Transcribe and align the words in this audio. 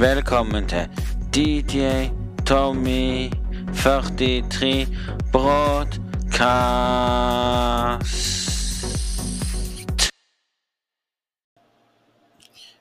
Velkommen 0.00 0.68
til 0.68 0.90
DJ 1.34 2.08
Tommy 2.46 3.30
43 3.74 4.86
Broadcast. 5.32 6.00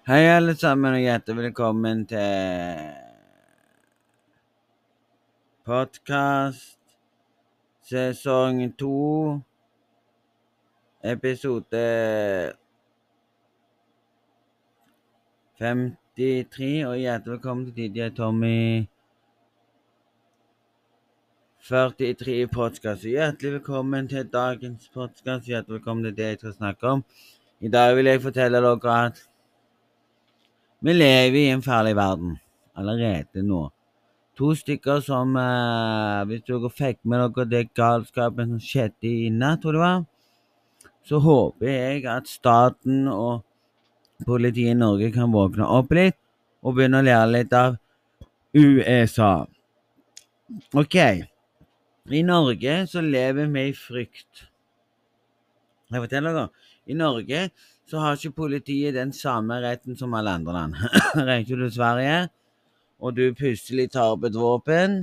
Hei, 0.08 0.22
alle 0.36 0.56
sammen, 0.56 0.94
og 0.94 1.00
hjertelig 1.00 1.38
velkommen 1.44 2.06
til 2.08 2.78
podkast 5.66 6.80
sesong 7.84 8.78
to, 8.80 9.40
episode 11.04 11.84
53, 16.20 16.84
og 16.84 16.98
hjertelig 17.00 17.32
velkommen 17.32 17.68
til 17.72 17.94
DJ 17.96 18.10
Tommy 18.12 18.88
43 21.64 22.34
podkast. 22.52 23.06
Hjertelig 23.08 23.54
velkommen 23.54 24.10
til 24.12 24.28
dagens 24.28 24.90
podkast. 24.92 25.48
Hjertelig 25.48 25.78
velkommen 25.78 26.10
til 26.10 26.18
det 26.18 26.28
jeg 26.28 26.42
skal 26.42 26.58
snakke 26.58 26.92
om. 26.92 27.06
I 27.62 27.72
dag 27.72 27.96
vil 27.96 28.12
jeg 28.12 28.24
fortelle 28.26 28.60
dere 28.68 28.98
at 29.06 29.24
vi 30.84 30.98
lever 31.00 31.40
i 31.40 31.48
en 31.54 31.64
farlig 31.64 31.96
verden 31.96 32.36
allerede 32.76 33.48
nå. 33.48 33.70
To 34.36 34.52
stykker 34.56 35.00
som 35.00 35.40
uh, 35.40 36.28
Hvis 36.28 36.44
dere 36.52 36.70
fikk 36.84 37.00
med 37.04 37.30
dere 37.30 37.48
det 37.48 37.68
galskapen 37.74 38.58
som 38.58 38.66
skjedde 38.68 39.08
i 39.08 39.30
natt, 39.32 39.62
tror 39.64 39.72
jeg 39.72 39.80
det 39.80 39.88
var, 39.88 40.08
så 41.08 41.20
håper 41.24 41.72
jeg 41.72 42.10
at 42.12 42.28
staten 42.28 43.08
og 43.08 43.46
politiet 44.26 44.74
i 44.74 44.78
Norge 44.78 45.12
kan 45.16 45.32
våkne 45.32 45.68
opp 45.68 45.94
litt 45.96 46.18
og 46.64 46.76
begynne 46.76 47.00
å 47.00 47.08
lære 47.08 47.32
litt 47.34 47.56
av 47.56 47.78
USA. 48.56 49.48
OK. 50.74 50.96
I 52.10 52.24
Norge 52.26 52.76
så 52.90 53.04
lever 53.06 53.52
vi 53.54 53.68
i 53.70 53.76
frykt. 53.78 54.48
Jeg 55.90 56.04
forteller 56.04 56.36
dere. 56.36 56.50
I 56.90 56.98
Norge 56.98 57.44
så 57.90 58.02
har 58.02 58.18
ikke 58.18 58.38
politiet 58.44 58.98
den 58.98 59.14
samme 59.14 59.60
retten 59.64 59.98
som 59.98 60.14
alle 60.18 60.34
andre 60.40 60.56
land. 60.56 60.78
Reiser 61.30 61.58
du 61.58 61.68
til 61.68 61.78
Sverige, 61.78 62.20
og 63.00 63.16
du 63.18 63.30
plutselig 63.38 63.90
tar 63.94 64.14
opp 64.16 64.26
et 64.28 64.38
våpen, 64.38 65.00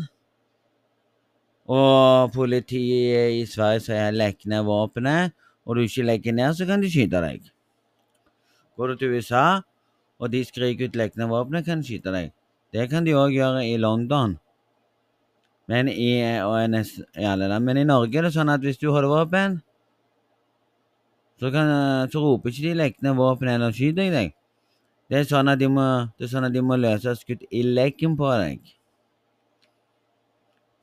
og 1.67 2.31
politiet 2.35 3.41
i 3.41 3.43
Sverige 3.51 3.83
sier 3.89 4.15
'legg 4.15 4.47
ned 4.47 4.67
våpenet', 4.67 5.35
og 5.67 5.77
du 5.77 5.83
ikke 5.83 6.07
legger 6.07 6.33
ned, 6.33 6.55
så 6.55 6.67
kan 6.67 6.83
de 6.83 6.91
skyte 6.91 7.23
deg. 7.23 7.51
Går 8.77 8.93
du 8.93 8.97
til 9.01 9.15
USA, 9.17 9.61
og 10.21 10.33
de 10.33 10.43
skriker 10.45 10.89
ut 10.89 10.99
lekne 10.99 11.29
våpen, 11.31 11.63
kan 11.65 11.85
skyte 11.85 12.13
deg. 12.13 12.33
Det 12.73 12.89
kan 12.91 13.07
de 13.07 13.15
òg 13.17 13.33
gjøre 13.33 13.65
i 13.65 13.77
London. 13.81 14.37
Men 15.67 15.89
i, 15.89 16.21
nest, 16.71 17.01
i. 17.17 17.25
Men 17.27 17.81
i 17.81 17.87
Norge 17.89 18.19
er 18.19 18.29
det 18.29 18.35
sånn 18.37 18.53
at 18.53 18.63
hvis 18.63 18.79
du 18.79 18.91
holder 18.91 19.11
våpen, 19.11 19.59
så, 21.41 21.51
kan, 21.53 21.73
så 22.13 22.23
roper 22.23 22.53
ikke 22.53 22.69
de 22.69 22.77
lekne 22.79 23.17
våpen 23.17 23.51
eller 23.53 23.75
skyter 23.75 24.13
deg. 24.13 24.33
Det 25.11 25.21
er 25.21 25.29
sånn 25.29 25.51
at 25.53 25.61
de 25.61 25.69
må, 25.71 25.85
det 26.19 26.27
er 26.27 26.33
sånn 26.33 26.49
at 26.49 26.55
de 26.55 26.63
må 26.65 26.79
løse 26.81 27.13
skudd 27.21 27.45
i 27.55 27.63
leggen 27.67 28.17
på 28.19 28.31
deg. 28.41 28.73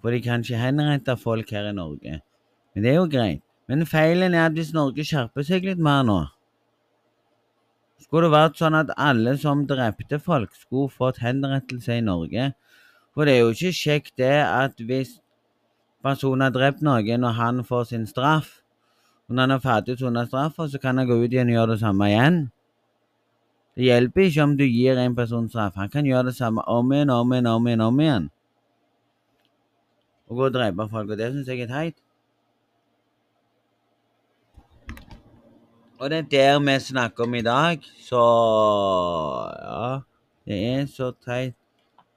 For 0.03 0.11
de 0.11 0.19
kan 0.23 0.43
ikke 0.43 0.59
henrette 0.59 1.15
folk 1.19 1.51
her 1.55 1.69
i 1.71 1.75
Norge. 1.75 2.19
Men 2.73 2.85
det 2.85 2.91
er 2.91 2.99
jo 2.99 3.09
greit. 3.11 3.43
Men 3.71 3.85
feilen 3.87 4.35
er 4.35 4.49
at 4.49 4.55
hvis 4.57 4.73
Norge 4.75 5.05
skjerper 5.07 5.45
seg 5.47 5.65
litt 5.67 5.81
mer 5.81 6.03
nå 6.07 6.19
Skulle 8.03 8.27
det 8.27 8.35
vært 8.35 8.59
sånn 8.59 8.75
at 8.77 8.91
alle 8.99 9.37
som 9.39 9.63
drepte 9.69 10.19
folk, 10.19 10.51
skulle 10.59 10.91
fått 10.91 11.21
henrettelse 11.23 11.97
i 11.97 12.03
Norge? 12.03 12.51
For 13.15 13.25
det 13.25 13.37
er 13.37 13.43
jo 13.43 13.53
ikke 13.53 13.77
kjekt 13.77 14.17
det 14.19 14.35
at 14.43 14.81
hvis 14.81 15.19
personen 16.03 16.43
har 16.43 16.53
drept 16.53 16.83
noen, 16.83 17.23
og 17.23 17.37
han 17.37 17.63
får 17.67 17.87
sin 17.93 18.05
straff, 18.09 18.59
og 19.29 19.37
når 19.37 19.47
han 19.47 19.55
er 19.55 19.63
ferdig 19.63 19.95
sonet 20.01 20.27
straffa, 20.27 20.67
så 20.67 20.81
kan 20.81 20.99
han 20.99 21.07
gå 21.07 21.15
ut 21.21 21.31
igjen 21.31 21.53
og 21.53 21.57
gjøre 21.57 21.71
det 21.71 21.81
samme 21.85 22.09
igjen. 22.11 22.39
Det 23.73 23.87
hjelper 23.87 24.27
ikke 24.27 24.43
om 24.43 24.55
du 24.59 24.65
gir 24.67 24.99
en 25.01 25.15
person 25.17 25.47
straff. 25.49 25.77
Han 25.79 25.89
kan 25.89 26.05
gjøre 26.05 26.27
det 26.29 26.35
samme 26.37 26.61
om 26.69 26.91
igjen, 26.93 27.09
om 27.09 27.31
igjen, 27.33 27.47
om 27.49 27.67
igjen. 27.67 27.85
om 27.87 28.01
igjen. 28.03 28.27
Og 30.29 30.37
gå 30.37 30.49
og 30.49 30.53
drepe 30.53 30.89
folk. 30.91 31.09
Og 31.09 31.17
det 31.17 31.31
syns 31.31 31.49
jeg 31.49 31.63
er 31.65 31.71
teit. 31.71 31.97
Og 36.03 36.09
det 36.11 36.17
er 36.17 36.31
der 36.31 36.59
vi 36.59 36.79
snakker 36.79 37.23
om 37.23 37.33
i 37.33 37.41
dag. 37.41 37.79
Så 37.99 38.23
Ja. 39.63 40.01
Det 40.45 40.57
er 40.75 40.85
så 40.85 41.13
teit 41.25 41.55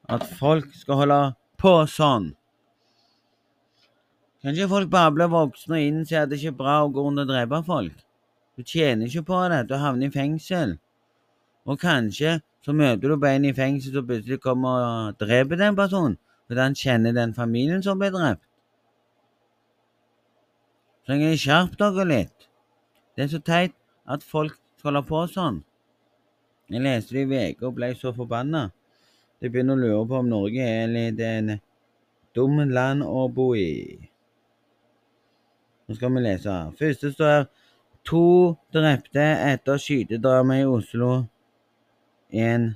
at 0.08 0.22
folk 0.38 0.74
skal 0.74 0.94
holde 0.94 1.34
på 1.56 1.86
sånn. 1.86 2.34
Kan 4.42 4.54
ikke 4.54 4.69
folk 4.69 4.91
bare 4.91 5.12
bli 5.12 5.28
voksne 5.30 5.78
og 5.78 5.80
innse 5.80 6.19
at 6.19 6.28
det 6.28 6.41
ikke 6.41 6.48
er 6.48 6.58
bra 6.58 6.74
å 6.82 6.91
gå 6.91 7.04
rundt 7.04 7.22
og 7.22 7.28
drepe 7.28 7.62
folk? 7.66 8.02
Du 8.56 8.64
tjener 8.64 9.06
ikke 9.06 9.22
på 9.22 9.48
det. 9.50 9.69
Du 9.69 9.76
havner 9.76 10.06
i 10.06 10.10
fengsel. 10.10 10.78
Og 11.66 11.78
kanskje 11.78 12.41
så 12.64 12.74
møter 12.74 13.08
du 13.08 13.16
på 13.16 13.26
en 13.30 13.44
i 13.44 13.53
fengsel 13.54 13.94
som 13.94 14.06
plutselig 14.06 14.41
kommer 14.42 14.82
og 14.82 15.18
dreper 15.22 15.56
den 15.56 15.76
personen 15.76 16.18
fordi 16.48 16.60
han 16.60 16.74
kjenner 16.74 17.14
den 17.14 17.34
familien 17.34 17.82
som 17.82 17.98
ble 17.98 18.10
drept. 18.10 18.42
Så 21.06 21.14
jeg 21.22 21.38
skjerp 21.38 21.78
dere 21.78 22.04
litt. 22.06 22.48
Det 23.16 23.25
er 23.25 23.32
så 23.32 23.41
teit 23.41 23.72
at 24.12 24.22
folk 24.22 24.59
skal 24.77 24.93
holde 24.93 25.09
på 25.09 25.22
sånn. 25.32 25.62
Jeg 26.69 26.82
leste 26.84 27.15
det 27.16 27.22
i 27.25 27.31
VG 27.31 27.62
og 27.65 27.77
ble 27.78 27.93
så 27.97 28.12
forbanna. 28.15 28.66
Jeg 29.41 29.53
begynner 29.54 29.77
å 29.77 29.81
lure 29.81 30.03
på 30.10 30.19
om 30.21 30.28
Norge 30.28 30.66
er 30.66 30.91
litt 30.91 31.21
en 31.25 31.54
dum 32.37 32.60
land 32.69 33.04
å 33.06 33.27
bo 33.32 33.54
i. 33.56 33.97
Nå 35.87 35.97
skal 35.97 36.12
vi 36.16 36.25
lese. 36.25 36.56
Første 36.77 37.12
står 37.15 37.32
her 37.32 37.49
to 38.06 38.27
drepte 38.75 39.22
etter 39.22 39.81
skytedrama 39.81 40.60
i 40.60 40.69
Oslo. 40.69 41.27
En 42.31 42.75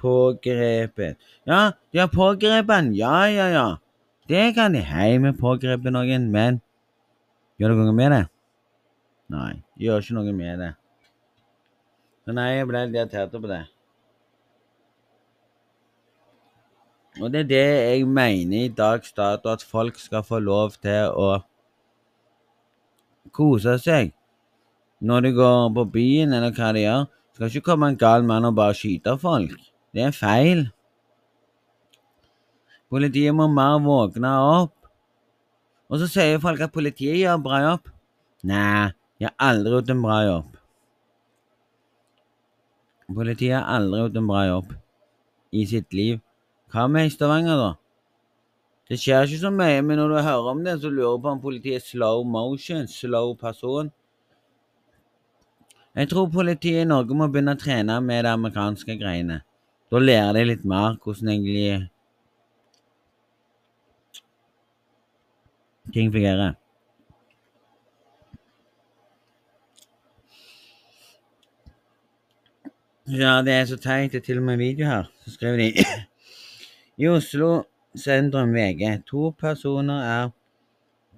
pågrepet. 0.00 1.18
Ja, 1.44 1.72
de 1.92 2.02
har 2.02 2.12
pågrepet 2.12 2.72
han. 2.72 2.92
Ja, 2.96 3.26
ja, 3.28 3.48
ja. 3.52 3.66
Det 4.30 4.52
kan 4.56 4.72
de. 4.72 4.84
Hei, 4.86 5.16
vi 5.18 5.34
pågrepet 5.36 5.92
noen, 5.92 6.30
men 6.32 6.62
gjør 7.58 7.74
dere 7.74 7.90
noe 7.90 7.98
med 7.98 8.14
det? 8.14 8.22
Nei, 9.32 9.62
gjør 9.80 10.02
ikke 10.02 10.16
noe 10.18 10.32
med 10.36 10.60
det. 10.60 10.72
Men 12.26 12.38
nei, 12.38 12.50
jeg 12.58 12.68
ble 12.68 12.82
litt 12.86 12.98
irritert 12.98 13.32
på 13.32 13.48
det. 13.50 13.62
Og 17.20 17.32
det 17.32 17.42
er 17.42 17.48
det 17.48 17.62
jeg 17.62 18.04
mener 18.08 18.66
i 18.66 18.72
dags 18.72 19.12
dato, 19.12 19.52
at 19.52 19.64
folk 19.64 19.98
skal 20.00 20.24
få 20.24 20.40
lov 20.40 20.76
til 20.80 21.12
å 21.12 21.42
kose 23.32 23.76
seg 23.80 24.12
når 25.02 25.26
de 25.26 25.32
går 25.34 25.72
på 25.74 25.84
byen, 25.96 26.32
eller 26.36 26.54
hva 26.54 26.70
de 26.76 26.84
gjør. 26.84 27.08
Skal 27.34 27.48
ikke 27.48 27.66
komme 27.72 27.88
en 27.90 27.98
gal 27.98 28.24
mann 28.28 28.46
og 28.46 28.54
bare 28.54 28.76
skyte 28.76 29.16
folk. 29.18 29.56
Det 29.92 30.04
er 30.06 30.14
feil. 30.14 30.66
Politiet 32.92 33.34
må 33.34 33.48
mer 33.50 33.80
våkne 33.82 34.30
opp. 34.44 34.76
Og 35.90 36.00
så 36.00 36.08
sier 36.08 36.40
folk 36.40 36.60
at 36.64 36.72
politiet 36.72 37.18
gjør 37.18 37.40
bra 37.42 37.60
jobb. 37.64 37.90
Nei, 38.48 38.92
de 39.22 39.28
har 39.28 39.34
aldri 39.38 39.70
gjort 39.70 39.90
en 39.92 40.00
bra 40.02 40.14
jobb. 40.26 40.54
Politiet 43.14 43.54
har 43.54 43.68
aldri 43.70 44.00
gjort 44.00 44.16
en 44.18 44.26
bra 44.26 44.40
jobb 44.48 44.72
i 45.54 45.66
sitt 45.70 45.94
liv. 45.94 46.16
Hva 46.74 46.88
med 46.90 47.06
i 47.06 47.12
Stavanger, 47.12 47.60
da? 47.60 47.68
Det 48.90 48.98
skjer 48.98 49.28
ikke 49.28 49.38
så 49.44 49.52
mye, 49.54 49.76
men 49.86 50.00
når 50.00 50.10
du 50.10 50.16
hører 50.26 50.48
om 50.50 50.64
det, 50.66 50.74
så 50.82 50.90
lurer 50.90 51.14
du 51.14 51.22
på 51.22 51.30
om 51.36 51.42
politiet 51.44 51.78
er 51.78 51.84
slow 51.84 52.24
motion, 52.26 52.88
slow 52.90 53.36
person. 53.38 53.92
Jeg 55.94 56.10
tror 56.10 56.26
politiet 56.34 56.82
i 56.82 56.88
Norge 56.90 57.14
må 57.14 57.28
begynne 57.30 57.54
å 57.54 57.60
trene 57.62 58.00
med 58.02 58.24
de 58.26 58.32
amerikanske 58.32 58.96
greiene. 58.98 59.38
Da 59.86 60.02
lærer 60.02 60.34
de 60.34 60.48
litt 60.50 60.66
mer 60.66 60.98
hvordan 60.98 61.30
egentlig 61.36 61.86
ting 65.94 66.10
fungerer. 66.10 66.58
Ja, 73.08 73.42
det 73.42 73.52
er 73.52 73.64
så 73.64 73.76
teit. 73.76 74.12
Det 74.12 74.20
er 74.20 74.24
til 74.24 74.38
og 74.38 74.44
med 74.44 74.56
video 74.56 74.86
her. 74.86 75.04
Så 75.24 75.30
skriver 75.34 75.56
de 75.56 75.72
I 77.02 77.08
Oslo 77.08 77.62
sentrum 77.96 78.54
VG. 78.54 79.02
To 79.06 79.30
personer 79.30 80.02
er 80.02 80.28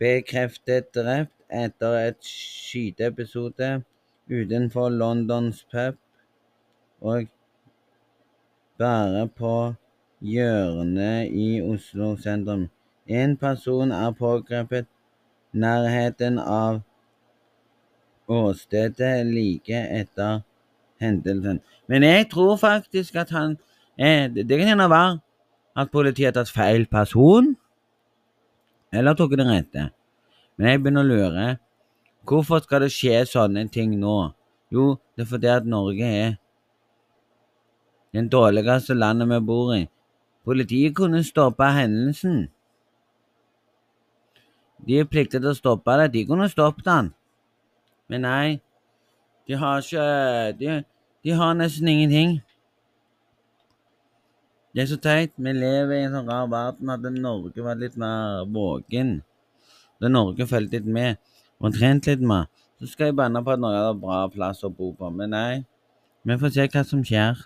bekreftet 0.00 0.94
drept 0.94 1.34
etter 1.52 1.96
et 2.08 2.16
skyteepisode 2.24 3.82
utenfor 4.30 4.88
Londons 4.88 5.66
pub 5.72 5.98
og 7.00 7.28
bare 8.78 9.28
på 9.28 9.74
hjørnet 10.20 11.28
i 11.32 11.60
Oslo 11.60 12.16
sentrum. 12.16 12.70
En 13.06 13.36
person 13.36 13.92
er 13.92 14.10
pågrepet 14.10 14.88
nærheten 15.52 16.38
av 16.38 16.80
åstedet 18.28 19.26
like 19.26 19.84
etter 20.00 20.40
hendelsen. 21.04 21.60
Men 21.88 22.06
jeg 22.06 22.26
tror 22.32 22.56
faktisk 22.60 23.16
at 23.20 23.30
han 23.34 23.56
Eh, 23.98 24.30
det, 24.34 24.48
det 24.48 24.58
kan 24.58 24.66
gjerne 24.66 24.90
være 24.90 25.18
at 25.76 25.90
politiet 25.90 26.26
har 26.26 26.34
tatt 26.34 26.50
feil 26.50 26.86
person, 26.90 27.54
eller 28.92 29.14
tok 29.14 29.36
den 29.38 29.50
rette. 29.50 29.90
Men 30.58 30.70
jeg 30.70 30.82
begynner 30.82 31.06
å 31.06 31.10
lure. 31.10 31.46
Hvorfor 32.26 32.62
skal 32.64 32.84
det 32.84 32.92
skje 32.94 33.22
sånne 33.28 33.66
ting 33.70 33.94
nå? 34.00 34.16
Jo, 34.74 34.94
det 35.14 35.26
er 35.26 35.30
fordi 35.30 35.50
at 35.50 35.66
Norge 35.68 36.08
er 36.08 36.32
den 38.14 38.30
dårligste 38.30 38.96
landet 38.98 39.30
vi 39.30 39.40
bor 39.46 39.74
i. 39.76 39.84
Politiet 40.44 40.94
kunne 40.96 41.22
stoppe 41.26 41.66
hendelsen. 41.74 42.48
De 44.84 44.98
er 45.00 45.10
pliktige 45.10 45.42
til 45.42 45.52
å 45.52 45.58
stoppe 45.58 45.94
det. 46.00 46.10
De 46.14 46.24
kunne 46.28 46.50
stoppet 46.50 46.86
den. 46.86 47.12
Men 48.10 48.26
nei, 48.26 48.58
de 49.48 49.58
har 49.58 49.82
ikke 49.82 50.08
De, 50.58 50.82
de 51.24 51.32
har 51.32 51.54
nesten 51.56 51.88
ingenting. 51.88 52.34
Det 54.74 54.82
er 54.82 54.90
så 54.90 54.98
teit. 54.98 55.32
Vi 55.36 55.52
lever 55.54 55.94
i 55.96 56.02
en 56.04 56.16
sånn 56.16 56.28
rar 56.28 56.50
verden. 56.50 56.90
Hadde 56.90 57.12
Norge 57.14 57.64
vært 57.64 57.80
litt 57.80 57.96
mer 58.00 58.42
våken, 58.50 59.16
hadde 59.96 60.10
Norge 60.12 60.46
fulgt 60.50 60.74
litt 60.74 60.88
med 60.88 61.20
og 61.64 61.72
trent 61.72 62.08
litt 62.10 62.20
mer, 62.20 62.48
så 62.76 62.88
skal 62.90 63.08
jeg 63.08 63.16
banne 63.16 63.40
på 63.40 63.54
at 63.54 63.62
Norge 63.62 63.80
hadde 63.80 64.02
bra 64.02 64.18
plass 64.28 64.64
å 64.66 64.70
bo 64.74 64.90
på. 64.98 65.08
Men 65.14 65.32
nei, 65.32 65.64
vi 66.26 66.36
får 66.40 66.52
se 66.56 66.66
hva 66.68 66.82
som 66.84 67.04
skjer. 67.06 67.40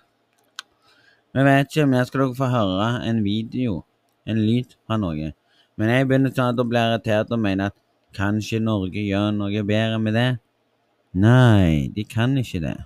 Vi 1.36 1.44
vet 1.44 1.68
ikke, 1.68 1.86
men 1.86 2.00
jeg 2.00 2.08
skal 2.08 2.24
dere 2.24 2.38
få 2.40 2.50
høre 2.50 2.88
en 3.06 3.22
video, 3.22 3.82
en 4.26 4.40
lyd 4.42 4.74
fra 4.88 4.98
Norge. 4.98 5.34
Men 5.78 5.92
jeg 5.92 6.08
begynner 6.08 6.34
snart 6.34 6.58
å 6.58 6.66
bli 6.66 6.80
irritert 6.82 7.30
og 7.30 7.44
mener 7.44 7.70
at 7.70 7.78
kanskje 8.16 8.58
Norge 8.64 9.04
gjør 9.04 9.30
noe 9.36 9.62
bedre 9.68 10.00
med 10.02 10.16
det. 10.18 10.30
Nei, 11.14 11.92
de 11.94 12.02
kan 12.08 12.34
ikke 12.40 12.64
det. 12.64 12.78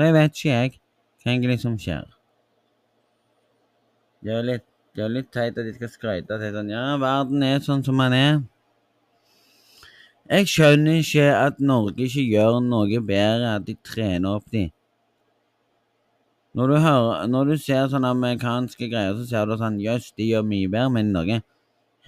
Så 0.00 0.06
jeg 0.06 0.14
vet 0.16 0.38
ikke, 0.38 0.48
jeg, 0.48 0.70
hva 1.20 1.28
egentlig 1.28 1.54
som 1.60 1.72
skjer. 1.76 2.06
Det 4.24 4.30
er 4.32 4.46
litt, 4.48 4.62
det 4.96 5.02
er 5.04 5.10
litt 5.12 5.26
teit 5.28 5.58
at 5.60 5.66
de 5.66 5.74
skal 5.74 5.90
skryte 5.92 6.32
av 6.32 6.44
sånn 6.54 6.70
Ja, 6.72 6.84
verden 7.02 7.42
er 7.44 7.58
sånn 7.60 7.84
som 7.84 8.00
den 8.00 8.14
er. 8.16 8.38
Jeg 10.30 10.48
skjønner 10.48 11.02
ikke 11.02 11.26
at 11.36 11.60
Norge 11.60 12.06
ikke 12.06 12.24
gjør 12.24 12.56
noe 12.64 13.02
bedre, 13.10 13.50
at 13.58 13.66
de 13.66 13.74
trener 13.84 14.38
opp 14.38 14.46
de. 14.54 14.62
Når 16.56 16.72
du, 16.72 16.76
hører, 16.86 17.26
når 17.34 17.52
du 17.52 17.54
ser 17.60 17.90
sånne 17.92 18.14
amerikanske 18.16 18.88
greier, 18.88 19.20
så 19.20 19.26
ser 19.28 19.52
du 19.52 19.58
sånn 19.60 19.76
Jøss, 19.84 20.14
de 20.16 20.30
gjør 20.30 20.46
mye 20.48 20.70
bedre, 20.72 20.94
men 20.96 21.12
Norge 21.12 21.42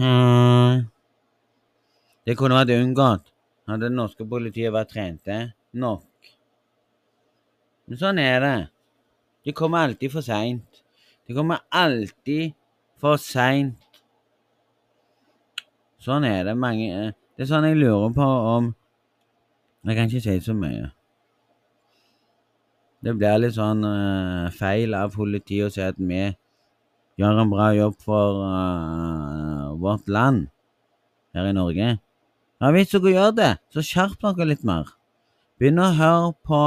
hmm. 0.00 0.88
Det 2.24 2.38
kunne 2.40 2.56
vært 2.56 2.72
unngått 2.78 3.28
hadde 3.68 3.90
det 3.90 3.96
norske 4.00 4.24
politiet 4.32 4.72
vært 4.72 4.96
trente 4.96 5.42
nok. 5.76 6.08
Men 7.88 7.98
sånn 8.00 8.20
er 8.22 8.38
det. 8.42 8.56
Det 9.42 9.54
kommer 9.58 9.88
alltid 9.88 10.12
for 10.12 10.24
seint. 10.24 10.82
Det 11.26 11.34
kommer 11.34 11.64
alltid 11.70 12.54
for 13.02 13.18
seint. 13.20 13.78
Sånn 16.02 16.26
er 16.26 16.46
det. 16.46 16.56
Mange 16.58 16.88
eh, 16.90 17.12
Det 17.36 17.46
er 17.46 17.50
sånn 17.50 17.66
jeg 17.66 17.78
lurer 17.80 18.12
på 18.14 18.26
om 18.26 18.74
Jeg 19.86 19.96
kan 19.98 20.10
ikke 20.10 20.22
si 20.22 20.34
så 20.44 20.54
mye. 20.54 20.92
Det 23.02 23.16
blir 23.18 23.40
litt 23.42 23.56
sånn 23.56 23.82
uh, 23.82 24.46
feil 24.54 24.94
av 24.94 25.10
politiet 25.16 25.66
å 25.66 25.72
si 25.74 25.82
at 25.82 25.96
vi 25.98 26.20
gjør 27.18 27.40
en 27.42 27.50
bra 27.50 27.72
jobb 27.74 27.96
for 27.98 28.44
uh, 28.46 29.72
vårt 29.74 30.06
land 30.06 30.46
her 31.34 31.48
i 31.50 31.56
Norge. 31.56 31.88
Ja, 32.62 32.70
hvis 32.70 32.94
dere 32.94 33.14
gjør 33.16 33.34
det, 33.34 33.50
så 33.74 33.82
skjerp 33.82 34.22
dere 34.22 34.46
litt 34.52 34.62
mer. 34.62 34.94
Begynn 35.58 35.82
å 35.82 35.90
høre 35.98 36.30
på 36.46 36.62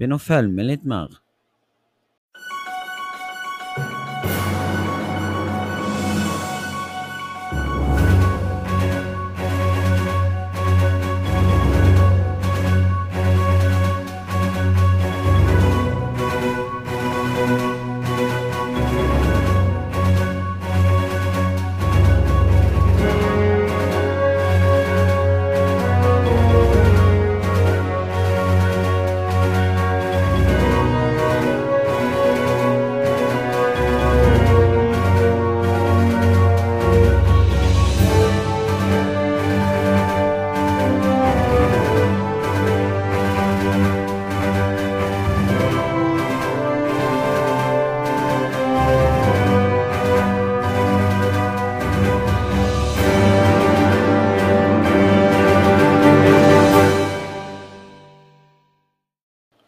Begynn 0.00 0.16
å 0.16 0.24
følge 0.24 0.56
med 0.56 0.64
litt 0.64 0.84
mer. 0.88 1.10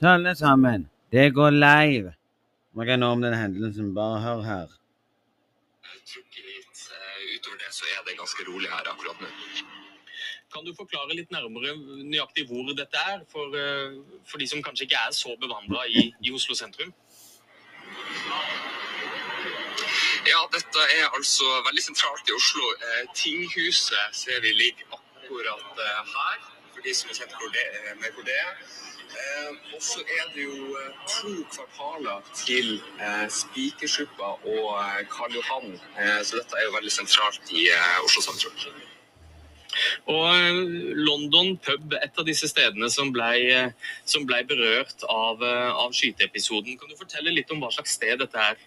Til 0.02 0.08
alle 0.08 0.34
sammen. 0.34 0.90
Det 1.12 1.31
går 1.34 1.50
live. 1.50 2.12
Man 2.75 2.87
kan 2.87 2.99
nå 3.00 3.10
om 3.14 3.20
den 3.22 3.34
hendelsen. 3.34 3.94
Bare 3.94 4.20
hør 4.20 4.40
her. 4.43 4.72
Trykker 6.12 6.49
litt 6.49 6.81
eh, 6.96 7.20
utover 7.37 7.60
det, 7.62 7.70
så 7.76 7.87
er 7.93 8.00
det 8.08 8.16
ganske 8.19 8.46
rolig 8.49 8.70
her 8.72 8.90
akkurat 8.90 9.22
nå. 9.22 9.31
Kan 10.52 10.66
du 10.66 10.72
forklare 10.75 11.14
litt 11.14 11.31
nærmere 11.32 11.76
nøyaktig 12.10 12.49
hvor 12.50 12.75
dette 12.75 13.04
er, 13.12 13.22
for, 13.31 13.54
eh, 13.54 13.94
for 14.26 14.43
de 14.43 14.50
som 14.50 14.64
kanskje 14.66 14.88
ikke 14.88 15.06
er 15.06 15.14
så 15.16 15.37
bevandra 15.44 15.87
i, 15.87 16.08
i 16.19 16.34
Oslo 16.34 16.58
sentrum? 16.58 16.90
Ja, 20.26 20.43
dette 20.56 20.90
er 20.99 21.06
altså 21.14 21.46
veldig 21.70 21.87
sentralt 21.87 22.26
i 22.26 22.34
Oslo. 22.40 22.75
Eh, 22.88 23.04
tinghuset 23.14 24.19
ser 24.25 24.43
vi 24.43 24.56
ligger 24.64 24.99
akkurat 24.99 25.84
her, 25.87 26.46
for 26.75 26.82
de 26.82 26.94
som 26.94 27.14
er 27.14 27.22
kjent 27.22 27.38
med 28.02 28.10
hvor 28.10 28.26
det 28.26 28.40
er. 28.43 28.81
Eh, 29.12 29.75
og 29.75 29.82
så 29.82 30.00
er 30.00 30.31
det 30.35 30.44
jo 30.44 30.76
eh, 30.79 30.93
to 31.09 31.32
kvartaler 31.53 32.23
til 32.37 32.79
eh, 33.00 33.26
Spikersuppa 33.29 34.31
og 34.38 34.69
eh, 34.78 35.02
Karl 35.12 35.35
Johan, 35.37 35.75
eh, 36.00 36.21
så 36.25 36.38
dette 36.40 36.57
er 36.57 36.64
jo 36.69 36.76
veldig 36.76 36.92
sentralt 36.95 37.52
i 37.52 37.66
eh, 37.69 37.99
Oslo 38.07 38.25
sentrum. 38.25 38.57
Og 40.12 40.25
eh, 40.33 40.61
London 40.97 41.57
pub, 41.66 41.97
et 42.00 42.23
av 42.23 42.28
disse 42.28 42.49
stedene 42.49 42.88
som 42.92 43.12
ble, 43.12 43.33
som 44.09 44.25
ble 44.28 44.42
berørt 44.49 45.04
av, 45.09 45.45
av 45.45 45.92
skyteepisoden. 45.97 46.78
Kan 46.81 46.92
du 46.92 46.97
fortelle 46.97 47.35
litt 47.37 47.52
om 47.52 47.61
hva 47.61 47.73
slags 47.75 47.99
sted 47.99 48.23
dette 48.23 48.49
er? 48.52 48.64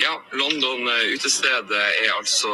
Ja, 0.00 0.14
London 0.32 0.88
utestedet 1.12 1.80
er 2.04 2.14
altså 2.16 2.52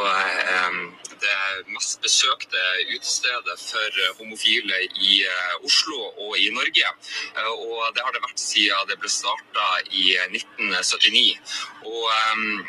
det 1.21 1.71
mest 1.73 2.01
besøkte 2.03 2.61
utestedet 2.93 3.57
for 3.61 4.01
homofile 4.19 4.79
i 4.85 5.21
eh, 5.25 5.55
Oslo 5.67 5.99
og 6.25 6.37
i 6.39 6.49
Norge. 6.53 6.91
Eh, 7.37 7.51
og 7.51 7.95
det 7.95 8.03
har 8.05 8.15
det 8.15 8.23
vært 8.25 8.41
siden 8.41 8.89
det 8.89 8.99
ble 9.01 9.11
starta 9.11 9.67
i 9.91 10.13
1979. 10.29 11.25
Og 11.87 12.03
um, 12.11 12.63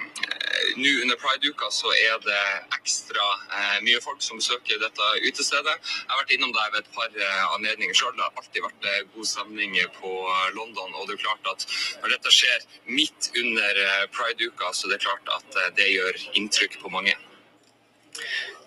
nå 0.79 0.93
under 1.03 1.19
prideuka 1.19 1.71
så 1.75 1.91
er 1.97 2.19
det 2.23 2.43
ekstra 2.77 3.25
uh, 3.51 3.79
mye 3.83 4.01
folk 4.05 4.23
som 4.23 4.39
besøker 4.39 4.79
dette 4.83 5.09
utestedet. 5.27 5.75
Jeg 5.75 6.11
har 6.13 6.21
vært 6.23 6.35
innom 6.37 6.55
der 6.55 6.73
ved 6.75 6.85
et 6.85 6.93
par 6.95 7.19
anledninger 7.57 7.99
sjøl. 7.99 8.15
Det 8.17 8.27
har 8.27 8.43
alltid 8.43 8.67
vært 8.67 9.15
god 9.15 9.31
stemning 9.33 9.79
på 9.99 10.13
London. 10.57 10.95
Og 10.95 11.09
det 11.09 11.19
er 11.19 11.25
klart 11.27 11.51
at 11.55 11.67
når 12.03 12.15
dette 12.17 12.35
skjer 12.35 12.69
midt 12.87 13.33
under 13.43 13.83
prideuka, 14.15 14.73
så 14.73 14.91
det 14.91 15.01
er 15.01 15.09
klart 15.09 15.35
at 15.41 15.63
det 15.79 15.91
gjør 15.97 16.23
inntrykk 16.39 16.79
på 16.85 16.95
mange. 16.95 17.17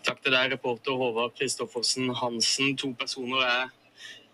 Takk 0.02 0.24
til 0.24 0.34
deg, 0.34 0.56
reporter 0.56 0.98
Håvard 0.98 1.36
Kristoffersen 1.38 2.10
Hansen. 2.18 2.74
To 2.82 2.90
personer 2.98 3.46
er 3.46 3.70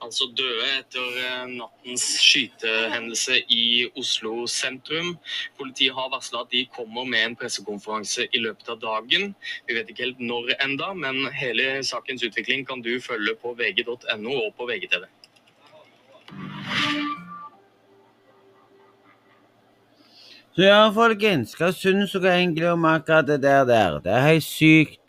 altså 0.03 0.27
døde 0.37 0.67
etter 0.77 1.17
eh, 1.21 1.45
nattens 1.57 2.05
skytehendelse 2.21 3.39
i 3.53 3.87
Oslo 3.97 4.45
sentrum. 4.51 5.15
Politiet 5.59 5.95
har 5.97 6.11
varsla 6.13 6.43
at 6.45 6.53
de 6.53 6.65
kommer 6.73 7.07
med 7.09 7.25
en 7.25 7.37
pressekonferanse 7.39 8.27
i 8.31 8.41
løpet 8.43 8.69
av 8.73 8.81
dagen. 8.83 9.33
Vi 9.67 9.77
vet 9.77 9.89
ikke 9.91 10.07
helt 10.07 10.23
når 10.23 10.53
enda, 10.59 10.93
men 10.93 11.27
hele 11.35 11.81
sakens 11.87 12.25
utvikling 12.27 12.65
kan 12.67 12.83
du 12.85 12.93
følge 13.03 13.35
på 13.41 13.55
vg.no 13.57 14.37
og 14.45 14.53
på 14.57 14.69
VGTV. 14.69 15.07
Så 20.57 20.65
ja, 20.65 20.87
folkens, 20.89 21.51
hva 21.53 21.69
syns 21.69 22.15
dere 22.17 22.39
egentlig 22.39 22.65
om 22.71 22.87
akkurat 22.89 23.27
det 23.29 23.43
der? 23.43 23.99
Det 24.01 24.09
er 24.09 24.23
helt 24.25 24.45
sykt 24.45 25.06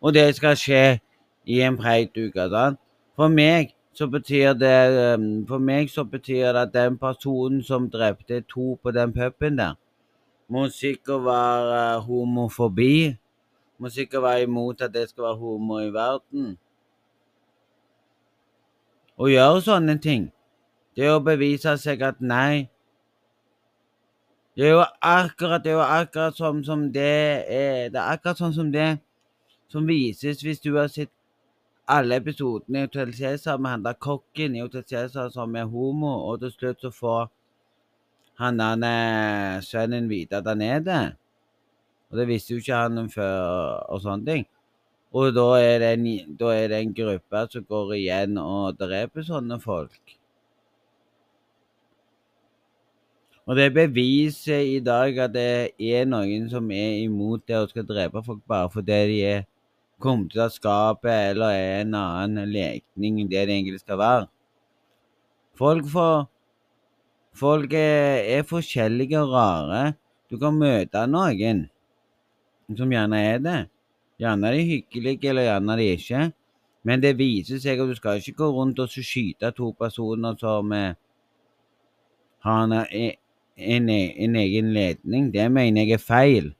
og 0.00 0.14
det 0.14 0.34
skal 0.36 0.56
skje 0.56 1.00
i 1.48 1.60
en 1.64 1.76
preituke. 1.76 2.48
Sant? 2.52 2.78
For 3.16 3.28
meg 3.28 3.74
så 3.98 4.06
betyr 4.06 4.52
det 4.54 5.18
um, 5.18 5.46
For 5.48 5.58
meg 5.58 5.90
så 5.90 6.04
betyr 6.04 6.52
det 6.52 6.60
at 6.68 6.74
den 6.74 6.98
personen 6.98 7.62
som 7.62 7.90
drepte 7.90 8.40
to 8.40 8.78
på 8.82 8.90
den 8.90 9.12
puben 9.12 9.58
der, 9.58 9.74
må 10.48 10.68
sikkert 10.68 11.24
være 11.24 12.00
homofobi. 12.00 13.16
Må 13.78 13.88
sikkert 13.88 14.22
være 14.22 14.42
imot 14.42 14.80
at 14.80 14.94
det 14.94 15.08
skal 15.08 15.24
være 15.24 15.36
homo 15.36 15.78
i 15.78 15.90
verden. 15.92 16.56
Å 19.18 19.26
gjøre 19.26 19.62
sånne 19.66 19.98
ting, 19.98 20.28
det 20.94 21.06
er 21.06 21.16
å 21.16 21.22
bevise 21.22 21.74
seg 21.78 22.02
at 22.06 22.20
nei 22.22 22.68
Det 24.54 24.66
er 24.66 24.72
jo 24.74 24.84
akkurat, 25.02 25.62
det 25.62 25.70
er 25.70 25.76
jo 25.76 25.82
akkurat 25.82 26.38
som, 26.38 26.62
som 26.64 26.86
det 26.92 27.44
er 27.50 27.90
Det 27.90 27.98
er 27.98 28.14
akkurat 28.14 28.38
sånn 28.38 28.54
som 28.54 28.70
det 28.74 29.00
som 29.72 29.86
vises 29.88 30.42
hvis 30.44 30.60
du 30.64 30.74
har 30.76 30.88
sett 30.92 31.12
alle 31.88 32.18
episodene 32.20 32.82
i 32.82 32.86
Hotell 32.86 33.14
Cæsar 33.16 33.56
med 33.58 33.70
han 33.70 33.84
der 33.86 33.96
kokken 33.96 34.56
i 34.56 34.60
Hotell 34.60 34.84
Cæsar 34.84 35.30
som 35.32 35.56
er 35.56 35.64
homo, 35.64 36.12
og 36.28 36.40
til 36.40 36.52
slutt 36.52 36.84
så 36.84 36.90
får 36.92 37.30
han 38.38 38.60
der 38.60 39.60
sønnen 39.64 40.08
vite 40.08 40.36
at 40.36 40.46
han 40.46 40.62
er 40.62 40.84
det. 40.84 41.06
Og 42.10 42.18
det 42.18 42.28
visste 42.28 42.54
jo 42.54 42.60
ikke 42.62 42.76
han 42.76 43.10
før, 43.10 43.82
og 43.88 44.00
sånne 44.04 44.26
ting. 44.26 44.46
Og 45.12 45.32
da 45.32 45.46
er, 45.56 45.80
det 45.80 45.90
en, 45.96 46.36
da 46.36 46.52
er 46.52 46.68
det 46.68 46.78
en 46.82 46.94
gruppe 46.94 47.44
som 47.52 47.64
går 47.64 47.92
igjen 47.96 48.38
og 48.40 48.76
dreper 48.80 49.24
sånne 49.24 49.56
folk. 49.60 50.16
Og 53.48 53.56
det 53.56 53.70
beviser 53.72 54.60
i 54.60 54.80
dag 54.84 55.16
at 55.24 55.32
det 55.32 55.52
er 55.80 56.04
noen 56.04 56.50
som 56.52 56.68
er 56.68 56.98
imot 57.06 57.46
det 57.48 57.56
og 57.56 57.70
skal 57.72 57.86
drepe 57.88 58.20
folk 58.26 58.42
bare 58.44 58.68
fordi 58.74 58.98
de 59.08 59.22
er 59.24 59.46
kommet 60.00 60.34
ut 60.34 60.42
av 60.42 60.52
skapet 60.54 61.32
eller 61.32 61.54
er 61.54 61.80
en 61.82 61.94
annen 61.98 62.50
lekning 62.52 63.22
enn 63.22 63.30
det 63.30 63.46
det 63.48 63.56
egentlig 63.56 63.82
skal 63.82 63.98
være. 64.00 64.26
Folk, 65.58 65.88
får, 65.90 66.28
folk 67.34 67.72
er, 67.74 68.22
er, 68.36 68.44
forskjellige 68.46 69.18
og 69.24 69.32
rare. 69.34 69.82
Du 70.30 70.38
kan 70.38 70.54
møte 70.54 71.02
noen 71.10 71.64
som 72.78 72.92
gjerne 72.92 73.22
er 73.32 73.42
det. 73.42 73.58
Gjerne 74.22 74.50
er 74.50 74.58
de 74.58 74.66
hyggelige, 74.68 75.30
eller 75.30 75.48
gjerne 75.48 75.74
er 75.74 75.80
de 75.80 75.88
ikke. 75.96 76.22
Men 76.86 77.02
det 77.02 77.16
viser 77.18 77.58
seg 77.62 77.80
at 77.82 77.90
du 77.90 77.96
skal 77.98 78.20
ikke 78.20 78.36
gå 78.38 78.48
rundt 78.54 78.78
og 78.82 78.92
skyte 78.92 79.50
to 79.56 79.72
personer 79.78 80.36
som 80.38 80.72
eh, 80.72 80.94
har 82.46 82.62
en, 82.64 82.76
en, 83.56 83.90
en 83.90 84.38
egen 84.44 84.70
ledning. 84.74 85.32
Det 85.34 85.48
mener 85.52 85.84
jeg 85.84 85.98
er 85.98 86.04
feil. 86.04 86.52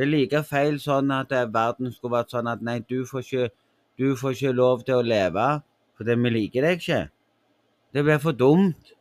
Det 0.00 0.06
er 0.06 0.14
like 0.14 0.40
feil 0.48 0.78
sånn 0.80 1.10
at 1.12 1.32
eh, 1.36 1.42
verden 1.52 1.90
skulle 1.92 2.14
vært 2.14 2.30
sånn 2.32 2.46
at 2.48 2.62
nei, 2.64 2.78
du 2.88 3.02
får 3.04 3.20
ikke, 3.20 3.48
du 4.00 4.14
får 4.16 4.32
ikke 4.32 4.52
lov 4.56 4.84
til 4.86 4.96
å 4.96 5.04
leve 5.04 5.48
fordi 6.00 6.16
vi 6.16 6.30
liker 6.32 6.64
deg 6.64 6.78
ikke. 6.80 7.00
Det 7.92 8.04
blir 8.06 8.22
for 8.22 8.32
dumt. 8.32 8.94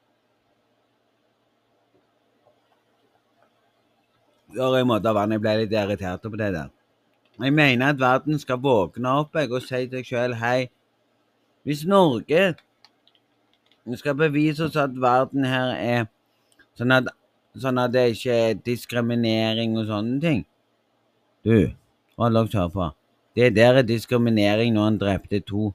Og 4.58 4.76
en 4.82 4.92
måte 4.92 5.08
av 5.08 5.22
Jeg 5.22 5.40
ble 5.46 5.56
litt 5.62 5.78
irritert 5.86 6.28
på 6.28 6.42
det 6.44 6.52
der. 6.58 6.68
Jeg 7.40 7.56
mener 7.56 7.94
at 7.94 8.04
verden 8.04 8.44
skal 8.44 8.60
våkne 8.60 9.16
opp 9.22 9.40
jeg, 9.40 9.54
og 9.56 9.64
si 9.64 9.86
til 9.88 10.04
seg 10.04 10.12
sjøl 10.12 10.38
hei, 10.44 10.68
hvis 11.64 11.88
Norge 11.88 12.44
skal 14.04 14.20
bevise 14.20 14.68
oss 14.68 14.76
at 14.76 15.00
verden 15.00 15.48
her 15.48 15.78
er 15.80 16.06
sånn 16.76 16.92
at, 17.00 17.08
sånn 17.56 17.80
at 17.88 17.96
det 17.96 18.10
ikke 18.18 18.40
er 18.50 18.64
diskriminering 18.68 19.80
og 19.80 19.88
sånne 19.96 20.24
ting 20.28 20.48
du, 21.50 21.72
hva 22.16 22.30
langt 22.32 22.56
herfra? 22.58 22.92
Det 23.36 23.54
der 23.56 23.80
er 23.80 23.88
diskriminering 23.88 24.74
når 24.76 24.88
han 24.88 25.00
drepte 25.02 25.40
to. 25.46 25.72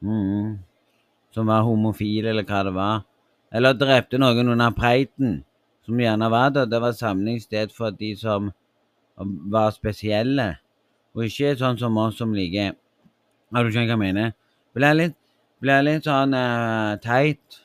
Mm. 0.00 0.58
Som 1.34 1.50
var 1.50 1.64
homofile, 1.66 2.30
eller 2.30 2.46
hva 2.46 2.62
det 2.64 2.74
var. 2.76 3.04
Eller 3.52 3.76
drepte 3.76 4.20
noen 4.20 4.52
under 4.52 4.72
preiten, 4.76 5.40
som 5.86 6.00
gjerne 6.00 6.30
var 6.30 6.52
der. 6.54 6.68
Det 6.70 6.80
var 6.82 6.96
samlingssted 6.96 7.74
for 7.74 7.90
de 7.90 8.14
som 8.16 8.52
var 9.16 9.70
spesielle, 9.72 10.56
og 11.16 11.24
ikke 11.24 11.54
sånn 11.56 11.78
som 11.80 11.96
oss 11.96 12.18
som 12.20 12.34
liker 12.36 12.74
Har 13.54 13.64
du 13.64 13.70
skjønt 13.70 13.88
hva 13.88 13.94
jeg 13.94 14.02
mener? 14.02 14.34
Blir 14.76 14.96
litt, 14.98 15.14
blir 15.62 15.84
litt 15.86 16.04
sånn 16.04 16.34
uh, 16.36 16.98
teit. 17.00 17.62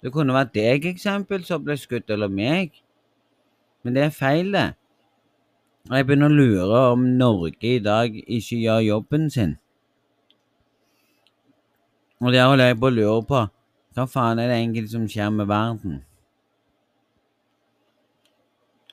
Det 0.00 0.12
kunne 0.14 0.36
vært 0.36 0.54
deg, 0.54 0.86
eksempel, 0.88 1.42
som 1.44 1.64
ble 1.64 1.76
skutt, 1.80 2.08
eller 2.14 2.30
meg. 2.32 2.78
Men 3.84 3.96
det 3.96 4.06
er 4.06 4.14
feil, 4.16 4.52
det. 4.52 4.70
Og 5.90 5.98
jeg 5.98 6.06
begynner 6.08 6.32
å 6.32 6.38
lure 6.38 6.78
om 6.94 7.02
Norge 7.20 7.74
i 7.74 7.82
dag 7.84 8.14
ikke 8.24 8.56
gjør 8.62 8.80
jobben 8.86 9.28
sin. 9.30 9.58
Og 12.24 12.32
der 12.32 12.48
holder 12.48 12.70
jeg 12.70 12.78
på 12.80 12.88
å 12.88 12.94
lure 12.94 13.20
på. 13.28 13.42
Hva 13.94 14.06
faen 14.08 14.40
er 14.40 14.48
det 14.48 14.56
egentlig 14.56 14.88
som 14.94 15.04
skjer 15.10 15.28
med 15.34 15.50
verden? 15.50 15.98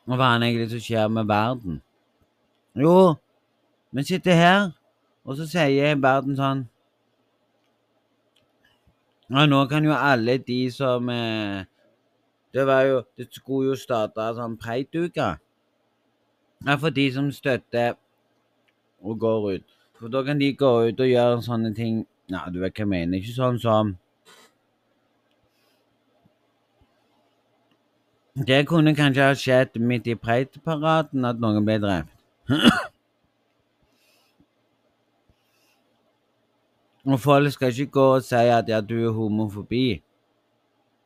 Hva 0.04 0.20
faen 0.20 0.36
er 0.36 0.44
det 0.44 0.52
egentlig 0.52 0.74
som 0.74 0.84
skjer 0.84 1.08
med 1.16 1.32
verden? 1.32 1.80
Jo, 2.76 3.16
vi 3.96 4.04
sitter 4.08 4.36
her, 4.36 4.70
og 5.24 5.40
så 5.40 5.48
sier 5.48 5.98
verden 6.00 6.36
sånn 6.36 6.68
Ja, 9.32 9.46
nå 9.48 9.64
kan 9.72 9.88
jo 9.88 9.96
alle 9.96 10.38
de 10.44 10.66
som 10.76 11.08
eh, 11.08 11.64
det 12.54 12.68
var 12.68 12.82
jo 12.82 13.02
Det 13.18 13.28
skulle 13.32 13.72
jo 13.72 13.76
starte 13.80 14.28
sånn 14.36 14.58
preikuke. 14.60 15.38
Ja, 16.66 16.76
for 16.78 16.90
de 16.94 17.08
som 17.12 17.32
støtter 17.32 17.96
og 19.02 19.20
går 19.20 19.52
ut. 19.56 19.68
For 19.98 20.10
da 20.10 20.24
kan 20.24 20.40
de 20.40 20.54
gå 20.54 20.72
ut 20.90 21.00
og 21.00 21.08
gjøre 21.10 21.42
sånne 21.46 21.76
ting 21.76 22.06
Nei, 22.32 22.46
du 22.54 22.62
vet 22.62 22.72
hva 22.78 22.86
jeg 22.86 22.88
mener. 22.88 23.18
Ikke 23.20 23.36
sånn 23.36 23.58
som 23.60 23.98
Det 28.48 28.62
kunne 28.68 28.96
kanskje 28.96 29.26
ha 29.28 29.34
skjedd 29.36 29.76
midt 29.76 30.08
i 30.08 30.16
preitparaden 30.16 31.26
at 31.28 31.42
noen 31.44 31.66
ble 31.68 31.76
drept. 31.84 32.14
og 37.12 37.20
folk 37.20 37.52
skal 37.52 37.76
ikke 37.76 37.92
gå 37.98 38.06
og 38.16 38.24
si 38.24 38.36
at 38.36 38.72
ja, 38.72 38.80
du 38.80 38.96
er 39.04 39.12
homofobi. 39.18 40.02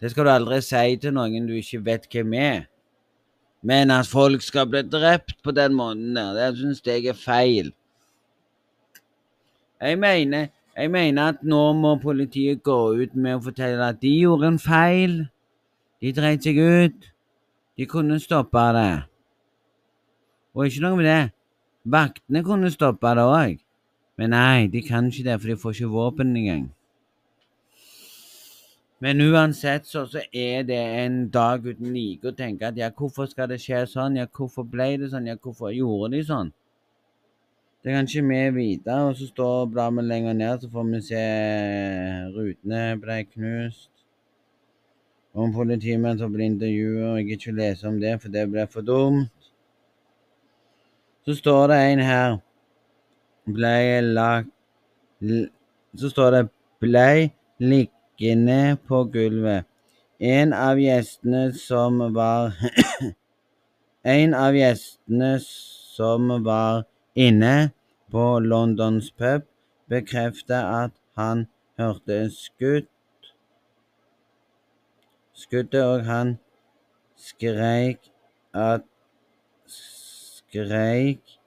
Det 0.02 0.12
skal 0.12 0.28
du 0.28 0.32
aldri 0.34 0.60
si 0.64 0.98
til 1.00 1.16
noen 1.16 1.48
du 1.48 1.56
ikke 1.56 1.84
vet 1.86 2.08
hvem 2.12 2.34
er. 2.40 2.66
Men 3.66 3.92
at 3.94 4.10
folk 4.10 4.44
skal 4.46 4.68
bli 4.70 4.84
drept 4.86 5.40
på 5.44 5.54
den 5.56 5.74
måten 5.74 6.18
der, 6.18 6.36
det 6.38 6.60
syns 6.60 6.84
jeg 6.86 7.08
er 7.10 7.18
feil. 7.18 7.72
Jeg 9.82 10.00
mener, 10.00 10.48
jeg 10.78 10.92
mener 10.92 11.32
at 11.34 11.42
nå 11.44 11.62
må 11.74 11.96
politiet 12.04 12.62
gå 12.64 12.78
ut 13.00 13.16
med 13.16 13.40
å 13.40 13.44
fortelle 13.48 13.90
at 13.90 14.02
de 14.04 14.12
gjorde 14.20 14.52
en 14.54 14.62
feil. 14.62 15.18
De 16.02 16.14
dreit 16.14 16.46
seg 16.46 16.60
ut. 16.60 17.12
De 17.76 17.88
kunne 17.90 18.20
stoppa 18.24 18.70
det. 18.76 18.92
Og 20.56 20.70
ikke 20.70 20.84
noe 20.86 21.00
med 21.00 21.10
det. 21.10 21.22
Vaktene 21.86 22.44
kunne 22.46 22.72
stoppa 22.72 23.16
det 23.18 23.26
òg. 23.28 23.60
Men 24.18 24.32
nei, 24.32 24.68
de 24.72 24.82
kan 24.86 25.10
ikke 25.10 25.26
det, 25.26 25.40
for 25.42 25.52
de 25.52 25.58
får 25.60 25.76
ikke 25.76 25.92
våpen 25.92 26.36
engang. 26.40 26.70
Men 29.04 29.22
uansett 29.22 29.88
så, 29.88 30.06
så, 30.08 30.22
er 30.32 30.64
det 30.64 30.80
en 30.80 31.26
dag 31.30 31.66
uten 31.66 31.92
like 31.94 32.30
å 32.30 32.36
tenke 32.36 32.70
at 32.70 32.78
ja, 32.80 32.88
hvorfor 32.96 33.28
skal 33.28 33.50
det 33.52 33.60
skje 33.64 33.84
sånn? 33.92 34.16
Ja, 34.22 34.28
hvorfor 34.32 34.64
ble 34.68 34.94
det 35.02 35.10
sånn? 35.12 35.28
Ja, 35.28 35.36
hvorfor 35.36 35.74
gjorde 35.76 36.14
de 36.16 36.22
sånn? 36.28 36.54
Det 37.84 37.94
kan 37.94 38.08
ikke 38.08 38.24
vi 38.30 38.40
vite. 38.56 38.94
Og 39.06 39.18
så 39.20 39.28
står 39.30 39.68
bladet 39.74 40.08
lenger 40.08 40.34
ned, 40.34 40.64
så 40.64 40.72
får 40.72 40.88
vi 40.94 41.02
se 41.06 41.26
rutene 42.34 42.80
ble 43.02 43.20
knust. 43.28 43.92
Om 45.36 45.52
politimenn 45.54 46.18
som 46.18 46.32
ble 46.32 46.48
intervjuet, 46.48 47.20
jeg 47.20 47.36
ikke 47.36 47.58
lese 47.60 47.90
om 47.90 48.00
det, 48.00 48.16
for 48.24 48.32
det 48.32 48.48
blir 48.50 48.72
for 48.72 48.88
dumt. 48.88 49.52
Så 51.28 51.36
står 51.36 51.68
det 51.74 51.80
en 51.92 52.04
her 52.06 52.38
Blei 53.46 54.02
lagt 54.02 54.50
Så 55.98 56.10
står 56.10 56.32
det 56.32 56.42
Blei 56.82 57.32
lik 57.60 57.92
liggende 58.20 58.78
på 58.88 59.04
gulvet. 59.04 59.66
En 60.20 60.54
av 60.54 60.80
gjestene 60.80 61.54
som 61.54 62.14
var 62.14 62.54
En 64.04 64.34
av 64.34 64.54
gjestene 64.54 65.40
som 65.42 66.44
var 66.44 66.86
inne 67.16 67.72
på 68.12 68.40
Londons 68.40 69.12
pub, 69.12 69.42
bekreftet 69.90 70.62
at 70.62 70.92
han 71.18 71.48
hørte 71.78 72.30
skudd. 72.30 72.86
Skuddet, 75.34 75.82
og 75.82 76.06
han 76.06 76.38
skreik 77.18 78.12
at 78.54 78.86
skreik 79.66 81.40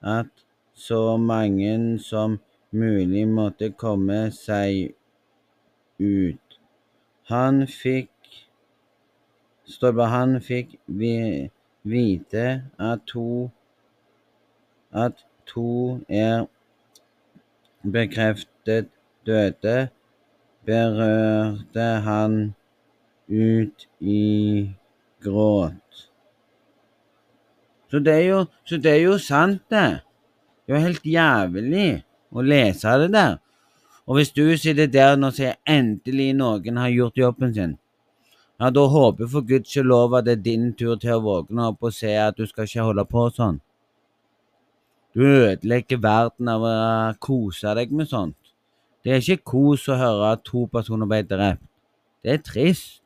at 0.00 0.30
så 0.74 1.16
mange 1.16 1.98
som 1.98 2.38
mulig 2.70 3.26
måtte 3.28 3.72
komme 3.74 4.30
seg 4.30 4.94
ut. 6.04 6.58
Han 7.32 7.64
fikk 7.70 8.10
det 9.64 10.06
han 10.12 10.40
fikk 10.44 10.76
vite 11.84 12.46
at 12.78 13.06
to 13.06 13.50
at 14.92 15.24
to 15.46 16.00
er 16.08 16.46
bekreftet 17.82 18.88
døde, 19.26 19.88
berørte 20.64 21.88
han 22.04 22.54
ut 23.28 23.88
i 24.00 24.70
gråt. 25.24 26.10
Så 27.90 27.98
det 27.98 28.12
er 28.12 28.26
jo, 28.28 28.44
det 28.70 28.86
er 28.86 29.02
jo 29.02 29.18
sant, 29.18 29.62
det. 29.70 30.00
Det 30.66 30.72
er 30.72 30.78
jo 30.78 30.84
helt 30.86 31.06
jævlig 31.06 31.88
å 32.32 32.42
lese 32.42 32.94
det 33.02 33.10
der. 33.12 33.36
Og 34.06 34.18
hvis 34.18 34.32
du 34.36 34.44
sitter 34.56 34.86
der 34.86 35.16
og 35.16 35.32
sier 35.32 35.56
endelig 35.68 36.34
noen 36.36 36.76
har 36.76 36.92
gjort 36.92 37.18
jobben 37.18 37.54
sin, 37.56 37.76
ja, 38.60 38.70
da 38.70 38.84
håper 38.86 39.24
jeg 39.24 39.32
for 39.32 39.46
guds 39.48 39.76
lov 39.82 40.14
at 40.14 40.26
det 40.26 40.38
er 40.38 40.42
din 40.44 40.72
tur 40.78 40.98
til 41.00 41.16
å 41.16 41.22
våkne 41.24 41.70
opp 41.72 41.82
og 41.82 41.94
se 41.94 42.12
at 42.20 42.36
du 42.36 42.44
skal 42.46 42.68
ikke 42.68 42.84
holde 42.86 43.04
på 43.08 43.24
sånn. 43.34 43.60
Du 45.14 45.22
ødelegger 45.24 46.02
verden 46.02 46.50
av 46.50 46.66
å 46.66 46.74
kose 47.22 47.74
deg 47.78 47.92
med 47.94 48.10
sånt. 48.10 48.36
Det 49.04 49.12
er 49.12 49.22
ikke 49.22 49.50
kos 49.52 49.88
å 49.88 49.98
høre 50.00 50.30
at 50.34 50.44
to 50.46 50.66
personer 50.72 51.08
ble 51.08 51.22
drept. 51.28 51.64
Det 52.24 52.32
er 52.32 52.44
trist. 52.44 53.02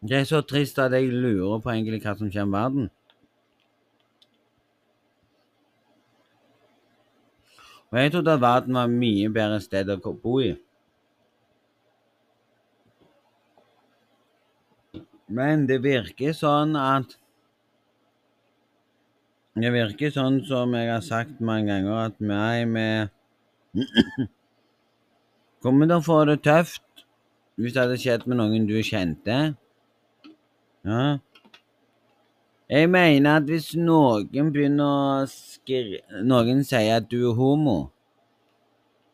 Det 0.00 0.20
er 0.20 0.28
så 0.28 0.44
trist 0.46 0.78
at 0.78 0.94
jeg 0.94 1.10
lurer 1.10 1.58
på 1.62 1.72
egentlig 1.72 2.04
hva 2.04 2.14
som 2.18 2.30
skjer 2.30 2.46
med 2.46 2.58
verden. 2.58 2.90
Og 7.88 7.98
jeg 7.98 8.12
trodde 8.12 8.32
at 8.32 8.40
verden 8.40 8.76
var 8.76 8.88
et 8.88 8.98
mye 9.00 9.28
bedre 9.32 9.60
sted 9.64 9.88
å 9.88 10.12
bo 10.12 10.38
i. 10.44 10.52
Men 15.28 15.66
det 15.68 15.80
virker 15.84 16.36
sånn 16.36 16.76
at 16.80 17.16
Det 19.58 19.70
virker 19.74 20.12
sånn 20.14 20.36
som 20.46 20.74
jeg 20.76 20.86
har 20.86 21.00
sagt 21.02 21.40
mange 21.42 21.66
ganger, 21.66 22.12
at 22.12 22.20
vi 23.74 23.86
kommer 25.64 25.88
til 25.88 25.96
å 25.96 26.04
få 26.06 26.18
det 26.28 26.36
tøft 26.46 27.02
hvis 27.58 27.74
det 27.74 27.82
hadde 27.82 27.96
skjedd 27.98 28.28
med 28.30 28.38
noen 28.38 28.68
du 28.68 28.76
kjente. 28.86 29.38
Ja. 30.86 31.18
Jeg 32.68 32.90
mener 32.92 33.38
at 33.38 33.46
hvis 33.48 33.70
noen 33.80 34.50
begynner 34.52 34.84
å 34.84 35.28
skrive 35.32 36.20
Noen 36.28 36.58
sier 36.68 36.98
at 36.98 37.06
du 37.08 37.30
er 37.30 37.38
homo, 37.38 37.78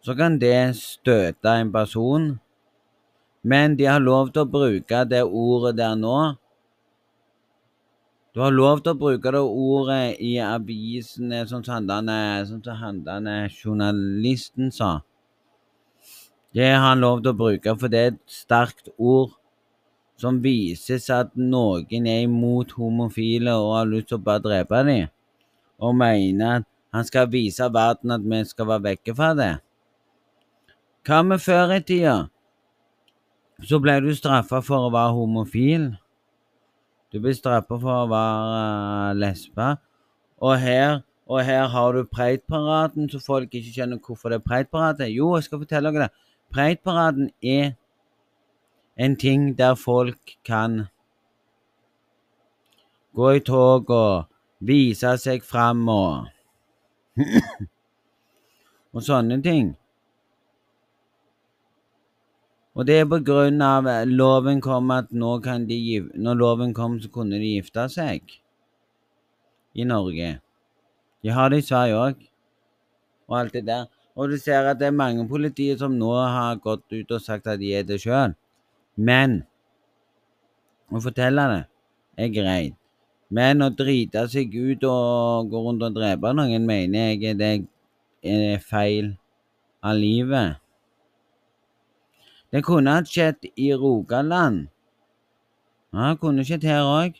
så 0.03 0.17
kan 0.19 0.41
det 0.43 0.75
støte 0.75 1.53
en 1.61 1.71
person, 1.73 2.25
men 3.47 3.77
de 3.79 3.87
har 3.87 4.03
lov 4.03 4.33
til 4.35 4.43
å 4.43 4.51
bruke 4.51 5.05
det 5.07 5.23
ordet 5.23 5.77
der 5.79 5.95
nå. 5.95 6.17
Du 8.35 8.43
har 8.43 8.51
lov 8.51 8.83
til 8.83 8.97
å 8.97 9.01
bruke 9.05 9.31
det 9.37 9.45
ordet 9.47 10.19
i 10.19 10.35
avisene, 10.43 11.45
sånn 11.47 11.63
som 11.63 11.87
han 11.95 13.31
journalisten 13.55 14.75
sa. 14.75 14.91
Det 16.51 16.73
har 16.75 16.89
han 16.89 17.07
lov 17.07 17.23
til 17.23 17.31
å 17.31 17.39
bruke, 17.39 17.79
for 17.79 17.87
det 17.87 18.03
er 18.03 18.13
et 18.17 18.21
sterkt 18.43 18.91
ord 18.99 19.39
som 20.21 20.39
viser 20.43 21.01
seg 21.03 21.27
at 21.27 21.33
noen 21.39 22.07
er 22.07 22.25
imot 22.27 22.77
homofile 22.79 23.55
og 23.59 23.73
har 23.79 23.91
lyst 23.91 24.13
til 24.13 24.21
å 24.21 24.27
bare 24.27 24.45
drepe 24.45 24.83
dem, 24.87 25.11
og 25.83 25.97
mener 25.99 26.61
at 26.61 26.69
han 26.95 27.07
skal 27.09 27.27
vise 27.31 27.67
verden 27.75 28.15
at 28.15 28.23
vi 28.23 28.45
skal 28.47 28.69
være 28.71 28.87
vekke 28.91 29.15
fra 29.19 29.33
det. 29.35 29.55
Hva 31.05 31.25
med 31.27 31.43
før 31.43 31.75
i 31.75 31.81
tida? 31.83 32.15
Så 33.65 33.81
ble 33.83 33.97
du 34.03 34.13
straffa 34.15 34.61
for 34.65 34.87
å 34.87 34.93
være 34.95 35.17
homofil. 35.17 35.89
Du 37.13 37.19
ble 37.23 37.35
straffa 37.35 37.77
for 37.83 38.05
å 38.05 38.07
være 38.11 39.19
lesbe. 39.19 39.67
Og 40.45 40.55
her, 40.63 41.03
og 41.27 41.43
her 41.47 41.67
har 41.75 41.99
du 41.99 42.07
Preidparaden, 42.07 43.11
så 43.11 43.21
folk 43.23 43.53
ikke 43.53 43.75
skjønner 43.75 44.01
hvorfor 44.03 44.31
det 44.31 44.41
er 44.41 44.47
Preidparade. 44.47 45.11
Jo, 45.11 45.35
jeg 45.37 45.49
skal 45.49 45.63
fortelle 45.63 45.93
dere 45.95 46.07
det. 46.07 46.27
Preidparaden 46.55 47.31
er 47.43 47.75
en 48.97 49.17
ting 49.17 49.55
der 49.59 49.75
folk 49.75 50.37
kan 50.45 50.87
gå 53.15 53.31
i 53.31 53.41
tog 53.41 53.91
og 53.91 54.27
vise 54.61 55.17
seg 55.19 55.45
fram 55.45 55.89
og 55.89 56.27
Og 58.95 59.03
sånne 59.03 59.41
ting. 59.43 59.73
Og 62.75 62.87
det 62.87 63.01
er 63.01 63.09
på 63.11 63.19
grunn 63.27 63.63
av 63.63 63.87
loven 64.07 64.61
kom 64.63 64.91
at 64.95 65.11
nå 65.11 65.33
kan 65.43 65.67
de 65.67 65.79
Når 66.15 66.39
loven 66.39 66.75
kom, 66.75 67.01
så 67.03 67.11
kunne 67.11 67.39
de 67.43 67.57
gifte 67.57 67.89
seg 67.91 68.23
i 69.75 69.87
Norge. 69.87 70.39
De 71.23 71.35
har 71.35 71.51
det 71.51 71.63
i 71.63 71.67
Sverige 71.67 71.99
òg, 71.99 72.25
og 73.27 73.39
alt 73.39 73.55
det 73.55 73.67
der. 73.67 73.87
Og 74.15 74.31
du 74.31 74.39
ser 74.39 74.67
at 74.71 74.79
det 74.79 74.87
er 74.91 74.95
mange 74.95 75.27
politier 75.29 75.79
som 75.79 75.99
nå 75.99 76.13
har 76.15 76.63
gått 76.63 76.87
ut 76.93 77.11
og 77.11 77.23
sagt 77.23 77.47
at 77.51 77.59
de 77.59 77.73
er 77.75 77.87
det 77.87 77.99
sjøl. 78.03 78.35
Men 78.97 79.43
å 80.91 81.01
fortelle 81.03 81.45
det 81.51 81.63
er 82.25 82.33
greit. 82.35 82.77
Men 83.35 83.65
å 83.65 83.71
drite 83.75 84.27
seg 84.31 84.53
ut 84.55 84.85
og 84.87 85.49
gå 85.51 85.63
rundt 85.65 85.83
og 85.83 85.97
drepe 85.97 86.31
noen, 86.37 86.67
mener 86.69 87.15
jeg 87.15 87.39
det 87.41 87.55
er 88.23 88.61
feil 88.63 89.15
av 89.83 89.99
livet. 89.99 90.61
Det 92.55 92.63
kunne 92.63 92.95
ha 92.95 93.03
skjedd 93.03 93.49
i 93.59 93.73
Rogaland. 93.75 94.69
Ja, 95.95 96.15
kunne 96.21 96.45
skjedd 96.47 96.67
her 96.69 96.87
òg. 96.87 97.17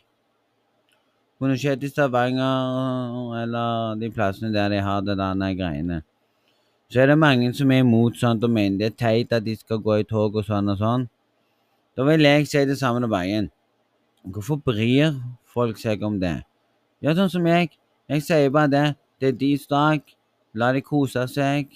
Kunne 1.43 1.57
skjedd 1.59 1.83
i 1.83 1.91
Stavanger 1.91 3.35
eller 3.41 3.99
de 3.99 4.13
plassene 4.15 4.53
der 4.55 4.71
de 4.71 4.79
har 4.83 5.03
det 5.03 5.17
der 5.19 5.57
greiene. 5.59 6.03
Så 6.91 7.01
er 7.01 7.11
det 7.11 7.19
mange 7.19 7.51
som 7.55 7.71
er 7.75 7.83
imot 7.83 8.17
sånt 8.21 8.45
og 8.47 8.55
mener 8.55 8.79
det 8.79 8.93
er 8.93 8.99
teit 9.03 9.33
at 9.33 9.43
de 9.43 9.57
skal 9.57 9.83
gå 9.83 9.99
i 9.99 10.07
tog 10.07 10.37
og 10.37 10.47
sånn 10.47 10.71
og 10.71 10.79
sånn. 10.79 11.09
Da 11.97 12.05
vil 12.05 12.27
jeg 12.27 12.49
si 12.51 12.65
det 12.67 12.79
samme 12.79 13.01
tilbake. 13.01 13.49
Hvorfor 14.25 14.57
bryr 14.57 15.13
folk 15.47 15.79
seg 15.79 16.03
om 16.03 16.19
det? 16.21 16.41
Ja, 17.03 17.15
sånn 17.15 17.31
som 17.31 17.47
jeg. 17.47 17.77
Jeg 18.11 18.25
sier 18.25 18.51
bare 18.51 18.71
det. 18.73 18.87
Det 19.21 19.29
er 19.29 19.39
deres 19.39 19.67
dag. 19.71 20.03
La 20.55 20.73
de 20.75 20.83
kose 20.83 21.27
seg. 21.31 21.71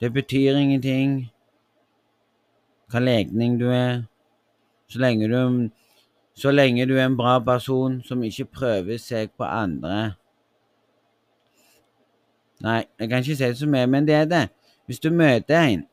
Det 0.00 0.10
betyr 0.12 0.58
ingenting 0.58 1.30
hva 2.90 3.00
legning 3.00 3.56
du 3.58 3.68
er, 3.72 4.04
så 4.90 5.00
lenge 5.02 5.26
du, 5.30 5.70
så 6.38 6.52
lenge 6.52 6.84
du 6.86 6.92
er 6.94 7.08
en 7.08 7.16
bra 7.18 7.38
person 7.42 8.00
som 8.06 8.22
ikke 8.22 8.50
prøver 8.58 9.00
seg 9.02 9.32
på 9.38 9.46
andre. 9.46 10.14
Nei, 12.62 12.84
jeg 13.00 13.10
kan 13.10 13.24
ikke 13.24 13.38
si 13.38 13.48
det 13.48 13.58
så 13.58 13.70
mye, 13.70 13.88
men 13.90 14.06
det 14.06 14.14
er 14.14 14.28
det. 14.30 14.44
Hvis 14.86 15.02
du 15.02 15.10
møter 15.10 15.58
en 15.58 15.86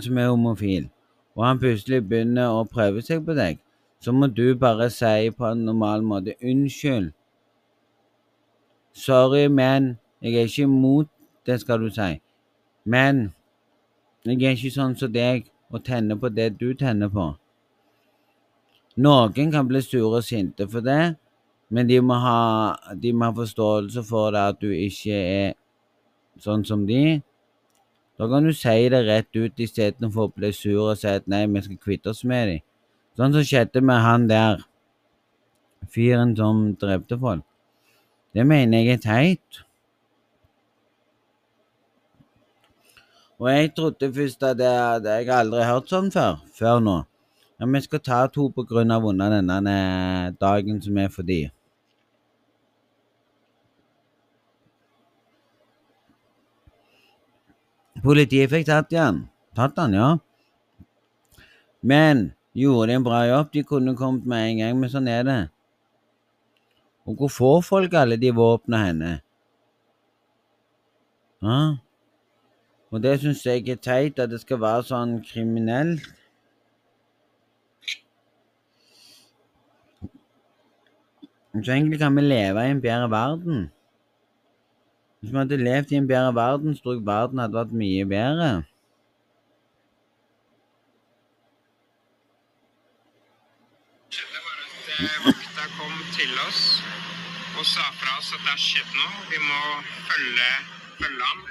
som 0.00 0.18
er 0.18 0.30
homofil, 0.30 0.88
og 1.36 1.44
han 1.46 1.60
plutselig 1.60 2.00
begynner 2.08 2.48
å 2.48 2.64
prøve 2.64 3.02
seg 3.04 3.26
på 3.26 3.36
deg, 3.36 3.58
så 4.00 4.12
må 4.12 4.26
du 4.26 4.54
bare 4.58 4.88
si 4.90 5.30
på 5.30 5.46
en 5.50 5.64
normal 5.66 6.02
måte 6.02 6.34
'unnskyld'. 6.40 7.12
Sorry, 8.92 9.48
men 9.48 9.98
jeg 10.22 10.34
er 10.34 10.44
ikke 10.48 10.62
imot 10.62 11.08
det, 11.46 11.60
skal 11.60 11.80
du 11.80 11.90
si. 11.90 12.20
Men 12.84 13.32
jeg 14.24 14.42
er 14.42 14.56
ikke 14.56 14.70
sånn 14.70 14.96
som 14.98 15.12
deg 15.12 15.48
og 15.70 15.84
tenner 15.84 16.16
på 16.16 16.28
det 16.28 16.58
du 16.60 16.74
tenner 16.74 17.08
på. 17.08 17.32
Noen 18.96 19.52
kan 19.52 19.68
bli 19.68 19.80
sure 19.80 20.20
og 20.20 20.24
sinte 20.24 20.68
for 20.68 20.84
det, 20.84 21.16
men 21.72 21.88
de 21.88 22.00
må, 22.04 22.14
ha, 22.20 22.76
de 22.94 23.12
må 23.12 23.30
ha 23.30 23.32
forståelse 23.32 24.02
for 24.04 24.34
det 24.34 24.40
at 24.52 24.58
du 24.60 24.68
ikke 24.68 25.16
er 25.16 25.54
sånn 26.44 26.66
som 26.68 26.84
de. 26.86 27.22
Da 28.22 28.28
kan 28.28 28.44
du 28.44 28.52
si 28.54 28.88
det 28.88 29.00
rett 29.02 29.34
ut 29.34 29.58
istedenfor 29.58 30.28
å 30.28 30.30
bli 30.30 30.52
sur 30.54 30.92
og 30.92 30.98
si 31.00 31.08
at 31.10 31.24
nei, 31.26 31.40
vi 31.50 31.58
skal 31.64 31.78
kvitte 31.82 32.12
oss 32.12 32.20
med 32.22 32.44
dem. 32.46 32.60
Sånn 33.18 33.32
som 33.34 33.42
skjedde 33.42 33.80
med 33.82 33.98
han 33.98 34.28
der 34.30 34.60
fyren 35.90 36.36
som 36.38 36.60
drepte 36.78 37.18
folk. 37.18 37.42
Det 38.30 38.44
mener 38.46 38.78
jeg 38.78 38.94
er 38.94 39.00
teit. 39.02 39.58
Og 43.42 43.48
jeg 43.50 43.72
trodde 43.74 44.12
først 44.14 44.46
at 44.46 44.62
hadde 44.62 45.16
jeg 45.18 45.32
aldri 45.40 45.66
hørt 45.66 45.90
sånn 45.90 46.14
før, 46.14 46.38
før 46.54 46.78
nå. 46.78 46.94
Ja, 47.58 47.66
vi 47.74 47.82
skal 47.88 48.04
ta 48.06 48.20
to 48.30 48.46
på 48.54 48.62
grunn 48.70 48.94
av 48.94 49.10
denne 49.18 49.74
dagen 50.38 50.78
som 50.86 51.02
er 51.02 51.10
for 51.10 51.26
de. 51.26 51.40
Politiet 58.02 58.50
fikk 58.50 58.66
tatt 58.66 58.94
han. 58.98 59.24
Tatt 59.54 59.76
han, 59.78 59.94
ja. 59.94 60.08
Men 61.82 62.30
gjorde 62.58 62.90
de 62.90 62.96
en 62.98 63.04
bra 63.06 63.20
jobb? 63.28 63.52
De 63.52 63.62
kunne 63.66 63.96
kommet 63.98 64.26
med 64.26 64.48
en 64.48 64.62
gang, 64.62 64.80
men 64.80 64.90
sånn 64.90 65.10
er 65.10 65.26
det. 65.26 65.42
Og 67.06 67.18
hvor 67.18 67.30
får 67.34 67.60
folk 67.66 67.94
alle 67.98 68.18
de 68.18 68.30
våpnene 68.34 68.82
henne? 68.86 69.12
Ja? 71.42 71.60
Og 72.92 73.02
det 73.02 73.16
syns 73.22 73.42
jeg 73.46 73.66
er 73.70 73.78
teit, 73.82 74.18
at 74.20 74.30
det 74.30 74.42
skal 74.42 74.60
være 74.62 74.86
sånn 74.90 75.16
kriminelt. 75.26 76.04
Så 81.52 81.68
egentlig 81.74 81.98
kan 82.00 82.14
vi 82.16 82.24
leve 82.24 82.62
i 82.64 82.72
en 82.72 82.82
bedre 82.82 83.08
verden. 83.12 83.64
Hvis 85.22 85.30
vi 85.30 85.38
hadde 85.38 85.56
levd 85.56 85.92
i 85.92 85.96
en 85.96 86.06
bedre 86.10 86.34
verden, 86.34 86.74
så 86.74 86.82
tror 86.82 86.94
jeg 86.96 87.06
verden 87.06 87.38
hadde 87.38 87.54
vært 87.54 87.74
mye 87.78 88.06
bedre. 88.10 88.48
vakta 95.26 95.64
kom 95.78 95.94
til 96.16 96.32
oss 96.48 96.62
og 97.58 97.64
sa 97.66 97.84
fra 98.00 98.16
oss 98.18 98.32
at 98.34 98.42
det 98.42 98.50
har 98.50 98.62
skjedd 98.64 98.90
noe. 98.98 99.22
Vi 99.30 99.38
må 99.46 99.60
følge, 100.10 100.50
følge 100.98 101.30
ham. 101.30 101.46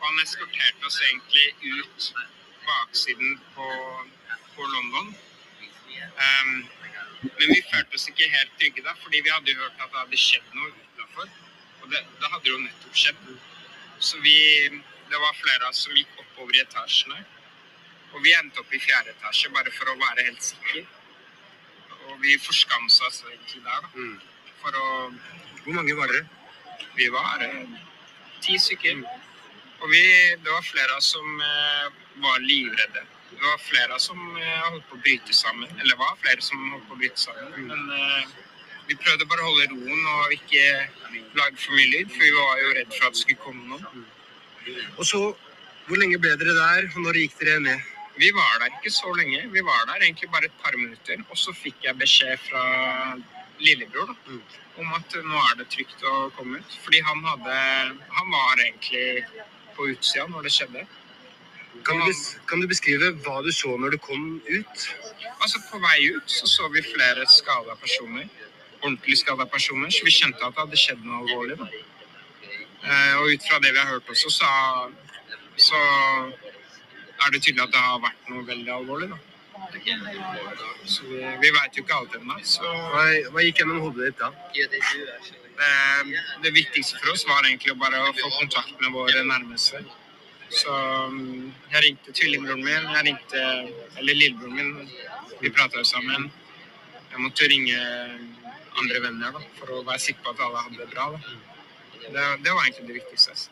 Og 0.00 0.06
han 0.06 0.22
eskorterte 0.24 0.88
oss 0.88 1.00
egentlig 1.08 1.46
ut 1.80 2.12
baksiden 2.68 3.38
på, 3.56 3.68
på 4.54 4.72
London. 4.76 5.14
Um, 6.24 6.52
men 7.22 7.46
vi 7.48 7.62
følte 7.72 7.96
oss 7.96 8.08
ikke 8.12 8.28
helt 8.36 8.52
trygge 8.58 8.84
da, 8.84 8.92
fordi 9.04 9.24
vi 9.24 9.32
hadde 9.32 9.54
jo 9.54 9.62
hørt 9.62 9.80
at 9.80 9.88
det 9.88 10.04
hadde 10.04 10.26
skjedd 10.28 10.52
noe 10.58 10.74
utenfor. 10.74 11.32
Det, 11.90 12.00
det 12.20 12.30
hadde 12.32 12.50
jo 12.52 12.62
nettopp 12.62 12.96
skjedd. 13.02 13.28
Så 14.00 14.20
vi, 14.24 14.36
det 15.10 15.20
var 15.20 15.36
flere 15.42 15.66
av 15.66 15.74
oss 15.74 15.84
som 15.86 15.96
gikk 15.96 16.16
oppover 16.22 16.56
i 16.56 16.62
etasjene. 16.64 17.20
Og 18.14 18.24
vi 18.24 18.34
endte 18.34 18.62
opp 18.62 18.72
i 18.74 18.80
fjerde 18.82 19.14
etasje 19.14 19.52
bare 19.54 19.72
for 19.74 19.92
å 19.92 19.98
være 20.00 20.26
helt 20.26 20.42
sikre. 20.42 20.84
Og 22.08 22.18
vi 22.24 22.38
forskamsa 22.42 23.06
oss 23.06 23.22
egentlig 23.28 23.62
der, 23.66 23.86
da. 23.86 23.90
Mm. 23.94 24.18
For 24.60 24.76
å 24.76 24.88
Hvor 25.60 25.76
mange 25.76 25.94
var 25.96 26.08
dere? 26.08 26.24
Vi 26.96 27.06
var 27.12 27.42
eh, 27.44 27.74
ti 28.40 28.56
stykker. 28.58 29.02
Og 29.80 29.88
vi, 29.92 30.02
det 30.40 30.50
var 30.50 30.64
flere 30.66 30.94
av 30.94 31.02
oss 31.02 31.12
som 31.14 31.42
eh, 31.44 31.98
var 32.24 32.40
livredde. 32.44 33.04
Det 33.30 33.42
var 33.44 33.60
flere 33.62 33.98
som 34.02 34.18
eh, 34.36 34.62
holdt 34.66 34.88
på 34.90 34.98
å 34.98 35.02
bryte 35.04 35.36
sammen. 35.36 35.70
Eller 35.76 35.94
det 35.94 36.00
var 36.00 36.18
flere 36.24 36.44
som 36.44 36.64
holdt 36.72 36.88
på 36.88 36.96
å 36.96 37.00
bryte 37.00 37.20
sammen. 37.20 37.68
Men 37.68 37.92
eh, 37.96 38.34
vi 38.90 38.98
prøvde 38.98 39.26
bare 39.30 39.44
å 39.44 39.52
holde 39.52 39.68
roen 39.70 40.06
og 40.16 40.32
ikke 40.34 40.64
lage 41.38 41.60
for 41.62 41.76
mye 41.78 41.90
lyd, 41.92 42.10
for 42.10 42.26
vi 42.26 42.32
var 42.34 42.62
jo 42.62 42.74
redd 42.78 42.96
for 42.96 43.06
at 43.06 43.14
det 43.14 43.22
skulle 43.22 43.44
komme 43.44 43.68
noen. 43.70 44.06
Og 44.96 45.04
så, 45.06 45.20
hvor 45.86 46.00
lenge 46.00 46.18
ble 46.22 46.32
dere 46.40 46.56
der, 46.56 46.88
og 46.90 47.04
når 47.04 47.20
gikk 47.20 47.36
dere 47.38 47.60
ned? 47.68 47.84
Vi 48.20 48.32
var 48.36 48.58
der 48.60 48.74
ikke 48.74 48.92
så 48.92 49.12
lenge. 49.16 49.44
Vi 49.54 49.62
var 49.64 49.86
der 49.88 50.02
egentlig 50.02 50.30
bare 50.32 50.50
et 50.50 50.58
par 50.62 50.74
minutter. 50.76 51.22
Og 51.30 51.38
så 51.38 51.54
fikk 51.56 51.86
jeg 51.86 51.96
beskjed 52.00 52.42
fra 52.48 52.64
lillebror 53.62 54.10
da, 54.10 54.36
om 54.82 54.90
at 54.98 55.16
nå 55.24 55.38
er 55.44 55.54
det 55.60 55.68
trygt 55.72 56.02
å 56.04 56.16
komme 56.36 56.58
ut. 56.60 56.76
Fordi 56.84 57.00
han 57.06 57.22
hadde 57.30 57.56
Han 58.18 58.34
var 58.34 58.64
egentlig 58.66 59.24
på 59.76 59.88
utsida 59.94 60.26
når 60.28 60.48
det 60.48 60.54
skjedde. 60.56 60.84
Kan 61.86 62.02
du, 62.02 62.12
kan 62.50 62.60
du 62.60 62.66
beskrive 62.68 63.12
hva 63.22 63.40
du 63.46 63.52
så 63.54 63.76
når 63.78 63.94
du 63.94 63.98
kom 64.02 64.40
ut? 64.50 64.86
Altså 65.38 65.62
På 65.70 65.78
vei 65.80 66.10
ut 66.16 66.26
så 66.26 66.50
så 66.50 66.68
vi 66.74 66.82
flere 66.84 67.24
skada 67.30 67.78
personer. 67.78 68.26
Ordentlig 68.80 69.18
skada 69.20 69.46
personer. 69.46 69.90
Så 69.92 70.04
vi 70.06 70.14
skjønte 70.14 70.44
at 70.44 70.54
det 70.56 70.64
hadde 70.64 70.80
skjedd 70.80 71.02
noe 71.04 71.22
alvorlig. 71.24 71.58
da. 71.60 71.68
Eh, 72.80 73.14
og 73.20 73.34
ut 73.34 73.48
fra 73.48 73.58
det 73.60 73.74
vi 73.74 73.78
har 73.82 73.90
hørt 73.92 74.08
også, 74.08 74.30
så, 74.32 74.52
så 75.56 75.80
er 77.20 77.34
det 77.34 77.42
tydelig 77.42 77.66
at 77.66 77.74
det 77.74 77.82
har 77.84 78.00
vært 78.06 78.30
noe 78.32 78.46
veldig 78.48 78.72
alvorlig. 78.78 79.10
da. 79.12 79.20
Så 80.88 81.04
vi, 81.04 81.20
vi 81.42 81.52
veit 81.52 81.76
jo 81.76 81.84
ikke 81.84 81.98
alt 82.00 82.16
ennå. 82.16 82.38
Hva, 82.64 83.04
hva 83.34 83.44
gikk 83.44 83.60
gjennom 83.60 83.82
hodet 83.84 84.10
ditt 84.10 84.22
da? 84.22 84.30
det, 85.60 86.20
det 86.44 86.52
viktigste 86.56 86.98
for 87.02 87.12
oss 87.12 87.26
var 87.28 87.44
egentlig 87.44 87.74
å 87.74 87.80
bare 87.80 88.00
få 88.16 88.30
kontakt 88.38 88.76
med 88.80 88.94
våre 88.96 89.24
nærmeste. 89.28 89.82
Så 90.50 90.74
mm, 91.12 91.52
jeg 91.70 91.82
ringte 91.84 92.14
tvillingbroren 92.16 92.64
min, 92.64 92.88
jeg 92.96 93.06
ringte 93.06 93.42
Eller 94.00 94.16
lillebroren 94.16 94.56
min. 94.56 94.88
Vi 95.40 95.52
prata 95.54 95.78
jo 95.78 95.86
sammen. 95.86 96.30
Jeg 97.12 97.22
måtte 97.22 97.46
ringe 97.50 97.78
andre 98.78 99.00
venner 99.02 99.32
da, 99.36 99.42
for 99.58 99.72
å 99.74 99.80
være 99.86 100.02
sikker 100.06 100.26
på 100.26 100.34
at 100.34 100.44
alle 100.46 100.66
hadde 100.66 100.78
det 100.82 100.90
bra. 100.92 101.08
Da. 101.14 101.18
Det, 102.00 102.26
det 102.44 102.52
var 102.54 102.62
egentlig 102.64 102.86
det 102.88 102.98
viktigste. 103.00 103.34
altså. 103.34 103.50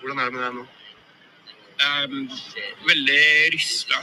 Hvordan 0.00 0.18
er 0.18 0.24
det 0.24 0.34
med 0.34 0.44
deg 0.44 0.58
nå? 0.58 0.66
Um, 1.76 2.28
veldig 2.88 3.24
rysta, 3.52 3.98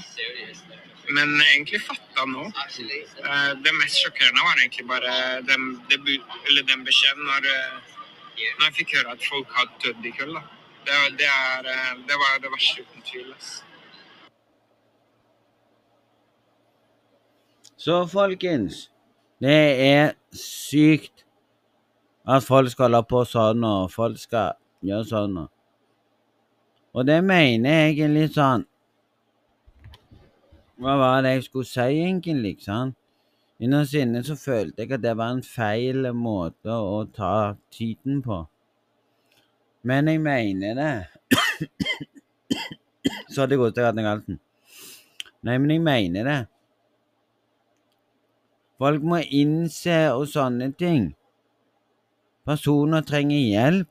men 1.10 1.32
egentlig 1.41 1.82
fatta 1.82 2.26
nå. 2.30 2.45
Uh, 2.54 3.52
det 3.65 3.73
mest 3.80 4.02
sjokkerende 4.02 4.45
var 4.45 4.62
egentlig 4.62 4.86
bare 4.89 5.13
den, 5.49 5.71
det, 5.89 5.99
eller 6.49 6.67
den 6.69 6.86
beskjeden 6.86 7.26
når, 7.30 7.49
eh, 7.49 7.93
når 8.60 8.67
jeg 8.67 8.78
fikk 8.80 8.95
høre 8.99 9.15
at 9.17 9.26
folk 9.26 9.58
har 9.58 9.71
dødd 9.86 10.06
i 10.06 10.13
kveld. 10.19 10.41
Det, 10.86 10.97
det, 11.19 11.30
er, 11.30 11.69
eh, 11.73 11.93
det 12.08 12.17
var 12.21 12.41
det 12.43 12.52
verste 12.54 12.86
uten 12.86 13.06
tvil. 13.10 13.30
ass. 13.38 13.63
Så 17.78 18.08
folkens, 18.08 18.89
det 19.43 19.62
er 19.88 20.13
sykt 20.33 21.23
at 22.25 22.43
folk 22.43 22.69
skal 22.71 22.89
holde 22.89 23.07
på 23.09 23.23
sånn, 23.27 23.63
og 23.67 23.91
folk 23.91 24.17
skal 24.17 24.53
gjøre 24.83 25.05
sånn. 25.09 25.37
og- 25.37 25.49
Og 26.95 27.05
det 27.05 27.23
mener 27.23 27.89
jeg 27.91 28.09
litt 28.09 28.33
sånn 28.33 28.65
Hva 30.79 30.97
var 30.97 31.21
det 31.21 31.33
jeg 31.35 31.43
skulle 31.43 31.65
si, 31.65 31.79
egentlig? 31.81 32.61
sant? 32.61 32.95
Innerst 33.61 33.93
inne 33.93 34.23
så 34.23 34.35
følte 34.35 34.77
jeg 34.79 34.91
at 34.91 35.01
det 35.01 35.15
var 35.15 35.29
en 35.31 35.41
feil 35.41 36.11
måte 36.13 36.65
å 36.65 37.05
ta 37.13 37.55
tiden 37.71 38.21
på. 38.21 38.47
Men 39.83 40.07
jeg 40.07 40.19
mener 40.19 40.75
det. 40.75 41.07
så 43.29 43.41
hadde 43.41 43.55
jeg 43.55 43.59
gått 43.59 43.75
til 43.75 43.83
Ratnegalten. 43.83 44.39
Nei, 45.43 45.57
men 45.57 45.69
jeg 45.69 45.81
mener 45.81 46.23
det. 46.23 46.47
Folk 48.81 49.03
må 49.05 49.21
innse 49.29 49.97
og 50.15 50.27
sånne 50.31 50.71
ting. 50.77 51.12
Personer 52.47 53.03
trenger 53.07 53.39
hjelp. 53.39 53.89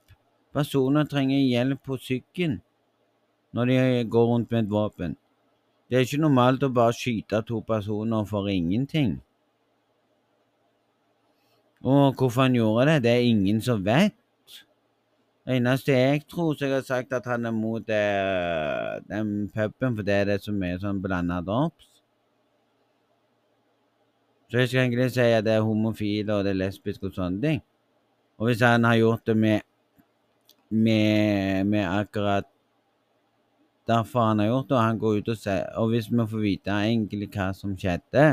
Personer 0.53 1.09
trenger 1.09 1.40
hjelp 1.40 1.81
på 1.87 1.97
psyken 2.01 2.61
når 3.53 3.68
de 3.68 3.77
går 4.09 4.27
rundt 4.29 4.51
med 4.51 4.64
et 4.64 4.71
våpen. 4.73 5.16
Det 5.88 5.99
er 5.99 6.07
ikke 6.07 6.23
normalt 6.23 6.64
å 6.64 6.73
bare 6.73 6.97
skyte 6.97 7.42
to 7.45 7.61
personer 7.68 8.25
for 8.29 8.49
ingenting. 8.49 9.18
Og 11.85 12.14
hvorfor 12.16 12.47
han 12.47 12.57
gjorde 12.57 12.87
det, 12.88 13.03
det 13.05 13.12
er 13.12 13.29
ingen 13.29 13.61
som 13.61 13.85
vet. 13.85 14.16
Det 15.45 15.57
eneste 15.59 15.92
jeg 15.92 16.23
tror, 16.31 16.55
så 16.55 16.68
jeg 16.68 16.75
har 16.79 16.85
sagt 16.87 17.12
at 17.12 17.27
han 17.27 17.47
er 17.47 17.53
mot 17.53 17.88
eh, 17.90 19.01
den 19.11 19.51
puben 19.53 19.97
fordi 19.99 20.18
det 20.29 20.37
er 20.38 20.45
så 20.45 20.55
mye 20.55 20.79
sånn 20.81 21.03
blanda 21.03 21.40
drops. 21.45 21.91
Så 24.53 24.59
jeg 24.61 24.69
skal 24.69 24.83
egentlig 24.83 25.07
si 25.15 25.25
at 25.25 25.45
det 25.47 25.53
er 25.57 25.62
homofile 25.65 26.35
og 26.35 26.45
det 26.45 26.51
er 26.53 26.59
lesbiske 26.61 27.09
og 27.09 27.15
sånne 27.17 27.41
ting. 27.41 27.61
Og 28.37 28.51
hvis 28.51 28.61
han 28.61 28.85
har 28.85 28.99
gjort 29.01 29.23
det 29.31 29.37
med, 29.41 29.62
med, 30.69 31.65
med 31.65 31.87
akkurat 31.88 32.45
derfor 33.88 34.27
han 34.27 34.43
har 34.43 34.51
gjort 34.51 34.69
det, 34.69 34.77
og 34.77 34.83
han 34.83 34.99
går 34.99 35.15
ut 35.23 35.31
og 35.33 35.38
sier 35.41 35.65
Og 35.81 35.88
hvis 35.88 36.11
vi 36.12 36.27
får 36.35 36.43
vite 36.43 36.75
egentlig 36.85 37.31
hva 37.33 37.49
som 37.57 37.73
skjedde, 37.81 38.27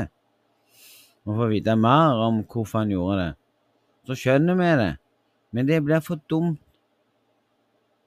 og 1.24 1.40
får 1.40 1.50
vite 1.54 1.76
mer 1.76 2.20
om 2.26 2.42
hvorfor 2.44 2.82
han 2.82 2.92
gjorde 2.92 3.16
det, 3.22 3.32
så 4.04 4.18
skjønner 4.20 4.60
vi 4.60 4.68
det. 4.76 4.92
Men 5.56 5.72
det 5.72 5.80
blir 5.84 6.04
for 6.04 6.20
dumt. 6.28 6.60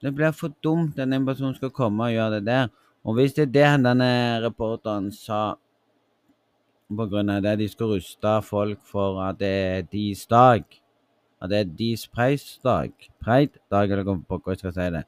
Det 0.02 0.14
blir 0.14 0.30
for 0.38 0.54
dumt 0.62 1.02
at 1.02 1.10
en 1.10 1.26
person 1.26 1.58
skal 1.58 1.74
komme 1.74 2.06
og 2.06 2.14
gjøre 2.14 2.38
det 2.38 2.46
der. 2.46 2.70
Og 3.02 3.18
hvis 3.18 3.34
det 3.34 3.48
er 3.48 3.52
det 3.58 3.66
han 3.66 3.90
denne 3.90 4.38
reporteren 4.46 5.10
sa 5.10 5.56
av 6.90 7.42
det 7.42 7.58
de 7.58 7.68
skal 7.68 7.86
ruste 7.94 8.42
folk 8.42 8.78
for 8.84 9.20
at 9.22 9.38
det 9.38 9.48
er 9.48 9.82
deres 9.82 10.26
dag. 10.26 10.64
At 11.42 11.50
det 11.50 11.58
er 11.58 11.64
deres 11.64 12.06
preisdag. 12.08 12.92
Pride-dag, 13.20 13.90
eller 13.90 14.04
hva 14.04 14.40
jeg 14.46 14.58
skal 14.58 14.72
si 14.72 14.90
det. 14.90 15.04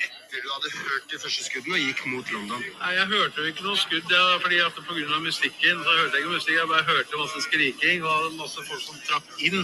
Etter 0.00 0.40
du 0.40 0.48
hadde 0.54 0.70
hørt 0.78 1.03
de 1.14 1.20
første 1.22 1.44
skuddene 1.46 1.76
og 1.78 1.84
gikk 1.86 2.00
mot 2.10 2.30
London. 2.34 2.62
Nei, 2.80 2.92
Jeg 2.98 3.06
hørte 3.12 3.42
jo 3.42 3.50
ikke 3.52 3.66
noe 3.66 3.78
skudd, 3.78 4.10
ja, 4.10 4.24
fordi 4.42 4.58
at 4.66 4.78
pga. 4.88 5.18
musikken. 5.28 5.76
så 5.84 5.90
hørte 5.98 6.12
jeg 6.16 6.22
ikke 6.24 6.34
musikk, 6.34 6.54
Jeg 6.58 6.68
bare 6.74 6.84
hørte 6.92 7.20
masse 7.22 7.40
skriking 7.46 8.04
og 8.04 8.32
masse 8.40 8.58
folk 8.68 8.82
som 8.88 8.96
trakk 9.08 9.28
inn. 9.46 9.60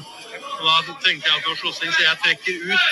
Og 0.61 0.67
Da 0.87 0.95
tenkte 1.05 1.27
jeg 1.29 1.37
at 1.37 1.43
det 1.45 1.51
var 1.53 1.61
slåssing, 1.63 1.93
så 1.93 2.01
jeg 2.09 2.17
trekker 2.25 2.55
ut. 2.73 2.91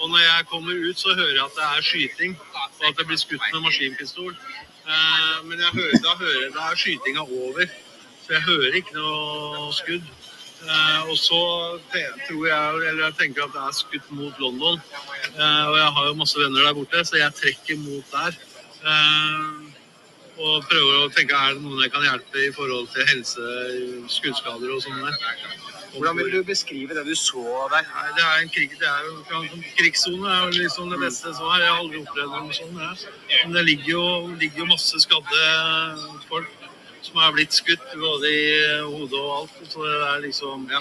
Og 0.00 0.10
når 0.10 0.18
jeg 0.18 0.46
kommer 0.52 0.72
ut, 0.88 0.98
så 0.98 1.14
hører 1.14 1.36
jeg 1.38 1.44
at 1.48 1.56
det 1.58 1.66
er 1.76 1.82
skyting, 1.90 2.32
og 2.80 2.84
at 2.88 2.96
det 2.98 3.06
blir 3.06 3.16
skutt 3.16 3.46
med 3.52 3.60
maskinpistol. 3.66 4.32
Eh, 4.92 5.38
men 5.44 5.58
jeg 5.58 5.70
hører, 5.78 5.98
da 6.06 6.12
hører 6.24 6.50
da 6.54 6.70
er 6.70 6.76
skytinga 6.76 7.20
over, 7.20 7.64
så 8.24 8.32
jeg 8.36 8.42
hører 8.50 8.72
ikke 8.80 8.94
noe 8.98 9.72
skudd. 9.72 10.04
Eh, 10.64 11.10
og 11.10 11.16
så 11.20 11.40
tror 12.26 12.46
jeg, 12.48 12.88
eller 12.88 13.02
jeg 13.04 13.16
tenker 13.20 13.44
at 13.44 13.54
det 13.54 13.62
er 13.62 13.76
skutt 13.76 14.08
mot 14.16 14.40
London. 14.40 14.80
Eh, 15.34 15.64
og 15.68 15.76
jeg 15.76 15.90
har 15.98 16.08
jo 16.08 16.18
masse 16.22 16.40
venner 16.40 16.64
der 16.64 16.76
borte, 16.78 17.04
så 17.04 17.20
jeg 17.20 17.36
trekker 17.40 17.80
mot 17.84 18.14
der. 18.14 18.38
Eh, 18.86 19.76
og 20.36 20.66
prøver 20.68 21.04
å 21.04 21.12
tenke 21.12 21.36
er 21.36 21.54
det 21.56 21.62
noen 21.64 21.84
jeg 21.84 21.92
kan 21.94 22.04
hjelpe 22.04 22.42
i 22.44 22.52
forhold 22.56 22.90
til 22.92 23.06
helse, 23.08 23.52
skuddskader 24.12 24.74
og 24.74 24.82
sånn. 24.84 25.00
Hvordan 25.96 26.18
vil 26.18 26.28
du 26.34 26.42
beskrive 26.44 26.92
det 26.96 27.06
du 27.06 27.14
så 27.16 27.44
der? 27.72 27.86
Nei, 27.88 28.10
det 28.18 28.24
er 28.24 28.42
en 28.42 28.52
krig, 28.52 28.74
det 28.76 28.90
er 28.90 29.06
jo 29.06 29.14
en 29.38 29.64
krigssone 29.78 30.28
er 30.28 30.42
jo 30.44 30.58
liksom 30.58 30.92
det 30.92 31.00
beste 31.00 31.32
svar. 31.38 31.56
Jeg 31.62 31.70
har 31.70 31.80
aldri 31.80 32.02
opplevd 32.02 32.36
noe 32.36 32.56
sånt. 32.58 33.06
Men 33.46 33.56
det 33.56 33.64
ligger 33.70 33.90
jo, 33.94 34.04
ligger 34.42 34.64
jo 34.64 34.68
masse 34.74 35.00
skadde 35.06 35.46
folk 36.28 36.65
som 37.06 37.20
er 37.22 37.34
blitt 37.36 37.54
skutt 37.54 37.84
både 37.94 38.30
i 38.30 38.46
hodet 38.84 39.20
og 39.20 39.34
alt. 39.40 39.60
Så 39.70 39.84
det 39.86 39.98
er 40.12 40.24
liksom 40.26 40.68
Ja. 40.70 40.80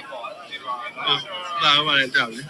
ja 1.07 1.17
det 1.59 1.67
er 1.69 1.75
jo 1.77 1.85
bare 1.89 1.99
helt 2.03 2.21
jævlig. 2.21 2.45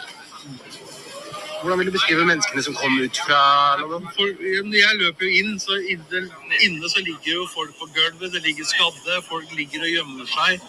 Hvordan 1.62 1.80
vil 1.80 1.88
du 1.88 1.92
beskrive 1.92 2.26
menneskene 2.26 2.64
som 2.64 2.76
kom 2.78 3.00
ut 3.02 3.18
fra 3.28 3.42
London? 3.80 4.74
Jeg 4.74 4.98
løper 5.02 5.26
jo 5.26 5.32
inn, 5.40 5.56
så 5.60 5.78
inne, 5.94 6.20
inne 6.66 6.90
så 6.94 7.00
ligger 7.08 7.32
jo 7.40 7.48
folk 7.54 7.72
på 7.80 7.88
gulvet. 7.96 8.34
Det 8.34 8.42
ligger 8.44 8.66
skadde, 8.70 9.22
folk 9.30 9.56
ligger 9.60 9.82
og 9.88 9.94
gjemmer 9.96 10.28
seg. 10.30 10.62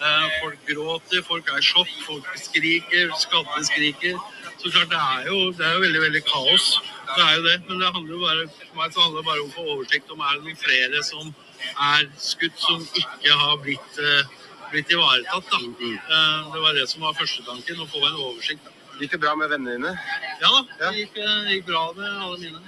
Eh, 0.00 0.26
folk 0.42 0.58
gråter, 0.70 1.22
folk 1.28 1.52
er 1.52 1.60
i 1.60 1.68
sjokk, 1.70 1.92
folk 2.08 2.26
skriker, 2.40 3.12
skadde 3.20 3.64
skriker. 3.68 4.16
Så 4.58 4.72
klart, 4.72 4.90
det 4.90 4.98
er 4.98 5.28
jo, 5.30 5.52
det 5.56 5.66
er 5.66 5.72
jo 5.76 5.84
veldig, 5.86 6.00
veldig 6.06 6.24
kaos. 6.32 6.66
Det 7.14 7.22
er 7.28 7.36
jo 7.36 7.46
det. 7.46 7.56
Men 7.68 7.84
det 7.84 7.92
handler 7.94 8.12
jo 8.16 8.20
bare, 8.24 8.48
for 8.66 8.80
meg 8.80 8.92
så 8.92 9.04
handler 9.04 9.22
det 9.22 9.28
bare 9.30 9.44
om 9.44 9.52
å 9.52 9.56
få 9.58 9.66
oversikt 9.76 10.10
om 10.10 10.24
er 10.24 10.34
det 10.34 10.48
noen 10.48 10.60
flere 10.64 11.04
som 11.12 11.30
er 11.76 12.10
skutt 12.16 12.58
som 12.58 12.80
ikke 12.80 13.38
har 13.42 13.56
blitt, 13.62 13.98
eh, 13.98 14.24
blitt 14.72 14.90
ivaretatt. 14.90 15.50
Da. 15.50 15.58
Eh, 15.58 16.52
det 16.52 16.60
var 16.64 16.74
det 16.74 16.88
som 16.88 17.02
var 17.02 17.12
førstetanken, 17.14 17.80
å 17.80 17.86
få 17.86 18.04
en 18.06 18.20
oversikt. 18.26 18.64
Da. 18.64 18.70
Gikk 19.00 19.10
det 19.12 19.20
bra 19.20 19.34
med 19.34 19.48
vennene 19.50 19.76
dine? 19.78 19.98
Ja 20.40 20.48
da, 20.50 20.66
Ja. 20.80 20.90
det 20.90 20.98
gikk, 20.98 21.16
eh, 21.18 21.54
gikk 21.54 21.66
bra 21.66 21.92
med 21.92 22.10
alle 22.10 22.38
mine. 22.38 22.60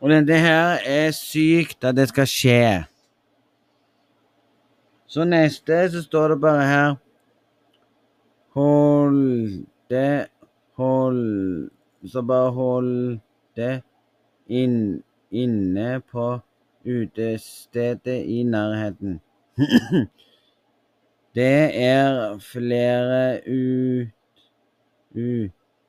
Og 0.00 0.10
dette 0.10 0.26
det 0.26 0.40
her 0.40 0.78
er 0.86 1.10
sykt 1.10 1.82
at 1.84 1.96
det 1.96 2.08
skal 2.08 2.24
skje. 2.24 2.86
Så 5.08 5.24
neste 5.24 5.90
så 5.90 6.02
står 6.04 6.28
det 6.28 6.40
bare 6.40 6.64
her 6.68 6.96
Hold 8.54 9.66
det 9.90 10.28
Hold 10.76 11.70
Så 12.06 12.22
bare 12.22 12.52
hold 12.52 13.20
det 13.56 13.82
inn, 14.48 15.02
inne 15.30 16.00
på 16.00 16.40
utestedet 16.84 18.24
i 18.26 18.42
nærheten. 18.42 19.20
det 21.38 21.70
er 21.82 22.38
flere 22.38 23.40
ut, 23.48 24.08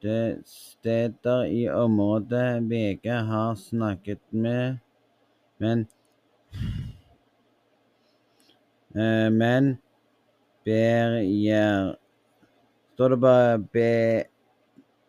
utesteder 0.01 1.43
i 1.43 1.69
området 1.69 2.69
VG 2.69 3.09
har 3.09 3.55
snakket 3.55 4.19
med, 4.31 4.77
men 5.57 5.87
eh, 8.95 9.29
Men 9.31 9.77
barrier 10.65 11.95
Står 12.99 13.09
det 13.09 13.17
bare 13.23 13.59
be, 13.59 14.23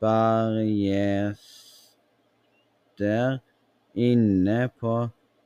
barriester 0.00 1.50
inne 4.00 4.60
på 4.80 4.94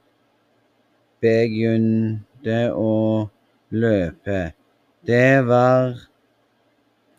begynte 1.23 2.59
å 2.75 2.93
løpe. 3.73 4.41
Det 5.07 5.41
var 5.47 5.97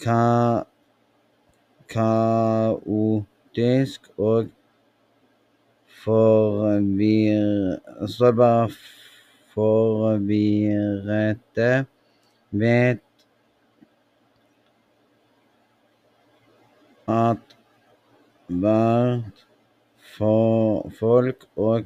ka 0.04 0.22
kaotisk 1.90 2.80
og 4.18 4.48
forvirrete. 9.54 11.86
Vet 12.54 13.02
at 17.10 17.56
hvert 18.48 19.44
folk 20.18 21.46
og 21.56 21.84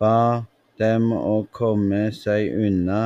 ba 0.00 0.44
dem 0.80 1.10
å 1.14 1.42
komme 1.54 2.08
seg 2.16 2.50
unna. 2.66 3.02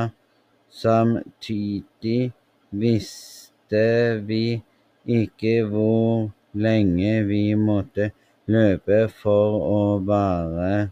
Samtidig 0.75 2.31
visste 2.71 3.85
vi 4.27 4.61
ikke 5.05 5.63
hvor 5.69 6.29
lenge 6.53 7.23
vi 7.27 7.43
måtte 7.59 8.11
løpe 8.51 9.05
for 9.21 9.59
å 9.65 9.81
være 10.05 10.89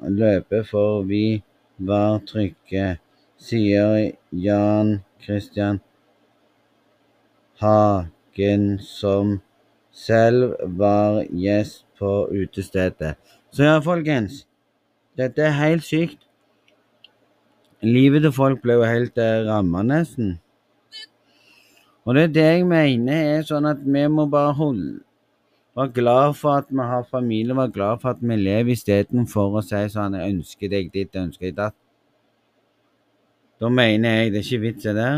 Løpe 0.00 0.62
for 0.64 1.02
vi 1.04 1.42
var 1.76 2.22
trygge, 2.24 2.96
sier 3.36 4.14
Jan 4.32 5.02
Christian 5.20 5.82
Hagen, 7.60 8.78
som 8.80 9.42
selv 9.92 10.54
var 10.80 11.20
gjest 11.28 11.84
på 12.00 12.30
utestedet. 12.32 13.18
Så 13.52 13.68
ja, 13.68 13.76
folkens. 13.84 14.46
Dette 15.20 15.44
er 15.44 15.58
helt 15.58 15.84
sykt. 15.84 16.24
Livet 17.84 18.24
til 18.24 18.32
folk 18.32 18.62
ble 18.64 18.78
jo 18.80 18.88
helt 18.88 19.20
eh, 19.20 19.42
ramma, 19.44 19.82
nesten. 19.84 20.38
Og 22.10 22.16
det 22.16 22.22
er 22.24 22.32
det 22.34 22.44
jeg 22.48 22.62
mener 22.66 23.18
er 23.36 23.44
sånn 23.46 23.68
at 23.70 23.82
vi 23.86 24.00
må 24.10 24.24
bare 24.26 24.56
holde 24.58 24.96
Være 25.78 25.92
glad 25.94 26.32
for 26.34 26.58
at 26.58 26.66
vi 26.66 26.82
har 26.82 27.04
familie, 27.06 27.54
være 27.54 27.70
glad 27.70 28.00
for 28.02 28.10
at 28.10 28.22
vi 28.22 28.34
lever 28.34 28.74
istedenfor 28.74 29.60
å 29.60 29.62
si 29.62 29.84
sånn 29.92 30.16
Jeg 30.18 30.34
ønsker 30.34 30.72
deg 30.72 30.88
ditt, 30.90 31.14
jeg 31.14 31.28
ønsker 31.28 31.46
deg 31.46 31.60
datt. 31.60 31.76
Da 33.62 33.70
mener 33.70 34.24
jeg 34.24 34.32
det 34.34 34.40
er 34.40 34.48
ikke 34.48 34.64
vits 34.64 34.88
i 34.90 34.96
det. 34.96 35.12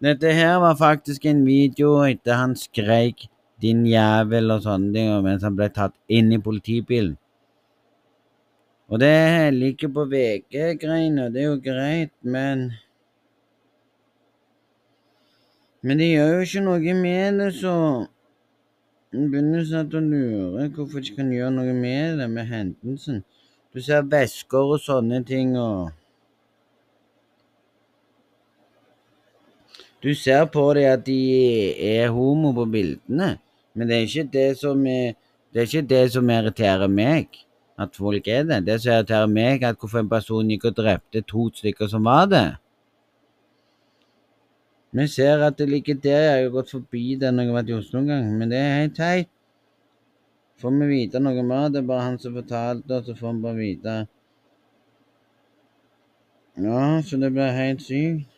Dette 0.00 0.32
her 0.32 0.56
var 0.56 0.74
faktisk 0.74 1.26
en 1.28 1.42
video 1.44 1.98
etter 2.08 2.34
han 2.34 2.54
skreik 2.56 3.26
'din 3.60 3.84
jævel' 3.84 4.52
og 4.54 4.62
sånne 4.64 4.94
ting, 4.94 5.10
mens 5.24 5.42
han 5.44 5.56
ble 5.56 5.68
tatt 5.68 5.92
inn 6.08 6.32
i 6.32 6.38
politibilen. 6.40 7.18
Og 8.88 9.00
det 9.00 9.52
ligger 9.54 9.92
på 9.92 10.06
VG-greiene, 10.08 11.26
og 11.26 11.34
det 11.34 11.42
er 11.42 11.50
jo 11.50 11.60
greit, 11.64 12.16
men 12.22 12.72
Men 15.82 15.98
de 15.98 16.04
gjør 16.04 16.34
jo 16.34 16.40
ikke 16.40 16.64
noe 16.64 16.94
med 16.94 17.38
det, 17.40 17.54
så 17.54 18.06
En 19.12 19.30
begynner 19.30 19.64
snart 19.64 19.94
å 19.94 20.00
lure 20.00 20.68
hvorfor 20.68 21.00
de 21.00 21.08
ikke 21.08 21.16
kan 21.16 21.32
gjøre 21.34 21.50
noe 21.50 21.72
med 21.74 22.18
det, 22.18 22.28
med 22.30 22.46
hendelsen. 22.46 23.24
Du 23.74 23.80
ser 23.82 24.02
vesker 24.02 24.76
og 24.76 24.78
sånne 24.80 25.24
ting, 25.26 25.56
og 25.58 25.90
Du 30.02 30.14
ser 30.14 30.46
på 30.48 30.62
dem 30.74 30.88
at 30.88 31.04
de 31.04 31.18
er 31.76 32.08
homo 32.14 32.54
på 32.56 32.64
bildene, 32.72 33.34
men 33.74 33.88
det 33.88 33.96
er 33.96 34.06
ikke 34.08 34.30
det 34.32 34.48
som 34.58 34.86
er, 34.88 35.12
det 35.52 35.60
er 35.60 35.68
ikke 35.68 35.88
det 35.90 36.04
som 36.14 36.30
irriterer 36.32 36.88
meg, 36.88 37.28
at 37.80 37.96
folk 37.96 38.28
er 38.28 38.46
det. 38.48 38.62
Det 38.64 38.78
som 38.80 38.94
irriterer 38.94 39.28
meg, 39.28 39.62
er 39.62 39.74
at 39.74 39.80
hvorfor 39.80 40.00
en 40.00 40.08
person 40.08 40.48
gikk 40.48 40.70
og 40.70 40.78
drepte 40.78 41.22
to 41.28 41.50
stykker 41.52 41.90
som 41.92 42.08
var 42.08 42.30
det. 42.32 42.46
Vi 44.96 45.06
ser 45.06 45.44
at 45.46 45.58
det 45.58 45.68
ligger 45.68 46.00
der, 46.02 46.22
jeg 46.22 46.44
har 46.44 46.54
gått 46.54 46.72
forbi 46.72 47.14
det 47.20 47.30
når 47.34 47.44
jeg 47.44 47.52
har 47.52 47.58
vært 47.60 47.70
i 47.70 47.76
Oslo 47.76 48.00
en 48.00 48.08
gang, 48.10 48.32
men 48.38 48.50
det 48.50 48.58
er 48.58 48.80
helt 48.80 48.96
teit. 48.96 49.30
Får 50.60 50.74
vi 50.80 50.88
vite 50.88 51.20
noe 51.22 51.44
mer? 51.46 51.68
Det 51.72 51.80
er 51.80 51.86
bare 51.88 52.08
han 52.08 52.18
som 52.20 52.34
fortalte, 52.36 52.96
og 52.96 53.04
så 53.04 53.14
får 53.16 53.36
vi 53.36 53.44
bare 53.44 53.60
vite. 53.60 53.94
Ja, 56.60 56.82
så 57.06 57.20
det 57.20 57.30
blir 57.36 57.54
helt 57.56 57.84
sykt. 57.84 58.29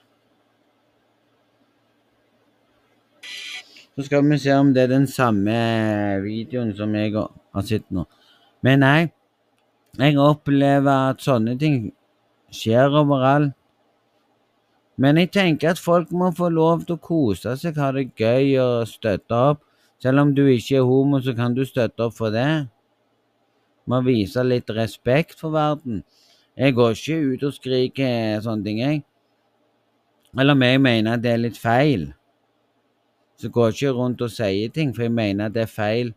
Så 4.02 4.06
skal 4.06 4.24
vi 4.26 4.36
se 4.42 4.50
om 4.58 4.72
det 4.74 4.82
er 4.82 4.88
den 4.90 5.04
samme 5.06 5.52
videoen 6.24 6.72
som 6.74 6.90
jeg 6.98 7.12
har 7.14 7.62
sett 7.62 7.84
nå. 7.94 8.02
Men 8.66 8.80
nei, 8.82 9.12
jeg 9.94 10.16
opplever 10.18 11.12
at 11.12 11.20
sånne 11.22 11.52
ting 11.60 11.76
skjer 12.50 12.96
overalt. 12.98 13.52
Men 14.98 15.20
jeg 15.20 15.30
tenker 15.36 15.70
at 15.70 15.78
folk 15.78 16.10
må 16.10 16.32
få 16.34 16.48
lov 16.50 16.82
til 16.88 16.96
å 16.96 17.04
kose 17.04 17.54
seg, 17.60 17.78
ha 17.78 17.92
det 17.94 18.08
gøy 18.18 18.56
og 18.64 18.90
støtte 18.90 19.38
opp. 19.52 19.60
Selv 20.02 20.24
om 20.24 20.32
du 20.34 20.42
ikke 20.50 20.80
er 20.80 20.88
homo, 20.88 21.20
så 21.22 21.36
kan 21.38 21.54
du 21.54 21.62
støtte 21.62 22.08
opp 22.08 22.16
for 22.16 22.34
det. 22.34 22.48
Må 23.86 24.00
vise 24.02 24.42
litt 24.42 24.72
respekt 24.74 25.38
for 25.38 25.54
verden. 25.54 26.02
Jeg 26.58 26.74
går 26.74 26.98
ikke 26.98 27.20
ut 27.36 27.46
og 27.46 27.54
skriker 27.54 28.42
sånne 28.42 28.66
ting, 28.66 28.82
jeg. 28.82 29.04
Eller 30.34 30.58
om 30.58 30.66
jeg 30.66 30.82
mener 30.88 31.14
at 31.14 31.22
det 31.22 31.36
er 31.36 31.44
litt 31.44 31.62
feil 31.62 32.08
så 33.42 33.50
går 33.50 33.68
jeg 33.68 33.74
ikke 33.74 33.96
rundt 33.98 34.22
og 34.22 34.30
sier 34.30 34.70
ting, 34.70 34.92
for 34.94 35.02
jeg 35.02 35.12
mener 35.12 35.50
det 35.50 35.64
er 35.64 35.70
feil 35.70 36.12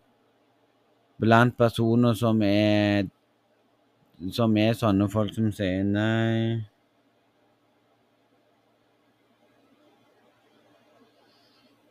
blant 1.17 1.55
personer 1.57 2.13
som 2.13 2.41
er 2.45 3.07
som 4.35 4.53
er 4.61 4.77
sånne 4.77 5.07
folk 5.11 5.33
som 5.33 5.49
sier 5.55 5.83
nei. 5.87 6.61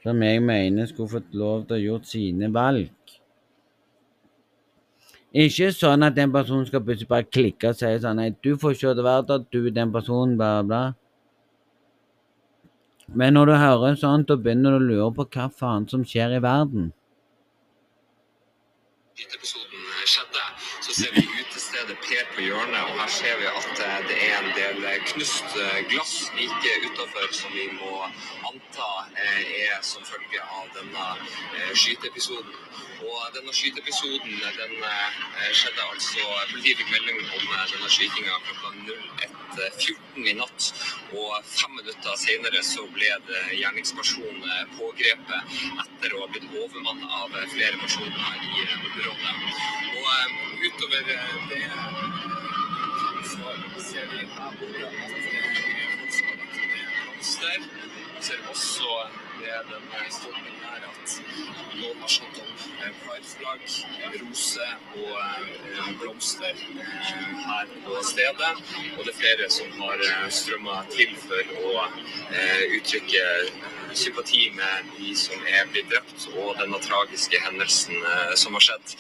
Som 0.05 0.23
jeg 0.23 0.41
mener 0.45 0.87
skulle 0.87 1.17
fått 1.17 1.35
lov 1.35 1.67
til 1.67 1.77
å 1.81 1.83
gjort 1.83 2.09
sine 2.09 2.53
valg. 2.55 2.93
Ikke 5.35 5.73
sånn 5.75 6.07
at 6.07 6.15
den 6.15 6.31
personen 6.31 6.69
skal 6.69 6.85
plutselig 6.87 7.11
bare 7.11 7.27
klikke 7.27 7.73
og 7.73 7.79
si 7.81 7.89
sånn 7.99 8.21
Nei, 8.23 8.29
du 8.39 8.53
får 8.61 8.77
ikke 8.77 8.95
det 8.95 9.05
verden, 9.09 9.49
du 9.51 9.65
er 9.65 9.75
den 9.75 9.93
personen, 9.93 10.37
bla, 10.39 10.61
bla. 10.63 10.85
Men 13.09 13.37
når 13.37 13.47
du 13.47 13.55
hører 13.61 13.97
sånt, 14.01 14.29
da 14.29 14.37
begynner 14.41 14.79
du 14.79 14.81
å 14.81 14.89
lure 14.89 15.11
på 15.17 15.27
hva 15.37 15.49
faen 15.53 15.89
som 15.91 16.05
skjer 16.09 16.39
i 16.39 16.43
verden. 16.45 16.93
Skyteepisoden 19.15 19.85
skjedde, 20.11 20.47
så 20.83 20.95
ser 21.01 21.13
vi 21.15 21.27
utestedet 21.29 21.99
Per 22.05 22.25
på 22.35 22.47
hjørnet, 22.47 22.81
og 22.81 22.97
her 23.03 23.13
ser 23.13 23.37
vi 23.41 23.51
at 23.51 23.85
eh, 23.85 24.01
det 24.09 24.17
er 24.29 24.35
en 24.41 24.51
del 24.57 24.89
eh, 24.91 24.99
knust 25.13 25.61
eh, 25.61 25.85
glass 25.93 26.24
like 26.37 26.71
utafor 26.87 27.29
som 27.33 27.51
vi 27.53 27.67
må 27.73 27.93
anta 28.49 28.89
eh, 29.25 29.43
er 29.67 29.83
som 29.83 30.03
følge 30.05 30.41
av 30.43 30.67
denne 30.77 31.05
eh, 31.59 31.73
skyteepisoden. 31.79 32.57
Og 33.05 33.35
denne 33.37 33.53
skyteepisoden 33.55 34.41
den 34.59 34.75
eh, 34.91 35.51
skjedde 35.53 35.87
altså 35.93 36.27
Politiet 36.51 36.81
fikk 36.81 36.91
melding 36.95 37.21
om 37.23 37.47
denne 37.71 37.91
skytinga 37.97 38.39
klokka 38.47 38.73
01.14 39.59 40.31
i 40.33 40.37
natt. 40.41 40.71
Og 41.13 41.51
fem 41.51 41.77
minutter 41.79 42.19
senere 42.25 42.65
så 42.67 42.87
ble 42.97 43.11
det 43.29 43.45
gjerningsperson 43.61 44.43
pågrepet 44.79 45.57
etter 45.85 46.17
å 46.17 46.25
ha 46.25 46.31
blitt 46.35 46.51
overmannet 46.51 47.19
av 47.23 47.39
flere 47.55 47.79
personer 47.83 48.43
i 48.51 48.67
området. 48.81 49.37
Og 50.03 50.67
utover 50.67 51.07
det 51.11 51.23
så 53.25 53.81
ser 53.81 54.07
vi 54.13 54.27
her 54.35 54.51
borte 54.61 55.34
ned 57.25 57.41
blomster. 57.41 57.61
Vi 58.17 58.23
ser 58.23 58.35
også 58.51 58.67
ved 59.41 59.71
denne 59.71 60.05
stolpen 60.15 60.57
her 60.65 60.87
at 60.89 61.15
noen 61.79 62.01
har 62.03 62.13
satt 62.17 62.41
opp 62.43 62.65
eh, 62.85 62.97
prideflagg, 63.03 63.65
rose 64.23 64.69
og 65.03 65.15
eh, 65.21 65.93
blomster 66.01 66.65
eh, 66.65 67.39
her 67.45 67.73
på 67.87 68.03
stedet. 68.11 68.53
Og 68.97 69.05
det 69.05 69.15
er 69.15 69.21
flere 69.21 69.51
som 69.59 69.79
har 69.81 70.05
strømma 70.41 70.83
til 70.95 71.17
for 71.27 71.55
å 71.61 71.73
eh, 71.85 72.77
uttrykke 72.79 73.25
sympati 73.95 74.51
med 74.51 74.85
de 74.99 75.15
som 75.17 75.47
er 75.47 75.67
blitt 75.71 75.89
drept, 75.91 76.27
og 76.35 76.59
denne 76.59 76.79
tragiske 76.83 77.39
hendelsen 77.45 77.95
eh, 77.95 78.33
som 78.39 78.57
har 78.57 78.65
skjedd. 78.67 78.95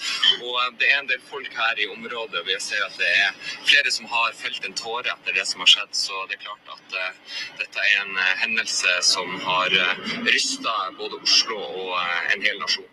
Og 0.44 0.54
eh, 0.60 0.70
det 0.80 0.90
er 0.90 1.00
en 1.00 1.10
del 1.10 1.22
folk 1.30 1.50
her 1.58 1.80
i 1.82 1.88
området, 1.94 2.42
og 2.42 2.50
jeg 2.52 2.62
ser 2.62 2.84
at 2.86 2.98
det 3.00 3.10
er 3.10 3.32
flere 3.66 3.94
som 3.94 4.08
har 4.10 4.36
felt 4.38 4.66
en 4.68 4.76
tåre 4.78 5.10
etter 5.14 5.36
det 5.38 5.46
som 5.50 5.64
har 5.64 5.72
skjedd. 5.74 5.92
Så 5.98 6.24
det 6.30 6.38
er 6.38 6.44
klart 6.46 6.72
at 6.76 6.98
eh, 7.00 7.38
dette 7.62 7.86
er 7.88 8.04
en 8.04 8.20
eh, 8.22 8.34
hendelse 8.44 8.96
som 9.10 9.34
har 9.44 9.78
rysta 10.26 10.74
både 10.98 11.20
Oslo 11.22 11.58
og 11.58 11.96
eh, 12.00 12.34
en 12.34 12.42
hel 12.42 12.60
nasjon. 12.60 12.90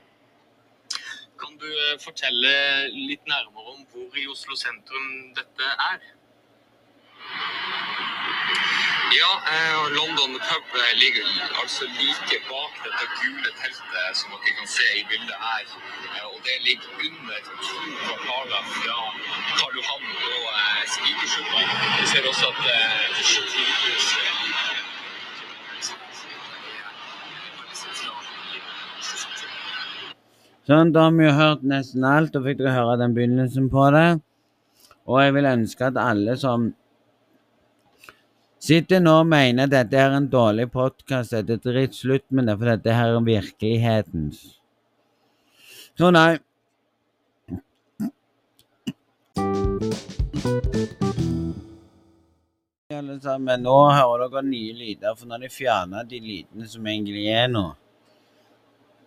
Kan 1.42 1.58
du 1.62 1.68
eh, 1.68 2.00
fortelle 2.04 2.56
litt 2.94 3.24
nærmere 3.30 3.76
om 3.76 3.86
hvor 3.92 4.18
i 4.18 4.28
Oslo 4.32 4.58
sentrum 4.60 5.08
dette 5.38 5.70
er? 5.92 6.10
Ja, 9.12 9.32
eh, 9.54 9.90
London 9.98 10.38
pub 10.48 10.76
ligger 11.04 11.26
altså 11.62 11.88
like 12.00 12.38
bak 12.50 12.74
dette 12.86 13.06
gule 13.20 13.50
teltet 13.62 14.18
som 14.20 14.32
dere 14.32 14.54
kan 14.60 14.70
se 14.78 14.88
i 15.00 15.04
bildet 15.10 15.38
her. 15.48 15.66
Og 16.32 16.40
det 16.46 16.58
ligger 16.68 16.90
under 17.06 17.40
to 17.68 17.80
kvartaler 18.04 18.64
fra 18.76 19.00
Karl 19.58 19.74
Johan 19.80 20.06
og 20.30 20.46
eh, 20.60 20.84
Spikersuppa. 20.94 21.62
Vi 22.00 22.08
ser 22.14 22.30
også 22.32 22.54
at 22.54 22.64
eh, 22.76 23.20
Oslo 23.20 23.44
Tilhus 23.52 24.08
eh, 24.22 24.32
ligger 24.46 24.82
Sånn, 30.70 30.92
da 30.94 31.08
har 31.08 31.16
vi 31.18 31.26
jo 31.26 31.32
hørt 31.34 31.64
nesten 31.66 32.04
alt, 32.06 32.36
og 32.38 32.46
fikk 32.46 32.60
dere 32.60 32.76
høre 32.76 33.00
den 33.02 33.16
begynnelsen 33.16 33.66
på 33.74 33.88
det. 33.96 34.22
Og 35.10 35.18
jeg 35.24 35.34
vil 35.34 35.50
ønske 35.50 35.88
at 35.88 35.98
alle 35.98 36.36
som 36.38 36.68
sitter 38.62 39.02
nå 39.02 39.16
og 39.24 39.32
mener 39.32 39.66
at 39.66 39.74
dette 39.74 39.98
er 39.98 40.14
en 40.14 40.30
dårlig 40.30 40.68
podkast, 40.70 41.34
dette 41.34 41.58
er 41.58 41.66
dritt, 41.66 41.98
slutt 41.98 42.28
med 42.30 42.46
det, 42.46 42.60
for 42.60 42.70
dette 42.76 42.94
her 42.94 43.16
er 43.18 43.26
virkelighetens. 43.26 44.46
Så 45.98 46.14
nei. 46.14 46.38
Alle 53.02 53.18
sammen, 53.26 53.66
nå 53.66 53.78
hører 53.98 54.28
dere 54.30 54.46
nye 54.46 54.78
lyder, 54.78 55.18
for 55.18 55.26
nå 55.26 55.40
har 55.40 55.48
de 55.48 55.56
fjerna 55.58 56.06
de 56.06 56.22
lydene 56.22 56.70
som 56.70 56.86
egentlig 56.86 57.32
er 57.34 57.50
nå 57.50 57.72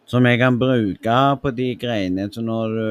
som 0.07 0.27
jeg 0.27 0.39
kan 0.39 0.59
bruke 0.59 1.17
på 1.43 1.51
de 1.57 1.71
greiene. 1.81 2.29
Så 2.33 2.43
når 2.45 2.77
du, 2.77 2.89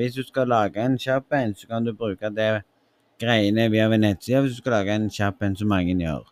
hvis 0.00 0.14
du 0.14 0.22
skal 0.22 0.48
lage 0.48 0.84
en 0.84 0.98
kjapp 0.98 1.32
en, 1.38 1.54
så 1.54 1.68
kan 1.68 1.84
du 1.84 1.92
bruke 1.96 2.30
det 2.36 2.50
greiene 3.22 3.70
via 3.72 3.88
en 3.88 4.04
nettside 4.04 4.42
hvis 4.42 4.58
du 4.58 4.62
skal 4.62 4.78
lage 4.80 4.94
en 4.96 5.10
kjapp 5.10 5.42
en 5.42 5.56
som 5.56 5.72
mange 5.72 5.96
gjør. 5.96 6.26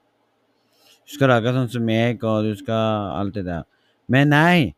Du 1.06 1.16
skal 1.16 1.32
lage 1.32 1.54
sånn 1.54 1.72
som 1.72 1.82
meg, 1.82 2.22
og 2.22 2.44
du 2.46 2.52
skal 2.58 3.10
alt 3.16 3.34
det 3.34 3.46
der. 3.48 3.66
Men 4.10 4.30
nei! 4.34 4.74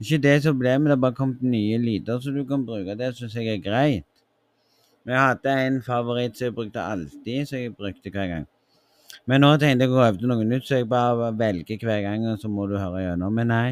Ikke 0.00 0.20
det 0.22 0.38
som 0.44 0.56
ble 0.56 0.78
men 0.78 0.88
det 0.88 0.94
har 0.94 1.02
bare 1.02 1.16
kommet 1.18 1.42
nye 1.44 1.76
lyder, 1.80 2.20
så 2.22 2.32
du 2.32 2.44
kan 2.48 2.62
bruke 2.64 2.94
det, 2.96 3.10
syns 3.18 3.34
jeg 3.36 3.50
er 3.52 3.60
greit. 3.64 4.06
Men 5.04 5.16
jeg 5.16 5.24
hadde 5.26 5.56
en 5.66 5.82
favoritt 5.84 6.38
som 6.38 6.46
jeg 6.46 6.54
brukte 6.56 6.80
alltid, 6.84 7.48
som 7.48 7.58
jeg 7.58 7.74
brukte 7.76 8.12
hver 8.14 8.30
gang. 8.30 8.46
Men 9.28 9.42
nå 9.44 9.50
tenkte 9.60 9.86
jeg 9.86 9.92
å 9.92 10.04
øve 10.06 10.30
noe 10.30 10.46
nytt, 10.46 10.68
så 10.68 10.80
jeg 10.80 10.88
bare 10.88 11.32
velger 11.36 11.84
hver 11.84 12.02
gang, 12.06 12.24
og 12.30 12.40
så 12.40 12.48
må 12.52 12.68
du 12.70 12.78
høre 12.78 13.02
gjennom. 13.04 13.34
Men 13.36 13.50
nei. 13.52 13.68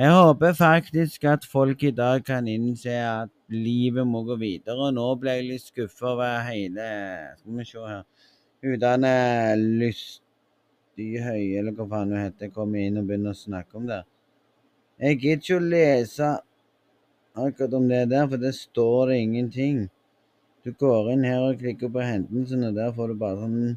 Jeg 0.00 0.12
håper 0.16 0.54
faktisk 0.56 1.24
at 1.28 1.42
folk 1.44 1.82
i 1.84 1.90
dag 1.92 2.22
kan 2.24 2.46
innse 2.48 2.92
at 3.04 3.28
livet 3.52 4.06
må 4.08 4.22
gå 4.24 4.38
videre. 4.40 4.86
Nå 4.96 5.02
ble 5.20 5.34
jeg 5.36 5.44
litt 5.44 5.64
skuffa 5.66 6.14
over 6.14 6.38
hele 6.46 6.86
Skal 7.36 7.58
vi 7.58 7.66
se 7.68 7.82
her 7.84 8.70
Utdanne 8.70 9.10
Lystig 9.60 11.18
eller 11.20 11.76
hva 11.76 11.88
faen 11.92 12.14
hun 12.14 12.22
heter, 12.22 12.48
kommer 12.54 12.80
inn 12.80 12.96
og 12.96 13.10
begynner 13.10 13.36
å 13.36 13.42
snakke 13.42 13.76
om 13.76 13.90
det. 13.90 14.00
Jeg 15.04 15.20
gidder 15.20 15.44
ikke 15.44 15.60
å 15.60 15.68
lese 15.76 16.32
akkurat 17.36 17.76
om 17.82 17.92
det 17.92 18.02
der, 18.14 18.26
for 18.32 18.40
det 18.40 18.56
står 18.56 19.12
det 19.12 19.22
ingenting. 19.26 19.86
Du 20.64 20.72
går 20.72 21.12
inn 21.12 21.28
her 21.28 21.50
og 21.50 21.60
klikker 21.60 21.92
på 21.92 22.08
hendelsene, 22.08 22.72
og 22.72 22.80
der 22.80 22.96
får 22.96 23.12
du 23.12 23.20
bare 23.20 23.42
sånn 23.44 23.76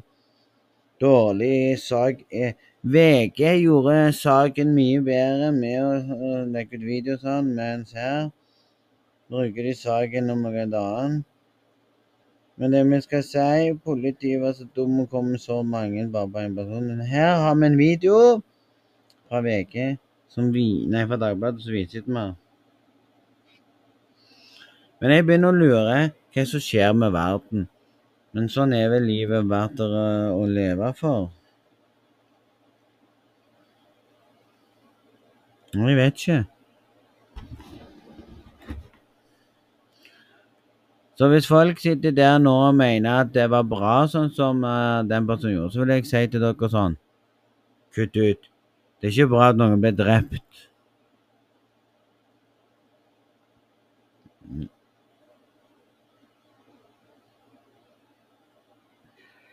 dårlig 1.04 1.56
sak. 1.84 2.24
Eh, 2.32 2.56
VG 2.84 3.62
gjorde 3.62 4.12
saken 4.12 4.74
mye 4.76 5.00
bedre 5.00 5.46
med 5.56 5.76
å 5.80 5.92
å 6.12 6.30
legge 6.52 6.76
ut 6.76 6.82
video 6.84 7.14
og 7.14 7.22
sånn, 7.22 7.46
mens 7.56 7.94
her 7.96 8.26
bruker 9.32 9.64
de 9.64 9.70
saken 9.72 10.26
om 10.34 10.42
noe 10.44 10.64
annet. 10.66 11.22
Men 12.60 12.74
det 12.76 12.82
vi 12.90 12.98
skal 13.00 13.22
si, 13.24 13.70
politiet 13.86 14.42
var 14.42 14.52
så 14.58 14.66
dum 14.76 14.98
og 15.00 15.08
kom 15.10 15.30
med 15.32 15.40
så 15.40 15.62
mange 15.64 16.04
bare 16.12 16.28
på 16.34 16.42
én 16.42 16.56
person. 16.58 16.90
Men 16.90 17.00
her 17.08 17.38
har 17.40 17.54
vi 17.56 17.70
en 17.70 17.78
video 17.78 18.18
fra 19.30 19.40
VG, 19.46 19.96
som 20.28 20.50
vi, 20.52 20.84
nei, 20.92 21.06
fra 21.08 21.16
Dagbladet, 21.22 21.64
som 21.64 21.72
viser 21.72 22.02
ikke 22.02 22.12
mer. 22.18 22.34
Men 25.00 25.14
jeg 25.16 25.26
begynner 25.30 25.56
å 25.56 25.62
lure 25.62 25.96
hva 26.36 26.44
som 26.52 26.62
skjer 26.66 26.92
med 27.00 27.16
verden. 27.16 27.64
Men 28.36 28.52
sånn 28.52 28.76
er 28.76 28.92
vel 28.92 29.08
livet 29.08 29.48
verdt 29.48 29.80
å, 29.80 29.88
å 30.36 30.44
leve 30.52 30.92
for. 31.00 31.32
Jeg 35.74 35.96
vet 35.96 36.20
ikke. 36.20 36.44
Så 41.18 41.28
hvis 41.28 41.46
folk 41.46 41.78
sitter 41.78 42.10
der 42.10 42.38
nå 42.38 42.52
og 42.68 42.74
mener 42.74 43.20
at 43.20 43.34
det 43.34 43.46
var 43.50 43.62
bra 43.62 43.94
sånn 44.10 44.32
som 44.34 44.64
uh, 44.66 45.02
den 45.06 45.26
personen 45.26 45.54
gjorde, 45.54 45.72
så 45.74 45.82
vil 45.82 45.92
jeg 45.94 46.06
si 46.10 46.22
til 46.30 46.42
dere 46.42 46.70
sånn 46.70 46.96
Kutt 47.94 48.16
ut. 48.18 48.48
Det 48.98 49.06
er 49.06 49.12
ikke 49.12 49.30
bra 49.30 49.50
at 49.52 49.58
noen 49.60 49.78
blir 49.78 49.94
drept. 49.94 50.62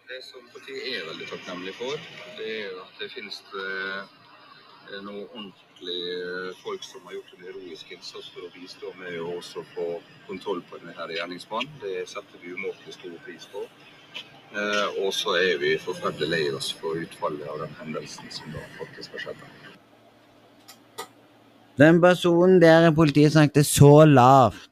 Det 0.09 0.21
som 0.25 0.49
politiet 0.49 0.87
er 0.95 1.05
veldig 1.11 1.29
takknemlig 1.29 1.75
for, 1.77 2.09
det 2.39 2.49
er 2.63 2.73
at 2.81 2.97
det 3.03 3.11
finnes 3.13 3.37
noe 3.53 4.01
noen 5.05 5.53
ordentlige 5.81 6.49
eh, 6.49 6.55
folk 6.63 6.83
som 6.83 7.01
har 7.05 7.13
gjort 7.13 7.33
en 7.37 7.45
heroisk 7.45 7.91
innsats 7.91 8.29
for 8.29 8.45
å 8.45 8.51
bistå 8.53 8.91
med 8.99 9.19
å 9.19 9.37
også 9.37 9.63
få 9.75 10.01
kontroll 10.27 10.61
på 10.69 10.77
denne 10.77 10.93
gjerningsmannen. 10.93 11.71
Det 11.81 12.07
setter 12.07 12.39
vi 12.41 12.53
umåtelig 12.53 12.93
stor 12.93 13.15
pris 13.25 13.47
på. 13.51 13.65
Eh, 14.51 15.03
og 15.03 15.13
så 15.13 15.35
er 15.39 15.57
vi 15.57 15.77
forferdelig 15.79 16.29
lei 16.29 16.51
oss 16.53 16.71
for 16.73 16.99
utfallet 16.99 17.47
av 17.47 17.59
den 17.63 17.73
hendelsen 17.79 18.29
som 18.29 18.51
da 18.51 18.61
faktisk 18.77 19.11
har 19.15 19.25
skjedd. 19.25 19.47
Den 21.79 22.01
personen 22.01 22.59
der 22.61 22.89
i 22.89 22.93
politiet 22.93 23.33
snakket 23.33 23.65
så 23.65 24.05
lavt. 24.05 24.69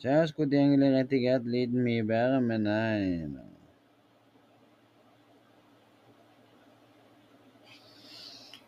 Så 0.00 0.08
jeg 0.08 0.28
skulle 0.28 0.56
egentlig 0.56 0.94
redigert 0.94 1.44
lyden 1.44 1.84
mye 1.84 2.02
bedre, 2.08 2.40
men 2.40 2.64
nei. 2.64 3.28
nei. 3.28 3.50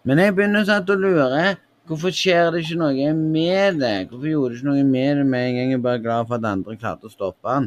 Men 0.08 0.18
jeg 0.18 0.34
begynner 0.34 0.64
sånn 0.66 0.90
å 0.90 0.96
lure 0.98 1.44
Hvorfor 1.86 2.10
skjer 2.14 2.52
det 2.54 2.60
ikke 2.62 2.78
noe 2.78 3.08
med 3.18 3.80
det? 3.82 4.06
Hvorfor 4.10 4.28
gjorde 4.30 4.52
det 4.52 4.58
ikke 4.60 4.68
noe 4.70 4.84
med 4.86 5.16
det 5.18 5.26
med 5.26 5.42
en 5.48 5.56
gang? 5.56 5.70
Jeg 5.72 5.78
er 5.80 5.86
bare 5.86 6.04
glad 6.04 6.28
for 6.28 6.34
at 6.38 6.46
andre 6.52 6.76
klarte 6.78 7.08
å 7.08 7.12
stoppe 7.12 7.46
han. 7.50 7.66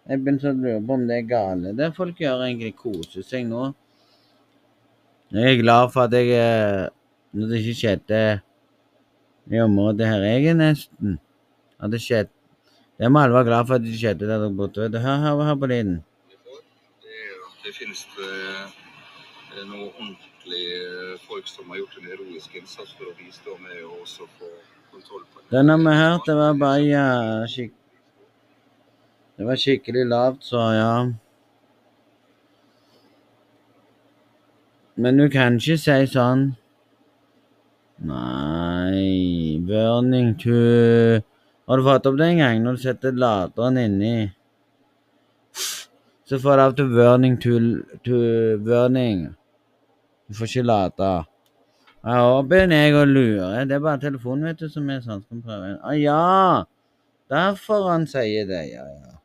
Jeg 0.06 0.22
begynte 0.22 0.50
å 0.50 0.58
lure 0.58 0.82
på 0.86 0.92
om 0.98 1.04
det 1.06 1.16
er 1.20 1.30
gale. 1.30 1.68
Det 1.78 1.96
folk 1.96 2.16
gjør 2.22 2.44
egentlig 2.48 2.74
koser 2.82 3.22
seg 3.26 3.42
nå. 3.46 3.62
Jeg 5.34 5.46
er 5.52 5.62
glad 5.62 5.90
for 5.94 6.06
at 6.06 6.12
jeg 6.14 6.28
eh, 6.38 6.86
Når 7.34 7.44
det 7.50 7.56
ikke 7.58 7.80
skjedde 7.80 8.18
i 9.50 9.58
området 9.58 10.06
her 10.06 10.22
jeg 10.22 10.44
er 10.52 10.54
nesten 10.60 11.16
At 11.82 11.90
det 11.90 11.98
skjedde 12.04 12.35
Det 12.98 13.12
må 13.12 13.20
alle 13.20 13.34
være 13.34 13.44
glad 13.44 13.66
for 13.68 13.74
at 13.76 13.84
det 13.84 13.98
skjedde 13.98 14.28
der 14.28 14.38
dere 14.40 14.54
bodde. 14.56 15.00
Hør, 15.00 15.16
hør, 15.24 15.42
hør 15.44 15.54
på 15.54 15.66
lyden. 15.66 16.04
det 17.02 17.12
er 17.12 17.66
det 17.66 17.74
finnes 17.76 18.06
noe 18.16 19.64
noen 19.66 19.90
ordentlige 19.90 21.18
folk 21.26 21.48
som 21.48 21.68
har 21.70 21.82
gjort 21.82 21.98
en 22.00 22.08
heroisk 22.10 22.56
innsats 22.56 22.94
for 22.96 23.10
å 23.10 23.14
bistå 23.18 23.56
med 23.60 23.84
å 23.84 24.00
også 24.02 24.28
få 24.38 24.48
kontroll 24.92 25.24
på 25.32 25.42
det. 25.42 25.50
Den 25.52 25.68
har 25.68 25.78
vi 25.84 25.94
hørt. 26.00 26.26
Det 26.26 26.36
var 26.36 26.58
bare 26.60 26.82
ja, 26.84 27.06
skik 27.48 27.72
Det 29.36 29.44
var 29.46 29.56
skikkelig 29.60 30.06
lavt, 30.08 30.44
så 30.44 30.60
ja. 30.72 30.92
Men 34.96 35.18
du 35.20 35.28
kan 35.28 35.58
ikke 35.60 35.76
si 35.76 35.96
sånn 36.08 36.54
Nei 38.08 39.60
Burning 39.68 40.32
to 40.40 40.56
Har 41.66 41.76
du 41.76 41.82
fått 41.82 42.06
opp 42.06 42.18
det 42.18 42.26
en 42.30 42.40
gang 42.42 42.60
når 42.62 42.76
du 42.76 42.82
setter 42.84 43.16
laderen 43.18 43.78
inni? 43.82 44.16
Så 46.26 46.38
får 46.42 46.58
du 46.58 46.62
av 46.62 46.76
til 46.78 46.92
burning 46.92 47.34
to, 47.42 47.56
to 48.06 48.20
burning. 48.62 49.24
Du 50.26 50.34
får 50.38 50.50
ikke 50.50 50.66
lade. 50.66 51.10
Jeg 52.06 52.22
håper 52.22 52.70
jeg 52.70 52.94
og 52.94 53.08
lurer. 53.10 53.64
Det 53.66 53.74
er 53.74 53.82
bare 53.82 54.02
telefonen 54.02 54.46
vet 54.46 54.62
du, 54.62 54.68
som 54.70 54.90
er 54.90 55.02
sånn. 55.02 55.24
Skal 55.26 55.42
prøve 55.42 55.72
en? 55.72 55.78
Ah, 55.82 55.94
ja! 55.98 56.64
Derfor 57.30 57.88
han 57.90 58.06
sier 58.10 58.46
det. 58.46 58.62
Ja, 58.70 58.86
ja. 58.86 59.16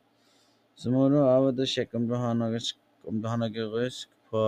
Så 0.82 0.90
må 0.94 1.08
du 1.14 1.20
av 1.22 1.46
og 1.52 1.58
til 1.60 1.70
sjekke 1.70 2.00
om 2.00 2.08
du 2.10 2.16
har 2.18 2.34
noe, 2.38 2.62
om 3.06 3.22
du 3.22 3.30
har 3.30 3.38
noe 3.42 3.68
rusk 3.76 4.10
på 4.34 4.46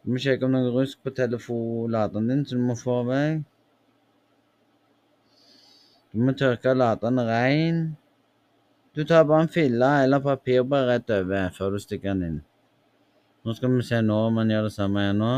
Du 0.00 0.10
må 0.14 0.18
sjekke 0.22 0.46
om 0.46 0.54
noe 0.56 0.74
rusk 0.74 0.98
på 1.04 1.12
telefonladeren 1.14 2.30
din, 2.30 2.42
så 2.48 2.58
du 2.58 2.66
må 2.66 2.74
få 2.78 3.02
vekk. 3.06 3.49
Du 6.10 6.22
må 6.26 6.32
tørke 6.34 6.72
ladene 6.74 7.22
rein. 7.28 7.76
Du 8.96 9.04
tar 9.06 9.26
bare 9.28 9.46
en 9.46 9.52
fille 9.54 9.90
eller 10.02 10.22
papir 10.24 10.64
bare 10.66 10.88
rett 10.88 11.12
over 11.14 11.52
før 11.54 11.76
du 11.76 11.78
stikker 11.82 12.10
den 12.10 12.24
inn. 12.26 12.40
Nå 13.46 13.54
skal 13.54 13.76
vi 13.76 13.84
se 13.86 14.00
nå 14.02 14.16
om 14.26 14.40
han 14.40 14.50
gjør 14.50 14.66
det 14.66 14.72
samme 14.74 15.04
igjen 15.04 15.22
nå. 15.22 15.34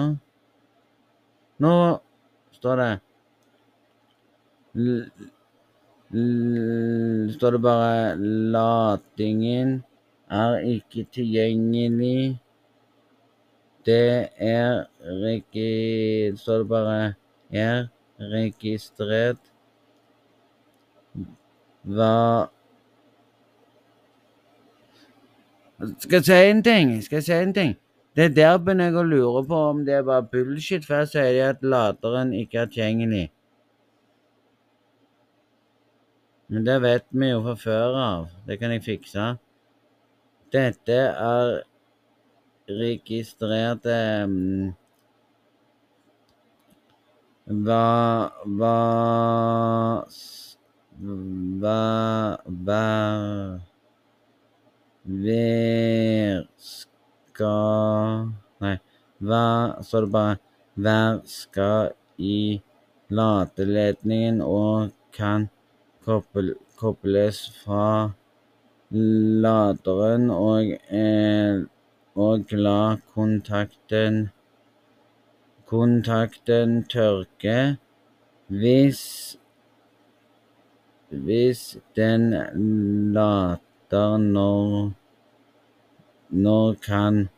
Nå 1.62 1.74
står 2.56 2.80
det 2.80 2.88
l, 4.80 4.88
l, 6.16 7.28
Står 7.36 7.58
det 7.58 7.62
bare 7.68 8.16
'Latingen 8.16 9.76
er 10.40 10.58
ikke 10.72 11.04
tilgjengelig'. 11.12 12.40
Det 13.84 14.28
er 14.40 14.86
regi... 15.20 16.32
Står 16.36 16.64
det 16.64 16.68
bare 16.68 17.14
'er 17.52 17.88
registrert'. 18.18 19.51
Hva 21.82 22.48
Skal 25.98 26.20
jeg 26.20 26.24
si 26.24 26.34
en 26.46 26.62
ting? 26.62 26.90
Skal 27.02 27.16
jeg 27.16 27.24
si 27.26 27.32
en 27.34 27.54
ting? 27.54 27.72
Det 28.14 28.24
er 28.24 28.34
der 28.36 28.58
begynner 28.62 28.90
jeg 28.90 28.98
å 29.00 29.02
lure 29.08 29.40
på 29.48 29.60
om 29.72 29.80
det 29.86 30.04
bare 30.06 30.22
bullshit, 30.30 30.84
for 30.86 31.00
her 31.00 31.08
sier 31.10 31.32
de 31.32 31.40
at 31.46 31.64
laderen 31.64 32.34
ikke 32.36 32.60
er 32.62 32.68
tilgjengelig. 32.70 33.24
Men 36.52 36.66
det 36.68 36.76
vet 36.84 37.06
vi 37.10 37.30
jo 37.30 37.40
fra 37.46 37.56
før 37.56 37.98
av. 37.98 38.28
Det 38.46 38.58
kan 38.60 38.74
jeg 38.74 38.84
fikse. 38.84 39.26
Dette 40.52 40.98
er 41.08 41.52
registrert 42.68 43.88
um, 43.88 44.74
Hva 47.64 47.86
Hva 48.44 48.76
Vær 51.02 52.38
skal 61.26 61.90
i 62.18 62.62
ladeledningen 63.10 64.40
og 64.46 64.92
kan 65.12 65.48
kobles 66.04 67.40
fra 67.64 68.12
laderen 68.92 70.30
og, 70.30 70.70
eh, 71.02 71.62
og 72.14 72.52
la 72.52 72.96
kontakten 73.14 74.30
kontakten 75.66 76.84
tørke 76.84 77.78
hvis 78.48 79.38
hvis 81.12 81.76
den 81.96 82.32
later 83.12 84.16
når 86.32 86.74
kan 86.80 87.28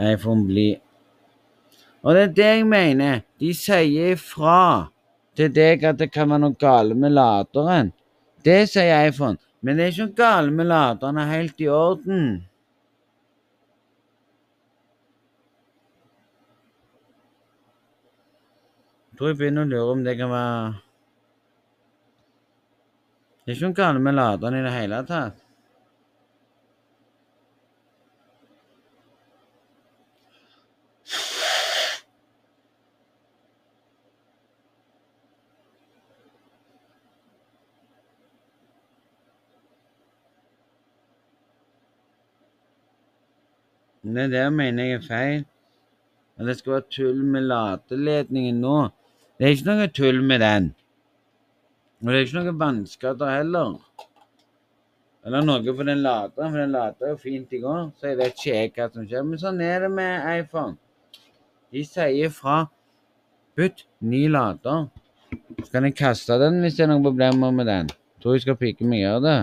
iPhone 0.00 0.46
bli 0.48 0.80
Og 2.02 2.14
det 2.14 2.22
er 2.22 2.32
det 2.36 2.44
jeg 2.44 2.66
mener. 2.68 3.20
De 3.40 3.54
sier 3.56 4.12
ifra 4.12 4.88
til 5.36 5.52
deg 5.54 5.84
at 5.88 5.98
det 6.00 6.10
kan 6.12 6.28
være 6.28 6.42
noe 6.42 6.56
galt 6.60 6.96
med 6.96 7.14
laderen. 7.16 7.92
Det 8.44 8.68
sier 8.68 9.08
iPhone. 9.08 9.38
Men 9.64 9.76
det 9.76 9.84
er 9.84 9.92
ikke 9.94 10.06
noe 10.10 10.18
galt 10.18 10.52
med 10.52 10.68
laderen. 10.68 11.18
Er 11.18 11.30
helt 11.32 11.60
i 11.64 11.68
orden. 11.72 12.44
Jeg 19.08 19.18
tror 19.18 19.30
jeg 19.30 19.38
begynner 19.40 19.64
å 19.64 19.70
lure 19.70 19.92
om 19.94 20.04
det 20.04 20.16
kan 20.18 20.30
være 20.34 20.74
Det 23.44 23.52
er 23.52 23.56
ikke 23.58 23.68
noe 23.68 23.76
galt 23.76 24.00
med 24.00 24.14
laderen 24.16 24.54
i 24.56 24.60
det 24.64 24.70
hele 24.72 24.98
tatt. 25.04 25.40
Det 44.04 44.30
der 44.32 44.50
mener 44.50 44.84
jeg 44.84 44.94
er 44.94 45.04
feil. 45.04 45.44
At 46.36 46.48
det 46.48 46.56
skal 46.58 46.72
være 46.72 46.88
tull 46.96 47.20
med 47.24 47.44
ladeledningen 47.48 48.64
nå. 48.64 48.78
Det 49.38 49.46
er 49.46 49.54
ikke 49.54 49.68
noe 49.68 49.92
tull 50.00 50.22
med 50.24 50.40
den. 50.40 50.72
Og 52.04 52.10
det 52.12 52.18
er 52.18 52.26
ikke 52.26 52.40
noe 52.42 52.58
vannskader 52.60 53.30
heller. 53.32 53.78
Eller 55.24 55.44
noe 55.48 55.72
på 55.72 55.86
den 55.88 56.02
laderen, 56.04 56.50
for 56.52 56.60
den 56.60 56.74
lader 56.74 57.14
jo 57.14 57.16
fint 57.16 57.52
i 57.56 57.60
går, 57.62 57.86
så 57.96 58.10
jeg 58.10 58.18
vet 58.18 58.34
ikke 58.34 58.50
jeg 58.50 58.72
hva 58.74 58.88
som 58.92 59.06
skjer. 59.08 59.24
Men 59.24 59.40
sånn 59.40 59.62
er 59.64 59.86
det 59.86 59.90
med 59.94 60.26
iPhone. 60.34 60.76
De 61.72 61.84
sier 61.88 62.32
fra 62.34 62.66
Bytt 63.56 63.84
ny 64.04 64.26
lader. 64.28 64.88
Så 65.62 65.70
kan 65.72 65.86
jeg 65.86 65.96
kaste 65.96 66.36
den 66.42 66.60
hvis 66.60 66.76
det 66.76 66.84
er 66.84 66.90
noen 66.90 67.06
problemer 67.06 67.54
med 67.54 67.70
den. 67.70 67.92
Tror 68.20 68.36
jeg 68.36 68.44
skal 68.44 68.58
pike 68.60 68.84
meg 68.84 69.00
gjøre 69.04 69.22
det. 69.24 69.38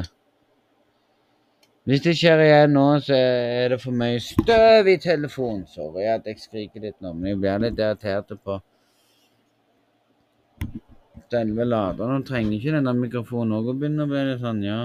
Hvis 1.89 2.03
det 2.05 2.13
skjer 2.19 2.43
igjen 2.43 2.75
nå, 2.77 2.85
så 3.01 3.17
er 3.17 3.73
det 3.73 3.79
for 3.81 3.95
mye 3.97 4.19
støv 4.21 4.89
i 4.91 4.99
telefonen. 5.01 5.63
Sorry 5.71 6.05
at 6.11 6.27
jeg 6.29 6.43
skriker 6.43 6.83
litt 6.83 6.99
nå, 7.01 7.15
men 7.15 7.31
jeg 7.31 7.41
blir 7.41 7.63
litt 7.65 7.81
irritert 7.81 8.35
på 8.43 8.59
selve 11.31 11.65
lader. 11.65 12.09
Nå 12.11 12.25
trenger 12.27 12.57
ikke 12.57 12.75
denne 12.75 12.93
mikrofonen 12.97 13.55
òg 13.59 13.71
å 13.71 13.77
begynne 13.77 14.05
å 14.05 14.11
bli 14.11 14.25
litt 14.27 14.43
sånn, 14.43 14.63
ja. 14.65 14.81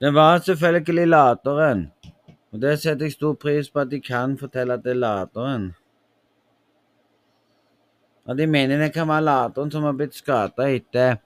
Det 0.00 0.14
var 0.16 0.38
selvfølgelig 0.40 1.08
laderen. 1.10 1.82
Og 2.50 2.62
det 2.62 2.78
setter 2.80 3.04
jeg 3.04 3.18
stor 3.18 3.34
pris 3.36 3.68
på 3.68 3.82
at 3.82 3.90
de 3.90 3.98
kan 4.00 4.32
fortelle 4.40 4.78
at 4.78 4.84
det 4.86 4.94
er 4.94 5.02
laderen. 5.02 5.66
At 8.24 8.38
de 8.40 8.46
mener 8.48 8.80
det 8.80 8.94
kan 8.94 9.10
være 9.10 9.26
laderen 9.26 9.72
som 9.74 9.84
har 9.84 9.98
blitt 9.98 10.16
skada 10.16 10.70
etter 10.72 11.18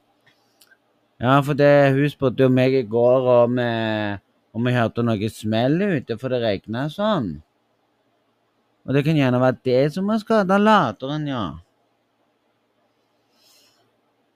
Ja, 1.25 1.39
for 1.41 1.57
det 1.57 1.73
hun 1.97 2.11
spurte 2.13 2.45
jo 2.45 2.53
meg 2.53 2.75
i 2.77 2.85
går 2.85 3.29
om 3.33 3.59
eh, 3.63 4.21
om 4.55 4.67
jeg 4.69 4.77
hørte 4.77 5.03
noe 5.03 5.29
smell 5.33 5.81
ute, 5.83 6.17
for 6.21 6.31
det 6.31 6.43
regna 6.43 6.85
sånn. 6.93 7.31
Og 8.85 8.95
det 8.95 9.03
kan 9.07 9.17
gjerne 9.17 9.41
være 9.41 9.63
det 9.67 9.83
som 9.95 10.11
har 10.13 10.21
skada 10.21 10.59
laderen, 10.61 11.25
ja. 11.27 11.45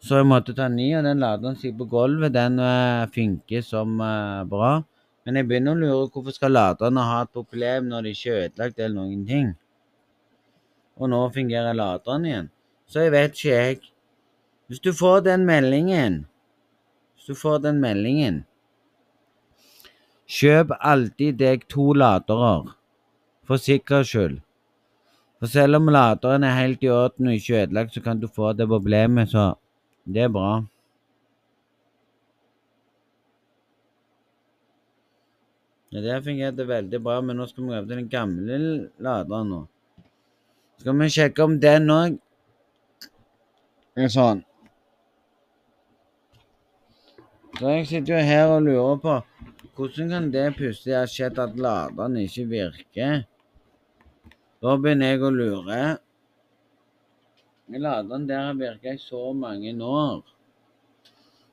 Så 0.03 0.19
jeg 0.19 0.29
måtte 0.31 0.55
ta 0.57 0.71
ny, 0.73 0.89
og 0.97 1.05
den 1.05 1.21
laderen 1.23 1.59
som 1.59 1.77
på 1.77 1.87
gulvet, 1.91 2.33
den 2.35 2.57
eh, 2.63 3.05
funker 3.13 3.63
som 3.67 4.01
eh, 4.01 4.47
bra. 4.49 4.79
Men 5.27 5.39
jeg 5.39 5.49
begynner 5.51 5.77
å 5.77 5.83
lure 5.83 6.09
hvorfor 6.15 6.35
skal 6.35 6.55
laderne 6.57 7.05
ha 7.05 7.21
et 7.27 7.35
problem 7.35 7.91
når 7.91 8.07
de 8.07 8.15
ikke 8.17 8.33
er 8.33 8.47
ødelagt 8.47 8.81
eller 8.81 8.97
noen 8.97 9.27
ting. 9.29 9.53
Og 10.97 11.13
nå 11.13 11.21
fungerer 11.35 11.77
laderen 11.77 12.27
igjen. 12.27 12.51
Så 12.89 13.05
jeg 13.05 13.13
vet 13.13 13.37
ikke, 13.37 13.61
jeg. 13.61 13.93
Hvis 14.73 14.83
du 14.83 14.91
får 14.97 15.27
den 15.29 15.45
meldingen 15.49 16.23
du 17.29 17.35
får 17.37 17.61
den 17.65 17.83
meldingen 17.85 18.43
Kjøp 20.29 20.75
alltid 20.85 21.39
deg 21.41 21.63
to 21.73 21.87
ladere, 21.97 22.75
for 23.49 23.57
sikkerhets 23.57 24.11
skyld. 24.13 24.35
For 25.41 25.49
selv 25.49 25.79
om 25.79 25.89
laderen 25.89 26.45
er 26.45 26.59
helt 26.59 26.83
i 26.85 26.91
orden 26.93 27.31
og 27.31 27.39
ikke 27.39 27.63
ødelagt, 27.63 27.95
så 27.95 28.03
kan 28.05 28.21
du 28.21 28.27
få 28.29 28.53
det 28.53 28.67
problemet, 28.69 29.31
så 29.33 29.55
det 30.05 30.27
er 30.27 30.35
bra. 30.35 30.51
Ja, 35.89 36.03
det 36.05 36.21
fungerte 36.27 36.69
veldig 36.69 37.01
bra, 37.01 37.21
men 37.25 37.41
nå 37.41 37.47
skal 37.49 37.65
vi 37.65 37.73
over 37.73 37.89
til 37.89 38.03
den 38.03 38.13
gamle 38.13 38.59
laderen 39.01 39.55
nå. 39.55 39.63
Skal 40.83 41.01
vi 41.01 41.09
sjekke 41.15 41.47
om 41.49 41.57
den 41.63 41.89
òg 41.95 42.19
er 43.97 44.13
sånn. 44.13 44.45
Så 47.59 47.73
jeg 47.75 47.87
sitter 47.91 48.13
jo 48.15 48.23
her 48.23 48.53
og 48.55 48.63
lurer 48.63 48.99
på 49.03 49.15
hvordan 49.79 50.11
kan 50.11 50.27
det 50.35 50.45
plutselig 50.55 50.95
ha 50.95 51.07
skjedd 51.11 51.39
at 51.43 51.57
laderen 51.59 52.15
ikke 52.19 52.45
virker? 52.51 53.25
Da 54.63 54.75
begynner 54.79 55.13
jeg 55.13 55.23
å 55.23 55.31
lure. 55.35 55.81
Laderen 57.75 58.29
der 58.31 58.45
har 58.47 58.59
virka 58.59 58.95
i 58.95 59.03
så 59.03 59.33
mange 59.35 59.75
år. 59.75 60.23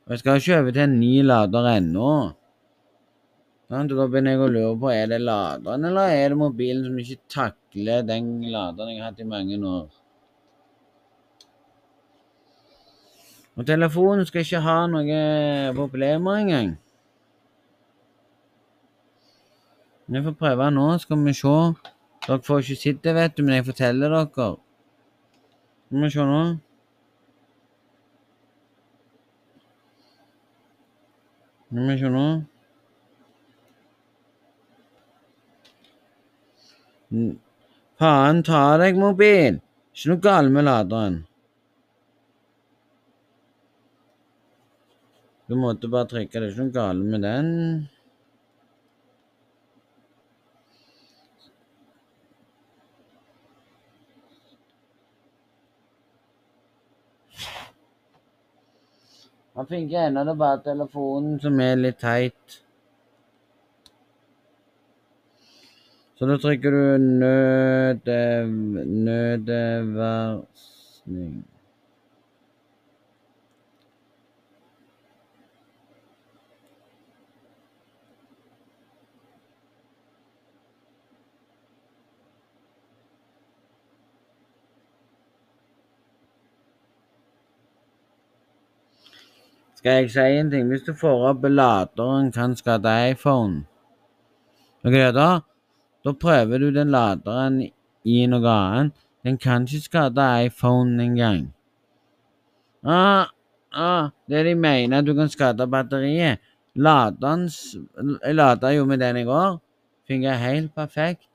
Og 0.05 0.13
jeg 0.13 0.21
skal 0.21 0.41
ikke 0.41 0.61
over 0.61 0.77
til 0.77 0.85
en 0.85 0.97
ny 1.01 1.11
lader 1.25 1.69
ennå. 1.73 2.13
Da 3.69 3.81
begynner 3.89 4.35
jeg 4.35 4.45
å 4.45 4.53
lure 4.53 4.79
på 4.85 4.93
er 4.93 5.09
det 5.09 5.23
laderen 5.25 5.89
eller 5.89 6.13
er 6.13 6.33
det 6.33 6.41
mobilen 6.41 6.85
som 6.85 7.01
ikke 7.01 7.21
takler 7.33 8.05
den 8.05 8.35
laderen 8.53 8.93
jeg 8.93 9.01
har 9.01 9.09
hatt 9.09 9.25
i 9.25 9.31
mange 9.33 9.57
år. 9.57 9.89
Og 13.55 13.67
telefonen 13.67 14.25
skal 14.27 14.43
ikke 14.43 14.59
ha 14.65 14.79
noen 14.91 15.75
problemer 15.77 16.41
engang. 16.41 16.73
Vi 20.07 20.21
får 20.23 20.35
prøve 20.37 20.71
nå, 20.71 20.97
skal 21.01 21.23
vi 21.25 21.33
se. 21.33 21.53
Dere 22.27 22.41
får 22.45 22.59
ikke 22.61 22.75
sett 22.81 23.03
det, 23.03 23.13
vet 23.15 23.37
du, 23.37 23.43
men 23.43 23.55
jeg 23.55 23.65
forteller 23.65 24.11
dere. 24.13 24.49
Skal 25.87 26.03
vi 26.03 26.09
se 26.13 26.25
nå. 26.29 26.41
Skal 31.69 31.87
vi 31.89 31.97
se 32.01 32.11
nå. 32.17 32.27
Faen 38.01 38.43
ta 38.43 38.65
deg, 38.81 38.97
mobil! 38.99 39.61
Ikke 39.95 40.11
noe 40.11 40.21
galt 40.25 40.51
med 40.51 40.67
laderen. 40.67 41.21
Du 45.47 45.55
måtte 45.55 45.87
bare 45.87 46.07
trykke. 46.09 46.39
Det 46.39 46.47
er 46.47 46.51
ikke 46.53 46.63
noe 46.65 46.73
galt 46.73 47.05
med 47.05 47.21
den. 47.25 47.89
Han 59.55 59.67
funker 59.69 60.09
ennå, 60.09 60.23
det 60.27 60.35
bare 60.37 60.63
telefonen 60.65 61.39
som 61.39 61.59
er 61.63 61.75
litt 61.79 61.99
teit. 62.01 62.61
Så 66.19 66.27
da 66.27 66.35
trykker 66.39 66.71
du 66.75 66.81
nødevarsling. 69.07 71.45
Skal 89.85 90.01
jeg 90.01 90.11
si 90.11 90.19
en 90.39 90.47
ting? 90.49 90.65
Hvis 90.65 90.81
du 90.81 90.95
får 90.97 91.27
opp 91.29 91.43
laderen 91.45 92.31
kan 92.33 92.55
skade 92.57 92.89
iPhone 93.11 93.67
Ok, 94.81 94.93
da? 95.13 95.41
Da 96.01 96.13
prøver 96.21 96.57
du 96.57 96.71
den 96.73 96.89
laderen 96.89 97.59
i 98.01 98.15
noe 98.25 98.49
annet. 98.49 98.95
Den 99.21 99.37
kan 99.37 99.67
ikke 99.69 99.85
skade 99.85 100.25
iPhone 100.45 101.03
engang. 101.03 101.53
Ah, 102.81 103.29
ah, 103.73 104.09
det 104.27 104.45
de 104.47 104.55
mener, 104.55 104.97
at 104.97 105.05
du 105.05 105.13
kan 105.13 105.29
skade 105.29 105.67
batteriet. 105.69 106.41
Laderens 106.75 107.77
Jeg 108.25 108.35
lada 108.35 108.71
jo 108.73 108.85
med 108.85 108.97
den 108.97 109.17
i 109.17 109.23
går. 109.23 109.59
Fungerer 110.07 110.37
helt 110.37 110.73
perfekt. 110.75 111.29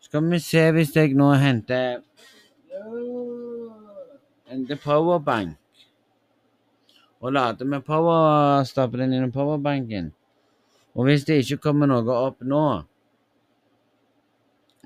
Skal 0.00 0.26
vi 0.30 0.38
se 0.38 0.66
hvis 0.72 0.96
jeg 0.96 1.14
nå 1.14 1.30
henter 1.32 2.02
Henter 4.50 4.82
powerbank 4.82 5.56
og 7.20 7.32
lader 7.32 7.64
med 7.64 7.84
power, 7.84 8.62
stapper 8.64 9.04
den 9.04 9.32
powerbanken. 9.32 10.12
Og 10.94 11.04
hvis 11.04 11.24
det 11.24 11.42
ikke 11.42 11.62
kommer 11.68 11.88
noe 11.88 12.12
opp 12.12 12.44
nå, 12.44 12.66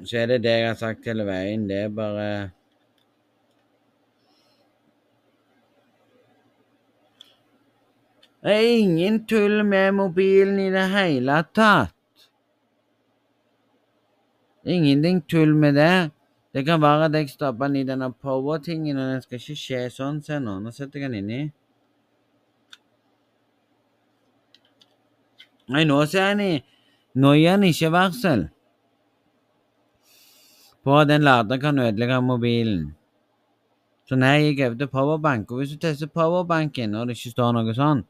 så 0.05 0.23
er 0.23 0.33
det 0.33 0.41
det 0.47 0.57
jeg 0.57 0.69
har 0.69 0.79
sagt 0.81 1.07
hele 1.07 1.27
veien. 1.29 1.69
Det 1.69 1.85
er 1.85 1.93
bare 1.95 2.31
Det 8.41 8.55
er 8.57 8.71
ingen 8.73 9.19
tull 9.29 9.61
med 9.69 9.93
mobilen 9.93 10.57
i 10.59 10.71
det 10.73 10.87
hele 10.95 11.43
tatt. 11.53 11.93
Ingenting 14.65 15.21
tull 15.29 15.53
med 15.55 15.77
det. 15.77 16.11
Det 16.55 16.65
kan 16.65 16.81
være 16.81 17.05
at 17.05 17.15
jeg 17.15 17.29
stapper 17.31 17.69
den 17.69 17.77
i 17.77 17.85
denne 17.85 18.09
power-tingen, 18.13 18.97
og 18.97 19.13
den 19.13 19.23
skal 19.23 19.39
ikke 19.39 19.57
skje 19.61 19.83
sånn. 19.93 20.23
Se 20.25 20.41
nå, 20.41 20.57
nå 20.65 20.73
setter 20.73 21.05
jeg 21.05 21.11
den 21.11 21.19
inni. 21.21 21.43
Nei, 25.71 25.85
nå 25.87 26.01
ser 26.11 26.33
han 26.33 26.41
i 26.43 27.71
ikke 27.71 27.93
varsel 27.95 28.49
på 30.83 30.97
at 30.97 31.11
den 31.11 31.23
laderen 31.23 31.61
kan 31.61 31.79
ødelegge 31.79 32.21
mobilen. 32.25 32.89
Så 34.09 34.17
gikk 34.17 34.59
jeg 34.59 34.71
over 34.71 34.79
til 34.79 34.89
powerbank. 34.89 35.51
Og 35.51 35.61
hvis 35.61 35.71
du 35.71 35.79
tester 35.79 36.07
powerbanken 36.07 36.95
og 36.95 37.07
det 37.07 37.17
ikke 37.17 37.31
står 37.37 37.53
noe 37.55 37.75
sånn, 37.77 38.03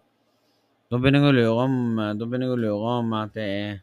da 0.89 0.97
begynner 0.97 1.27
jeg 1.27 1.35
å 1.35 1.37
lure 1.37 1.65
om, 1.67 1.77
da 2.17 2.25
begynner 2.25 2.49
jeg 2.49 2.57
å 2.57 2.63
lure 2.65 2.95
om 2.99 3.13
at 3.19 3.35
det 3.37 3.47
er 3.47 3.79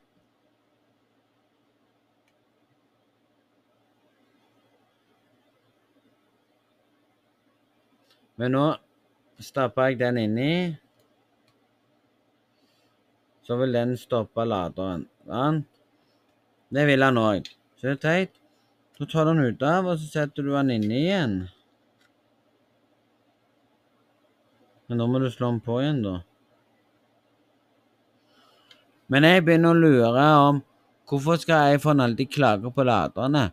Men 8.38 8.54
nå 8.54 8.66
stapper 9.42 9.90
jeg 9.90 9.98
den 9.98 10.20
inni 10.22 10.52
så 13.48 13.56
vil 13.56 13.72
den 13.72 13.96
stoppe 13.96 14.44
laderen. 14.44 15.06
Sant? 15.24 15.68
Det 16.68 16.84
vil 16.90 17.06
han 17.06 17.20
òg. 17.22 17.46
Så 17.80 17.88
det 17.88 17.94
er 17.94 18.02
teit. 18.04 18.34
Så 18.98 19.06
tar 19.08 19.28
du 19.28 19.32
den 19.32 19.54
ut 19.54 19.62
av, 19.64 19.88
og 19.88 20.02
så 20.02 20.08
setter 20.10 20.44
du 20.44 20.52
den 20.52 20.74
inne 20.74 20.98
igjen. 20.98 21.36
Men 24.88 25.00
da 25.00 25.08
må 25.08 25.22
du 25.24 25.30
slå 25.32 25.54
den 25.54 25.62
på 25.64 25.78
igjen, 25.80 26.02
da. 26.04 26.18
Men 29.08 29.24
jeg 29.24 29.46
begynner 29.48 29.72
å 29.72 29.80
lure 29.80 30.26
om 30.50 30.60
hvorfor 31.08 31.40
skal 31.40 31.78
iPhone 31.78 32.04
alltid 32.04 32.34
klage 32.34 32.72
på 32.76 32.84
laderne? 32.84 33.46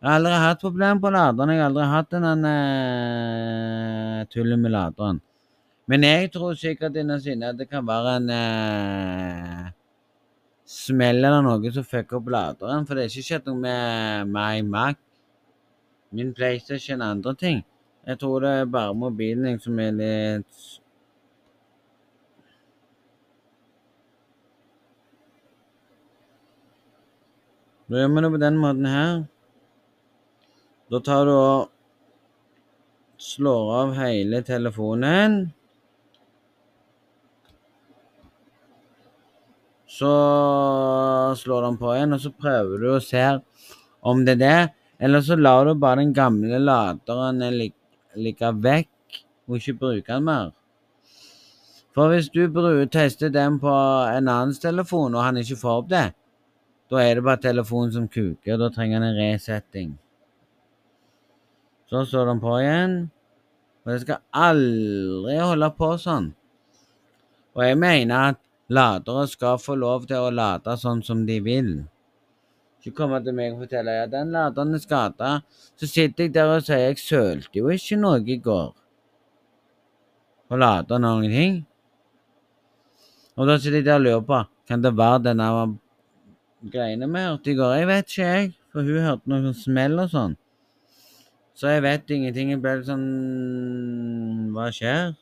Jeg 0.00 0.08
har 0.08 0.18
aldri 0.20 0.40
hatt 0.40 0.64
problemer 0.64 1.00
på 1.04 1.12
laderen. 1.12 1.52
Jeg 1.52 1.60
har 1.60 1.68
aldri 1.68 1.90
hatt 1.90 2.16
en 2.16 2.48
eh, 2.48 4.24
tullet 4.32 4.60
med 4.60 4.72
laderen. 4.72 5.20
Men 5.90 6.04
jeg 6.06 6.30
tror 6.32 6.54
sikkert 6.56 6.96
innerst 6.96 7.28
inne 7.28 7.50
at 7.52 7.58
det 7.60 7.66
kan 7.68 7.84
være 7.84 8.16
en 8.16 8.30
eh, 8.32 9.72
smell 10.64 11.20
eller 11.20 11.42
noe 11.44 11.72
som 11.74 11.84
fucker 11.84 12.20
opp 12.20 12.30
laderen. 12.32 12.86
For 12.86 12.96
det 12.96 13.04
har 13.04 13.12
ikke 13.12 13.26
skjedd 13.26 13.50
noe 13.50 13.60
med 13.60 14.30
my 14.32 14.62
Mac, 14.64 14.96
min 16.14 16.32
PlayStation 16.36 17.04
og 17.04 17.18
andre 17.18 17.34
ting. 17.36 17.60
Jeg 18.04 18.20
tror 18.20 18.44
det 18.44 18.54
er 18.62 18.72
bare 18.72 18.96
mobilen 18.96 19.50
jeg, 19.50 19.60
som 19.64 19.78
er 19.80 19.92
litt 19.96 20.64
Da 27.84 28.00
gjør 28.00 28.14
vi 28.14 28.20
det 28.24 28.30
på 28.32 28.38
den 28.40 28.56
måten 28.56 28.86
her. 28.88 29.10
Da 30.90 31.00
tar 31.04 31.26
du 31.28 31.32
og 31.34 31.68
slår 33.20 33.72
av 33.80 33.92
hele 33.98 34.40
telefonen. 34.46 35.36
Så 39.94 40.10
slår 41.38 41.68
den 41.68 41.78
på 41.78 41.92
igjen, 41.94 42.16
og 42.16 42.22
så 42.22 42.32
prøver 42.34 42.82
du 42.82 42.88
å 42.94 43.02
se 43.04 43.22
om 44.02 44.24
det 44.26 44.36
er 44.38 44.42
det. 44.42 44.58
Eller 45.04 45.22
så 45.22 45.36
lar 45.38 45.68
du 45.68 45.74
bare 45.78 46.02
den 46.02 46.14
gamle 46.16 46.58
laderen 46.62 47.42
lig- 47.54 47.76
ligge 48.18 48.50
vekk 48.64 49.20
og 49.48 49.58
ikke 49.58 49.78
bruke 49.78 50.10
den 50.10 50.26
mer. 50.26 50.52
For 51.94 52.10
hvis 52.10 52.30
du 52.34 52.48
tester 52.90 53.30
den 53.30 53.60
på 53.62 53.70
en 53.70 54.28
annens 54.28 54.58
telefon, 54.58 55.14
og 55.14 55.22
han 55.22 55.38
ikke 55.38 55.60
får 55.60 55.82
opp 55.82 55.90
det, 55.92 56.06
da 56.90 57.02
er 57.02 57.14
det 57.14 57.24
bare 57.26 57.42
telefonen 57.42 57.92
som 57.94 58.08
kuker, 58.08 58.54
og 58.56 58.64
da 58.64 58.70
trenger 58.74 58.98
han 58.98 59.12
en 59.12 59.20
resetting. 59.20 59.92
Så 61.90 62.02
slår 62.08 62.32
den 62.32 62.40
på 62.42 62.56
igjen. 62.58 62.96
Og 63.84 63.92
det 63.92 64.00
skal 64.02 64.22
aldri 64.32 65.36
holde 65.38 65.68
på 65.78 65.90
sånn. 66.00 66.30
Og 67.54 67.62
jeg 67.62 67.78
mener 67.78 68.32
at 68.32 68.40
ladere 68.74 69.26
skal 69.30 69.58
få 69.62 69.76
lov 69.78 70.06
til 70.10 70.26
å 70.26 70.32
lade 70.34 70.76
sånn 70.80 71.02
som 71.06 71.24
de 71.28 71.40
vil. 71.44 71.74
Ikke 72.84 72.98
komme 72.98 73.20
til 73.24 73.36
meg 73.36 73.54
og 73.54 73.64
fortelle 73.64 73.94
at 74.04 74.12
den 74.12 74.32
laderen 74.34 74.76
er 74.76 74.82
skada. 74.82 75.30
Så 75.80 75.88
sitter 75.88 76.26
jeg 76.26 76.34
der 76.34 76.50
og 76.56 76.66
sier 76.66 76.82
jeg 76.82 77.00
sølte 77.00 77.62
jo 77.62 77.70
ikke 77.72 78.00
noe 78.00 78.20
i 78.20 78.36
går. 78.48 78.74
Og 80.52 80.60
lader 80.60 81.00
noen 81.00 81.30
ting. 81.32 81.62
Og 83.38 83.48
da 83.48 83.56
sitter 83.58 83.80
jeg 83.80 83.88
der 83.88 84.02
og 84.02 84.04
lurer 84.08 84.26
på 84.28 84.42
kan 84.68 84.80
det 84.80 84.94
være 84.96 85.24
denne 85.26 85.48
greiene 86.72 87.08
vi 87.12 87.24
hørte 87.24 87.50
i 87.50 87.56
går. 87.58 87.74
Jeg 87.78 87.88
vet 87.88 88.06
ikke, 88.08 88.28
jeg. 88.28 88.52
For 88.72 88.86
hun 88.86 89.04
hørte 89.04 89.30
noe 89.30 89.42
sånn 89.44 89.58
smell 89.60 90.00
og 90.02 90.08
sånn. 90.12 90.38
Så 91.54 91.70
jeg 91.70 91.84
vet 91.84 92.14
ingenting. 92.16 92.54
Jeg 92.54 92.62
ble 92.62 92.78
litt 92.80 92.88
sånn 92.88 94.50
Hva 94.54 94.70
skjer? 94.74 95.12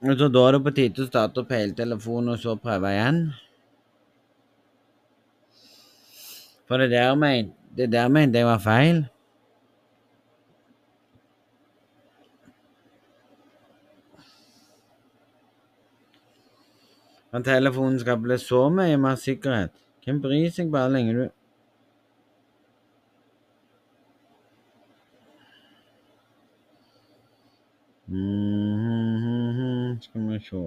Så 0.00 0.28
da 0.32 0.42
er 0.48 0.56
det 0.56 0.62
på 0.64 0.70
tide 0.76 1.02
å 1.04 1.08
starte 1.10 1.42
opp 1.42 1.50
hele 1.52 1.74
telefonen 1.76 2.32
og 2.32 2.38
så 2.40 2.54
prøve 2.56 2.88
igjen. 2.94 3.18
For 6.68 6.80
det 6.80 6.90
der 6.94 7.14
mente 7.20 7.52
det 7.76 7.90
der 7.92 8.38
jeg 8.38 8.46
var 8.46 8.58
feil. 8.64 9.04
At 17.32 17.44
telefonen 17.44 18.00
skal 18.00 18.16
bli 18.24 18.38
så 18.38 18.62
mye 18.74 18.96
mer 18.96 19.20
sikkerhet. 19.20 19.76
Hvem 20.04 20.22
bryr 20.24 20.48
seg 20.50 20.72
bare 20.72 20.90
lenge 20.96 21.12
du 21.18 21.24
Mhm, 28.10 28.79
Skal 30.00 30.28
vi 30.30 30.38
se 30.44 30.64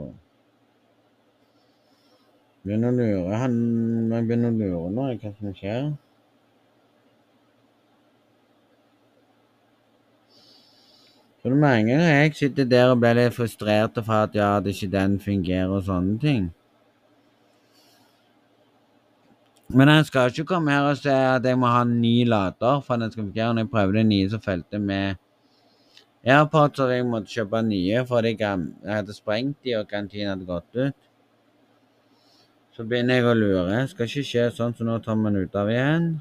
Begynner 2.64 2.94
å 2.94 2.98
lure 2.98 3.38
han 3.42 3.56
Jeg 4.14 4.28
begynner 4.30 4.52
å 4.54 4.58
lure 4.60 4.92
nå, 4.94 5.08
hva 5.20 5.32
som 5.38 5.56
skjer. 5.58 5.88
Så 11.44 11.52
det 11.52 11.58
mange 11.60 11.90
ganger 11.90 12.22
jeg 12.22 12.36
sitter 12.40 12.68
der 12.72 12.94
og 12.94 13.02
blir 13.02 13.18
litt 13.18 13.36
frustrert 13.36 13.98
for 14.00 14.30
at 14.30 14.38
ja, 14.38 14.52
det 14.64 14.78
ikke 14.78 14.94
den 14.94 15.18
fungerer 15.20 15.74
og 15.76 15.82
sånne 15.90 16.16
ting. 16.22 16.46
Men 19.74 19.92
han 19.92 20.06
skal 20.08 20.32
ikke 20.32 20.46
komme 20.54 20.72
her 20.72 20.88
og 20.88 21.02
si 21.02 21.12
at 21.12 21.44
jeg 21.44 21.60
må 21.60 21.68
ha 21.68 21.84
ny 21.90 22.24
lader 22.30 22.80
for 22.86 22.96
at 22.96 23.04
den 23.04 23.12
skal 23.12 23.26
fungere. 23.26 23.52
Når 23.58 23.66
jeg 23.66 23.72
prøvde 23.76 23.98
den 23.98 24.10
nye, 24.14 24.30
så 24.32 24.40
fulgte 24.40 24.80
med 24.80 25.20
AirPods, 26.24 26.80
og 26.80 26.92
jeg 26.94 27.06
måtte 27.08 27.32
kjøpe 27.32 27.60
nye 27.68 28.04
for. 28.08 28.24
Jeg 28.24 28.70
hadde 28.88 29.16
sprengt 29.16 29.58
de, 29.64 29.76
og 29.80 29.90
garantien 29.90 30.30
hadde 30.32 30.48
gått 30.48 30.78
ut. 30.80 31.10
Så 32.74 32.86
begynner 32.88 33.20
jeg 33.20 33.28
å 33.28 33.34
lure. 33.38 33.82
Skal 33.92 34.08
ikke 34.08 34.24
skje 34.26 34.46
sånn, 34.56 34.76
så 34.78 34.88
nå 34.88 34.96
tar 35.04 35.20
man 35.20 35.36
ut 35.38 35.56
av 35.60 35.70
igjen. 35.70 36.14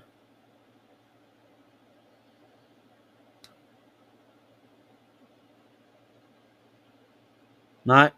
Nei. 7.88 8.08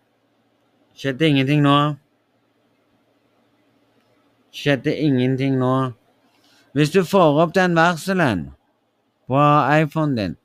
Skjedde 0.94 1.28
ingenting 1.28 1.62
nå. 1.64 1.76
Skjedde 4.54 4.92
ingenting 5.04 5.58
nå. 5.58 5.74
Hvis 6.74 6.92
du 6.94 7.04
får 7.06 7.40
opp 7.44 7.54
den 7.54 7.74
varselen 7.78 8.48
på 9.30 9.40
iPhonen 9.78 10.16
din, 10.18 10.36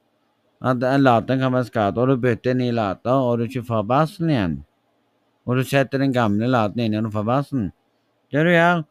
at 0.59 0.81
laderen 0.99 1.39
kan 1.39 1.53
være 1.53 1.69
skadet, 1.69 1.97
og 1.97 2.07
du 2.07 2.17
bytter 2.19 2.51
en 2.51 2.57
ny 2.57 2.71
lader, 2.75 3.15
og 3.15 3.39
du 3.39 3.45
ikke 3.47 3.63
får 3.63 3.83
bassen 3.87 4.29
igjen, 4.29 4.55
og 5.47 5.59
du 5.59 5.63
setter 5.63 6.01
den 6.03 6.13
gamle 6.13 6.49
laderen 6.51 6.85
inn 6.85 6.99
og 6.99 7.07
du 7.07 7.13
får 7.15 7.27
bassen. 7.27 7.69
Det 8.31 8.43
du 8.45 8.51
gjør, 8.51 8.83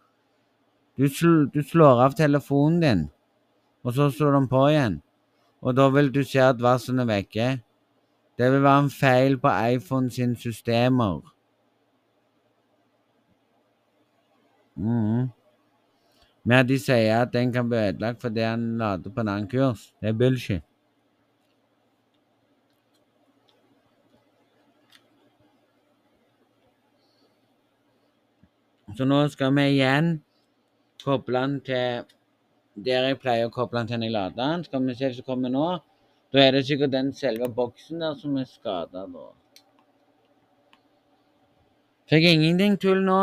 du, 0.98 1.06
sl 1.12 1.34
du 1.52 1.60
slår 1.62 2.04
av 2.06 2.16
telefonen 2.18 2.80
din, 2.82 3.06
og 3.84 3.94
så 3.94 4.08
slår 4.10 4.38
den 4.38 4.48
på 4.50 4.64
igjen, 4.72 5.00
og 5.60 5.76
da 5.76 5.88
vil 5.92 6.12
du 6.14 6.22
se 6.24 6.40
at 6.42 6.62
varselen 6.62 7.04
er 7.04 7.10
vekke. 7.10 7.48
Det 8.38 8.52
vil 8.52 8.62
være 8.62 8.84
en 8.84 8.92
feil 8.94 9.34
på 9.42 9.50
iPhone 9.74 10.12
sine 10.14 10.38
systemer. 10.38 11.20
Mm. 14.78 15.26
Men 16.46 16.68
de 16.68 16.78
sier 16.78 17.24
at 17.24 17.32
den 17.34 17.50
kan 17.52 17.66
bli 17.68 17.80
ødelagt 17.82 18.22
fordi 18.22 18.46
han 18.46 18.78
lader 18.78 19.10
på 19.10 19.20
en 19.20 19.28
annen 19.28 19.50
kurs, 19.50 19.90
det 20.00 20.12
er 20.12 20.20
bullshit. 20.20 20.62
Så 28.96 29.04
nå 29.04 29.18
skal 29.32 29.52
vi 29.56 29.66
igjen 29.74 30.14
koble 31.04 31.42
den 31.44 31.58
til 31.66 32.06
der 32.78 33.08
jeg 33.08 33.18
pleier 33.20 33.48
å 33.48 33.52
koble 33.52 33.82
den 33.82 33.90
til 33.90 34.00
når 34.00 34.08
jeg 34.08 34.14
lader 34.14 34.38
den. 34.38 34.64
Skal 34.64 34.86
vi 34.86 34.94
se 34.94 35.10
hva 35.10 35.16
som 35.18 35.26
kommer 35.26 35.52
nå. 35.52 35.66
Da 36.32 36.40
er 36.44 36.56
det 36.56 36.64
sikkert 36.68 36.92
den 36.92 37.12
selve 37.16 37.48
boksen 37.52 38.02
der 38.04 38.16
som 38.20 38.36
er 38.36 38.48
skada, 38.48 39.04
da. 39.08 39.28
Fikk 42.08 42.24
ingenting 42.24 42.76
tull 42.80 43.00
nå. 43.04 43.20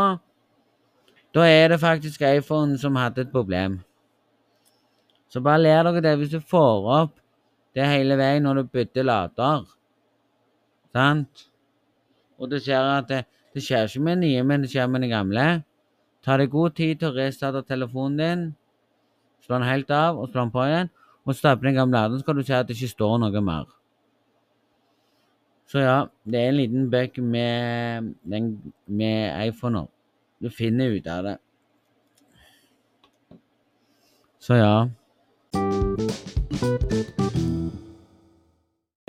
Da 1.36 1.46
er 1.50 1.74
det 1.74 1.82
faktisk 1.82 2.22
iPhone 2.26 2.78
som 2.82 2.98
hadde 3.00 3.26
et 3.26 3.32
problem. 3.34 3.80
Så 5.30 5.42
bare 5.44 5.62
ler 5.62 5.84
dere 5.84 6.04
det 6.06 6.14
hvis 6.20 6.34
du 6.36 6.40
får 6.40 6.90
opp 7.02 7.16
det 7.76 7.88
hele 7.90 8.16
veien 8.16 8.46
når 8.46 8.62
du 8.62 8.70
bytter 8.78 9.04
lader. 9.04 9.66
Sant? 10.96 11.48
Og 12.40 12.52
du 12.52 12.60
ser 12.60 12.88
at 12.88 13.10
det, 13.10 13.26
det 13.56 13.64
skjer 13.64 13.88
ikke 13.88 14.04
med 14.04 14.20
nye, 14.20 14.44
men 14.44 14.66
det 14.66 14.70
skjer 14.74 14.90
med 14.92 15.06
de 15.06 15.10
gamle. 15.14 15.46
Ta 16.26 16.36
deg 16.42 16.52
god 16.52 16.76
tid 16.76 17.00
til 17.00 17.14
å 17.14 17.16
restarte 17.16 17.62
telefonen 17.64 18.18
din. 18.20 18.44
Slå 19.46 19.60
den 19.60 19.70
helt 19.70 19.94
av 19.96 20.20
og 20.20 20.28
slå 20.28 20.44
den 20.44 20.52
på 20.52 20.66
igjen. 20.68 20.92
Og 21.26 21.38
stappe 21.38 21.64
den 21.64 21.78
gamle 21.78 21.96
laderen, 21.96 22.20
så 22.20 22.28
kan 22.28 22.36
du 22.36 22.44
se 22.44 22.58
at 22.58 22.68
det 22.68 22.76
ikke 22.76 22.92
står 22.92 23.16
noe 23.24 23.42
mer. 23.42 23.72
Så 25.72 25.82
ja, 25.82 25.98
det 26.28 26.42
er 26.42 26.52
en 26.52 26.60
liten 26.60 26.92
bøk 26.92 27.18
med, 27.18 28.12
den, 28.28 28.52
med 28.86 29.48
iPhoner. 29.48 29.88
Du 30.44 30.52
finner 30.52 31.00
ut 31.00 31.08
av 31.08 31.24
det. 31.24 31.38
Så 34.44 34.60
ja. 34.60 34.76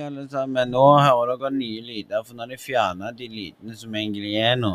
Alle 0.07 0.29
sammen, 0.31 0.71
nå 0.71 0.83
hører 1.03 1.33
dere 1.35 1.49
nye 1.51 1.81
lyder, 1.83 2.23
for 2.23 2.37
nå 2.37 2.45
har 2.45 2.51
de 2.53 2.59
fjerna 2.63 3.09
de 3.17 3.27
lydene 3.27 3.75
som 3.75 3.95
egentlig 3.99 4.37
er 4.39 4.55
nå. 4.61 4.71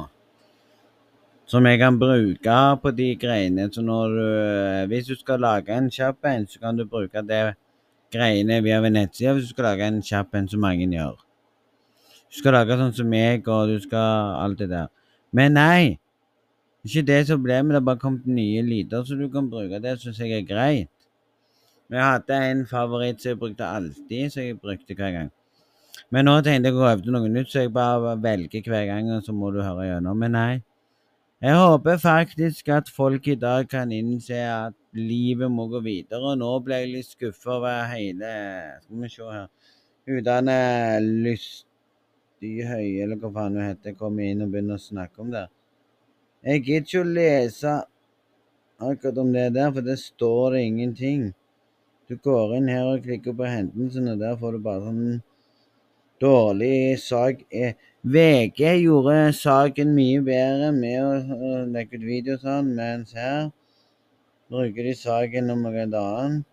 Som 1.47 1.67
jeg 1.69 1.79
kan 1.79 1.99
bruke 2.01 2.55
på 2.83 2.91
de 2.97 3.07
greiene. 3.21 3.69
Så 3.71 3.83
når 3.85 4.15
du 4.17 4.87
Hvis 4.91 5.07
du 5.07 5.15
skal 5.15 5.39
lage 5.39 5.71
en 5.77 5.89
kjapp 5.89 6.25
en, 6.25 6.47
så 6.47 6.59
kan 6.59 6.75
du 6.75 6.85
bruke 6.85 7.23
det 7.23 7.55
greiene 8.11 8.59
via 8.63 8.81
ved 8.81 8.91
nettsida 8.91 9.33
hvis 9.33 9.47
du 9.47 9.53
skal 9.53 9.69
lage 9.69 9.87
en 9.87 10.01
kjapp 10.01 10.35
en, 10.35 10.49
som 10.49 10.59
mange 10.59 10.89
gjør. 10.91 11.15
Du 12.31 12.39
skal 12.39 12.57
lage 12.57 12.79
sånn 12.81 12.95
som 12.99 13.07
meg, 13.07 13.47
og 13.47 13.71
du 13.71 13.79
skal 13.79 14.35
alt 14.43 14.59
det 14.59 14.69
der. 14.69 14.91
Men 15.31 15.55
nei! 15.55 15.99
Ikke 16.83 17.05
det 17.07 17.27
som 17.27 17.43
ble 17.43 17.61
med 17.63 17.75
det, 17.75 17.79
har 17.79 17.87
bare 17.87 18.03
kommet 18.03 18.27
nye 18.27 18.63
lyder, 18.65 19.05
så 19.05 19.15
du 19.15 19.29
kan 19.31 19.47
bruke 19.49 19.79
det, 19.79 19.99
syns 20.01 20.19
jeg 20.19 20.41
er 20.41 20.47
greit. 20.47 20.91
Men 21.91 21.99
jeg 21.99 22.07
hadde 22.07 22.39
en 22.47 22.65
favoritt 22.69 23.19
som 23.19 23.33
jeg 23.33 23.39
brukte 23.41 23.67
alltid, 23.67 24.31
som 24.31 24.45
jeg 24.45 24.59
brukte 24.63 24.95
hver 24.95 25.15
gang. 25.17 25.31
Men 26.11 26.27
nå 26.27 26.37
tenkte 26.43 26.71
jeg 26.71 26.79
å 26.79 26.85
øve 26.87 27.11
noe 27.11 27.31
nytt, 27.31 27.49
så 27.51 27.65
jeg 27.65 27.73
bare 27.75 28.13
velger 28.23 28.67
hver 28.71 28.85
gang, 28.87 29.09
og 29.11 29.25
så 29.25 29.35
må 29.35 29.51
du 29.51 29.59
høre 29.59 29.89
gjennom. 29.89 30.23
Men 30.23 30.35
nei. 30.37 30.53
Jeg 31.41 31.57
håper 31.57 31.97
faktisk 31.99 32.69
at 32.71 32.89
folk 32.95 33.27
i 33.27 33.35
dag 33.35 33.67
kan 33.67 33.91
innse 33.91 34.39
at 34.39 34.75
livet 34.95 35.51
må 35.51 35.65
gå 35.71 35.81
videre, 35.83 36.35
nå 36.37 36.51
ble 36.63 36.79
jeg 36.83 36.91
litt 36.91 37.09
skuffa 37.09 37.55
over 37.55 37.87
hele 37.89 38.29
Skal 38.83 39.01
vi 39.01 39.09
se 39.09 39.29
her 39.31 39.47
Udane 40.11 40.57
lyst 41.01 41.65
Sty 42.41 42.63
Høie, 42.65 43.03
eller 43.03 43.19
hva 43.21 43.29
faen 43.35 43.57
hun 43.57 43.67
heter, 43.67 43.93
kommer 43.97 44.25
inn 44.25 44.39
og 44.41 44.53
begynner 44.53 44.79
å 44.79 44.81
snakke 44.81 45.21
om 45.21 45.27
det. 45.29 45.43
Jeg 46.41 46.63
gidder 46.65 46.87
ikke 46.87 47.01
å 47.03 47.09
lese 47.17 47.73
akkurat 48.81 49.19
om 49.21 49.29
det 49.35 49.43
der, 49.53 49.69
for 49.75 49.85
det 49.85 49.97
står 50.01 50.55
det 50.55 50.63
ingenting. 50.71 51.27
Du 52.11 52.17
går 52.19 52.57
inn 52.57 52.65
her 52.67 52.89
og 52.91 53.05
klikker 53.05 53.31
på 53.39 53.47
hendelsene, 53.47 54.17
og 54.17 54.19
der 54.19 54.33
får 54.39 54.57
du 54.57 54.63
bare 54.65 54.81
sånn 54.83 55.21
dårlig 56.19 56.99
sak. 56.99 57.45
Eh, 57.47 57.77
VG 58.03 58.65
gjorde 58.81 59.15
saken 59.37 59.93
mye 59.95 60.19
bedre 60.25 60.73
med 60.75 60.97
å, 61.05 61.15
å 61.31 61.53
legge 61.71 61.95
ut 61.95 62.03
video 62.03 62.35
og 62.35 62.43
sånn, 62.43 62.73
mens 62.75 63.15
her 63.15 63.47
bruker 64.51 64.91
de 64.91 64.97
saken 64.99 65.55
om 65.55 65.63
noe 65.63 65.87
annet. 65.87 66.43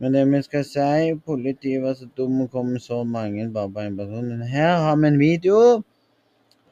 Men 0.00 0.16
det 0.16 0.24
vi 0.32 0.44
skal 0.48 0.64
si, 0.64 1.14
politiet 1.28 1.84
var 1.84 2.00
så 2.00 2.08
dum 2.16 2.40
og 2.46 2.52
kom 2.56 2.72
med 2.72 2.88
så 2.88 3.04
mange 3.04 3.50
bare 3.52 3.68
på 3.68 3.84
én 3.84 4.00
person. 4.00 4.32
Men 4.32 4.48
her 4.48 4.78
har 4.80 4.96
vi 4.96 5.12
en 5.12 5.24
video 5.28 5.58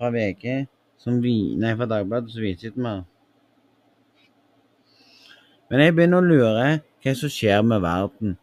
fra 0.01 0.09
VG, 0.17 0.63
som 0.97 1.21
vi, 1.21 1.59
nei, 1.61 1.77
fra 1.77 1.93
Dagbladet, 1.93 2.33
som 2.33 2.41
viser 2.41 2.73
litt 2.73 2.81
mer. 2.89 3.05
Men 5.69 5.85
jeg 5.85 6.01
begynner 6.01 6.25
å 6.25 6.33
lure 6.33 6.71
hva 7.01 7.17
som 7.17 7.33
skjer 7.33 7.65
med 7.67 7.83
verden. 7.85 8.37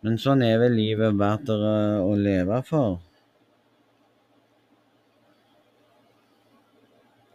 Men 0.00 0.16
sånn 0.20 0.42
er 0.46 0.58
vel 0.62 0.76
livet 0.78 1.18
verdt 1.20 1.52
å 1.52 2.16
leve 2.16 2.62
for. 2.68 2.98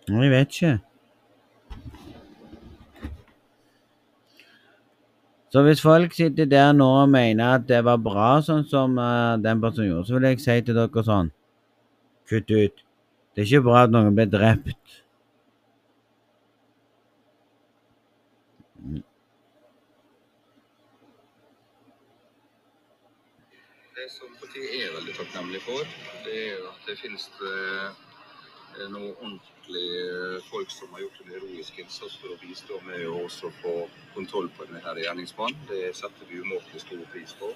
Jeg 0.09 0.29
vet 0.33 0.53
ikke. 0.53 0.73
Så 5.55 5.61
hvis 5.63 5.81
folk 5.81 6.13
sitter 6.13 6.45
der 6.45 6.73
nå 6.75 6.85
og 7.01 7.09
mener 7.09 7.55
at 7.55 7.67
det 7.69 7.77
var 7.87 8.01
bra 8.03 8.41
sånn 8.43 8.65
som 8.67 8.97
uh, 8.99 9.37
den 9.39 9.61
personen 9.63 9.87
gjorde, 9.87 10.07
så 10.09 10.17
vil 10.17 10.27
jeg 10.27 10.41
si 10.43 10.55
til 10.67 10.75
dere 10.75 11.03
sånn 11.07 11.31
Kutt 12.25 12.49
ut. 12.51 12.81
Det 13.35 13.43
er 13.43 13.47
ikke 13.47 13.67
bra 13.67 13.83
at 13.85 13.93
noen 13.93 14.15
blir 14.17 14.27
drept. 14.33 14.95
Det 23.95 24.07
som 24.11 24.33
politiet 24.41 24.64
er 24.83 24.95
veldig 24.95 25.15
takknemlig 25.17 25.61
for, 25.65 25.93
det 26.25 26.35
er 26.49 26.67
at 26.69 26.89
det 26.89 26.97
finnes 26.99 27.29
eh, 27.49 28.03
noen 28.91 29.13
ordentlige 29.13 30.41
folk 30.49 30.71
som 30.73 30.91
har 30.93 31.05
gjort 31.05 31.21
en 31.23 31.33
heroisk 31.35 31.79
innsats 31.79 32.17
for 32.21 32.33
å 32.33 32.39
bistå 32.41 32.79
med 32.87 33.05
å 33.07 33.23
også 33.25 33.51
få 33.61 33.75
kontroll 34.15 34.49
på 34.57 34.67
denne 34.67 34.83
gjerningsmannen. 35.01 35.67
Det 35.69 35.93
setter 35.95 36.29
vi 36.29 36.41
umåtelig 36.43 36.83
stor 36.83 37.03
pris 37.13 37.35
på. 37.39 37.53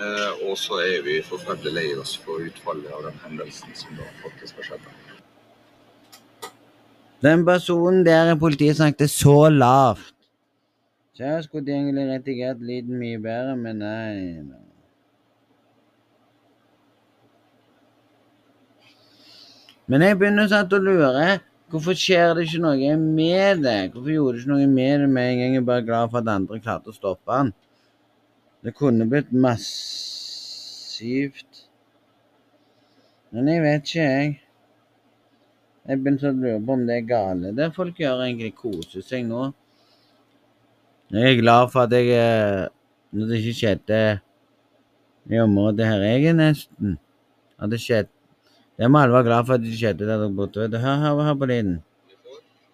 Eh, 0.00 0.48
og 0.48 0.56
så 0.56 0.80
er 0.80 1.04
vi 1.04 1.18
forferdelig 1.26 1.74
lei 1.76 1.88
oss 2.00 2.16
for 2.24 2.40
utfallet 2.40 2.88
av 2.96 3.04
den 3.10 3.18
hendelsen 3.26 3.76
som 3.76 3.98
da 4.00 4.08
faktisk 4.22 4.62
har 4.62 4.70
skjedd. 4.70 4.90
Den 7.22 7.44
personen 7.46 8.02
der 8.06 8.34
politiet 8.40 8.80
snakket 8.80 9.12
så 9.12 9.36
lavt. 9.52 10.14
Så 11.12 11.28
jeg 11.28 11.44
skulle 11.44 11.74
egentlig 11.76 12.08
redigert 12.08 12.62
lyden 12.64 12.96
mye 12.98 13.18
bedre, 13.20 13.56
men 13.60 13.82
nei. 13.84 14.71
Men 19.90 20.04
jeg 20.06 20.18
begynner 20.20 20.46
sånn 20.50 20.70
å 20.70 20.78
lure. 20.82 21.40
Hvorfor 21.72 21.94
skjer 21.96 22.34
det 22.36 22.42
ikke 22.46 22.60
noe 22.62 22.90
med 23.00 23.62
det? 23.64 23.90
Hvorfor 23.94 24.12
gjorde 24.12 24.34
det 24.36 24.40
ikke 24.42 24.52
noe 24.52 24.68
med 24.68 24.94
det 25.00 25.08
med 25.08 25.26
en 25.30 25.38
gang? 25.40 25.52
Jeg 25.56 25.62
er 25.62 25.70
bare 25.70 25.86
glad 25.88 26.10
for 26.12 26.18
at 26.20 26.28
andre 26.34 26.60
klarte 26.62 26.92
å 26.92 26.96
stoppe 26.96 27.30
han. 27.32 27.48
Det 28.62 28.72
kunne 28.78 29.08
blitt 29.10 29.32
massivt. 29.34 30.42
Men 33.32 33.48
jeg 33.48 33.60
vet 33.64 33.82
ikke, 33.88 34.04
jeg. 34.04 34.28
Jeg 35.82 35.98
begynte 35.98 36.30
å 36.30 36.36
lure 36.36 36.60
på 36.62 36.72
om 36.76 36.84
det 36.86 36.96
er 37.00 37.08
gale. 37.08 37.46
Det 37.56 37.74
folk 37.74 37.94
gjør 37.98 38.22
egentlig 38.28 38.52
koser 38.60 39.02
seg 39.02 39.24
nå. 39.26 39.48
Jeg 41.12 41.24
er 41.28 41.40
glad 41.40 41.72
for 41.72 41.80
at 41.84 41.92
jeg 41.92 42.06
eh, 42.16 42.68
Når 43.12 43.24
det 43.28 43.38
ikke 43.42 43.58
skjedde 43.58 43.98
i 45.28 45.40
området 45.42 45.84
her 45.84 46.00
jeg 46.06 46.30
er 46.30 46.36
nesten 46.38 46.94
At 47.60 47.68
det 47.74 47.80
skjedde 47.82 48.21
Det 48.78 48.90
må 48.90 48.98
alle 48.98 49.12
være 49.12 49.28
glad 49.28 49.46
for 49.46 49.54
at 49.54 49.64
det 49.64 49.74
skjedde 49.76 50.06
der 50.08 50.16
dere 50.16 50.34
borte. 50.36 50.60
vet 50.60 50.72
du. 50.72 50.78
Hør, 50.78 50.96
hør, 50.96 51.22
hør 51.22 51.34
på 51.34 51.46
lyden. 51.46 51.74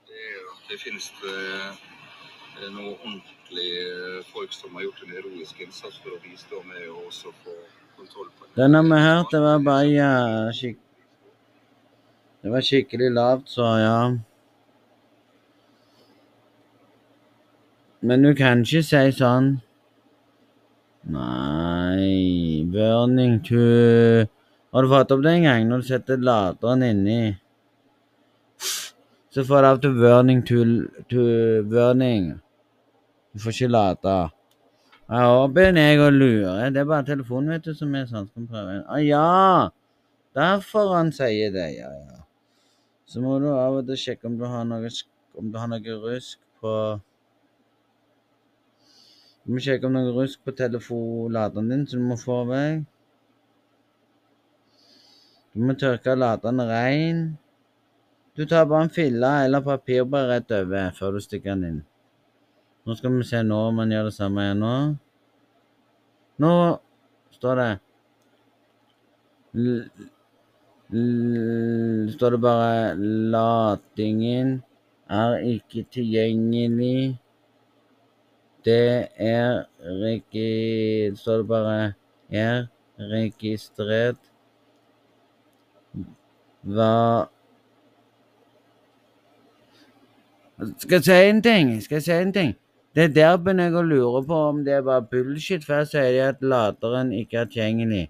Det 0.09 0.29
at 0.53 0.71
det 0.71 0.79
finnes 0.81 1.09
eh, 1.25 2.69
noen 2.71 2.95
ordentlige 2.95 4.23
folk 4.33 4.53
som 4.53 4.75
har 4.75 4.87
gjort 4.87 5.03
en 5.05 5.17
heroisk 5.17 5.61
innsats 5.65 5.99
for 6.03 6.15
å 6.15 6.21
bistå 6.23 6.63
med 6.69 6.87
å 6.93 7.03
også 7.09 7.35
få 7.43 7.57
kontroll 7.99 8.31
på 8.39 8.47
Den 8.57 8.75
har 8.75 8.87
vi 8.87 9.03
hørt. 9.03 9.33
Det 9.33 9.43
var 9.43 9.59
bare 9.59 9.91
ja, 9.91 10.13
skik 10.53 10.79
Det 12.43 12.51
var 12.55 12.63
skikkelig 12.63 13.11
lavt, 13.11 13.49
så 13.51 13.63
ja. 13.83 14.01
Men 18.01 18.23
du 18.23 18.35
kan 18.39 18.63
ikke 18.63 18.85
si 18.87 19.01
sånn 19.19 19.57
Nei 21.11 22.63
Burning 22.71 23.41
to 23.49 24.29
Har 24.73 24.85
du 24.85 24.89
fått 24.89 25.13
opp 25.15 25.23
det 25.25 25.33
en 25.33 25.47
gang 25.47 25.69
når 25.69 25.83
du 25.83 25.87
setter 25.89 26.21
laderen 26.21 26.83
inni? 26.85 27.21
Så 29.33 29.45
får 29.49 29.63
du 29.63 29.69
av 29.69 29.81
til 29.81 29.95
burning 29.97 30.43
to, 30.45 30.65
to 31.09 31.25
burning. 31.71 32.35
Du 33.33 33.41
får 33.45 33.55
ikke 33.55 33.71
lade. 33.71 34.17
Jeg 35.09 35.25
håper 35.33 35.79
jeg 35.81 36.01
og 36.05 36.13
lurer. 36.13 36.71
Det 36.71 36.81
er 36.83 36.89
bare 36.89 37.07
telefonen 37.09 37.55
vet 37.55 37.65
du, 37.65 37.73
som 37.77 37.95
er 37.97 38.09
sånn. 38.11 38.27
Skal 38.29 38.49
prøve? 38.51 38.81
Ah, 38.85 39.01
ja! 39.01 39.71
Derfor 40.37 40.93
han 40.97 41.13
sier 41.17 41.55
det. 41.55 41.69
Ja, 41.79 41.89
ja. 41.89 42.19
Så 43.09 43.23
må 43.25 43.39
du 43.41 43.49
av 43.55 43.79
og 43.79 43.89
til 43.89 43.97
sjekke 43.97 44.29
om 44.29 44.37
du 44.37 44.45
har 44.45 44.69
noe, 44.69 44.91
om 45.41 45.49
du 45.49 45.57
har 45.57 45.71
noe 45.73 45.97
rusk 46.03 46.37
på 46.61 46.75
Du 49.47 49.55
må 49.57 49.65
sjekke 49.65 49.89
om 49.89 49.97
noe 49.97 50.13
rusk 50.13 50.43
på 50.45 50.53
telefonladeren 50.53 51.73
din, 51.73 51.87
så 51.89 51.97
du 51.97 52.05
må 52.05 52.21
få 52.21 52.43
vekk. 52.51 52.85
Du 55.59 55.65
må 55.67 55.75
tørke 55.75 56.13
ladene 56.15 56.65
rein. 56.69 57.23
Du 58.39 58.45
tar 58.47 58.69
bare 58.71 58.87
en 58.87 58.93
fille 58.95 59.31
eller 59.43 59.65
papir 59.67 60.05
bare 60.07 60.37
rett 60.37 60.53
over 60.55 60.93
før 60.95 61.17
du 61.17 61.25
stikker 61.25 61.57
den 61.57 61.65
inn. 61.67 61.81
Nå 62.87 62.95
skal 62.95 63.17
vi 63.17 63.25
se 63.27 63.41
nå 63.43 63.59
om 63.67 63.81
man 63.81 63.91
gjør 63.91 64.07
det 64.07 64.13
samme 64.15 64.45
igjen 64.45 64.63
nå. 64.63 64.77
Nå 66.45 66.53
står 67.35 67.59
det 67.59 67.67
L 69.65 69.67
l 70.95 72.15
står 72.15 72.37
det 72.37 72.43
bare 72.47 72.95
'Latingen 73.35 74.55
er 75.11 75.37
ikke 75.57 75.83
tilgjengelig'. 75.99 77.19
Det 78.65 79.11
er 79.19 79.67
regi... 79.83 81.11
Står 81.19 81.43
det 81.43 81.49
bare 81.51 81.95
'er 82.31 82.69
registrert'. 83.11 84.28
Hva 86.63 87.29
Skal 90.79 90.97
jeg 90.99 91.05
si 91.05 91.13
en 91.13 91.43
ting? 91.43 91.77
Skal 91.83 92.01
jeg 92.01 92.03
si 92.03 92.13
en 92.13 92.33
ting? 92.35 92.57
Det 92.95 93.05
er 93.05 93.13
der 93.15 93.37
begynner 93.39 93.69
jeg 93.69 93.77
å 93.79 93.83
lure 93.87 94.23
på 94.27 94.39
om 94.49 94.65
det 94.67 94.73
er 94.75 94.87
bare 94.87 95.05
bullshit. 95.07 95.63
For 95.63 95.79
her 95.79 95.85
sier 95.87 96.09
de 96.17 96.23
at 96.25 96.41
laderen 96.43 97.13
ikke 97.15 97.45
er 97.45 97.51
tilgjengelig. 97.53 98.09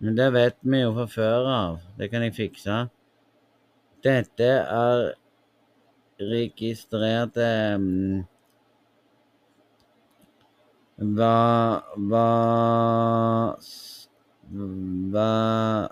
Men 0.00 0.16
det 0.16 0.30
vet 0.34 0.56
vi 0.64 0.80
jo 0.80 0.90
fra 0.96 1.06
før 1.12 1.48
av. 1.52 1.78
Det 1.98 2.08
kan 2.10 2.24
jeg 2.26 2.34
fikse. 2.34 2.80
Dette 4.02 4.48
er 4.64 5.04
registrert 6.20 7.36
um, 7.36 8.24
Hva 11.00 11.36
Hva 11.96 12.26
Hva 14.50 15.88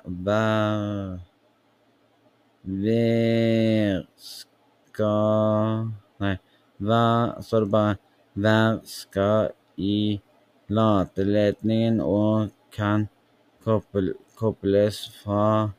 Vær 2.65 4.03
skal 4.19 5.93
Nei. 6.19 6.35
Hva 6.83 7.03
er 7.39 7.61
det 7.65 7.71
bare 7.71 7.95
hver 8.39 8.81
skal 8.87 9.51
i 9.79 10.21
lateledningen 10.69 12.01
og 12.03 12.51
kan 12.75 13.07
koppel, 13.65 14.13
kobles 14.39 15.01
fra 15.21 15.71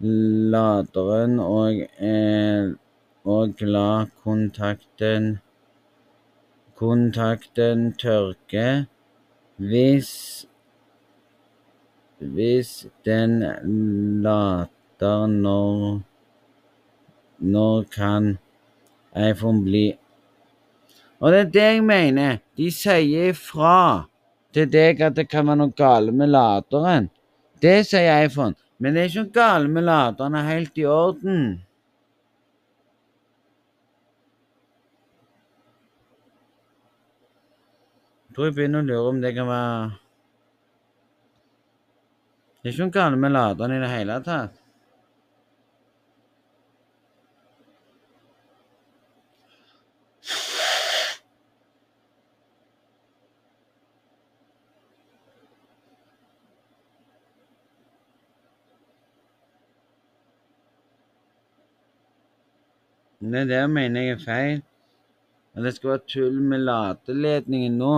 laderen 0.00 1.38
og, 1.40 1.84
eh, 2.00 2.72
og 3.24 3.60
la 3.60 4.06
kontakten 4.24 5.38
kontakten 6.78 7.92
tørke 7.98 8.68
hvis 9.58 10.46
hvis 12.18 12.86
den 13.06 13.40
later 14.22 15.26
når 15.26 16.00
når 17.38 17.82
kan 17.94 18.38
iPhone 19.14 19.62
bli 19.62 19.98
Og 21.20 21.32
det 21.32 21.38
er 21.40 21.50
det 21.50 21.62
jeg 21.62 21.84
mener. 21.84 22.38
De 22.56 22.70
sier 22.70 23.30
ifra. 23.30 24.06
til 24.52 24.70
deg 24.72 25.00
at 25.04 25.16
det 25.16 25.28
kan 25.28 25.46
være 25.46 25.60
noe 25.60 25.74
galt 25.76 26.14
med 26.14 26.30
laderen. 26.32 27.10
Det 27.62 27.86
sier 27.86 28.24
iPhone. 28.24 28.54
Men 28.78 28.94
det 28.94 29.02
er 29.02 29.10
ikke 29.10 29.24
noe 29.26 29.34
galt 29.34 29.70
med 29.70 29.84
laderen. 29.84 30.32
Den 30.32 30.38
er 30.40 30.48
helt 30.48 30.78
i 30.78 30.86
orden. 30.88 31.42
Jeg 38.28 38.34
tror 38.34 38.48
jeg 38.48 38.54
begynner 38.54 38.84
å 38.84 38.88
lure 38.88 39.12
om 39.12 39.20
det 39.20 39.34
kan 39.34 39.50
være 39.50 40.07
Det 42.68 42.74
er 42.74 42.76
ikke 42.76 42.84
noe 42.84 42.92
galt 42.92 43.16
med 43.16 43.30
laderen 43.32 43.72
i 43.72 43.76
det 43.80 43.88
hele 43.88 44.14
tatt. 44.20 44.56
Det 63.18 63.46
der 63.48 63.64
mener 63.72 64.00
jeg 64.00 64.18
er 64.18 64.20
feil. 64.26 64.60
At 65.56 65.64
det 65.64 65.72
skal 65.78 65.94
være 65.94 66.04
tull 66.12 66.42
med 66.52 66.68
ladeledningen 66.68 67.80
nå. 67.80 67.94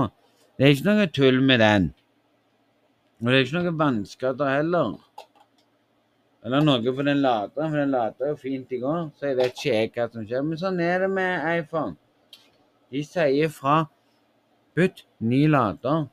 Det 0.54 0.68
er 0.68 0.76
ikke 0.76 0.92
noe 0.92 1.10
tull 1.18 1.42
med 1.42 1.58
den. 1.58 1.90
Og 3.20 3.28
det 3.28 3.36
er 3.36 3.44
ikke 3.44 3.60
noe 3.60 3.76
vannskader 3.76 4.48
heller. 4.54 4.94
Eller 6.40 6.62
noe 6.64 6.94
for 6.96 7.04
den 7.04 7.20
laderen, 7.20 7.68
for 7.68 7.76
den 7.76 7.92
lader 7.92 8.30
jo 8.32 8.36
fint 8.40 8.70
i 8.72 8.80
går. 8.80 9.10
Så 9.18 9.28
jeg 9.28 9.36
vet 9.36 9.58
ikke 9.58 9.74
jeg 9.74 9.90
hva 9.92 10.06
som 10.08 10.24
skjer. 10.24 10.46
Men 10.46 10.60
sånn 10.62 10.80
er 10.80 11.04
det 11.04 11.10
med 11.12 11.48
iPhone. 11.58 11.98
De 12.90 13.02
sier 13.04 13.52
fra. 13.52 13.82
Bytt 14.78 15.04
ny 15.20 15.44
lader. 15.52 16.06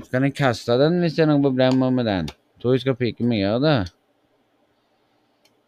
Så 0.00 0.08
kan 0.14 0.24
jeg 0.24 0.36
kaste 0.38 0.78
den 0.80 1.00
hvis 1.02 1.18
det 1.18 1.26
er 1.26 1.32
noen 1.34 1.44
problemer 1.44 1.92
med 1.92 2.08
den. 2.08 2.30
Tror 2.60 2.76
jeg 2.76 2.86
skal 2.86 2.96
pike 2.96 3.26
meg 3.26 3.42
gjøre 3.42 3.60
det. 3.66 3.78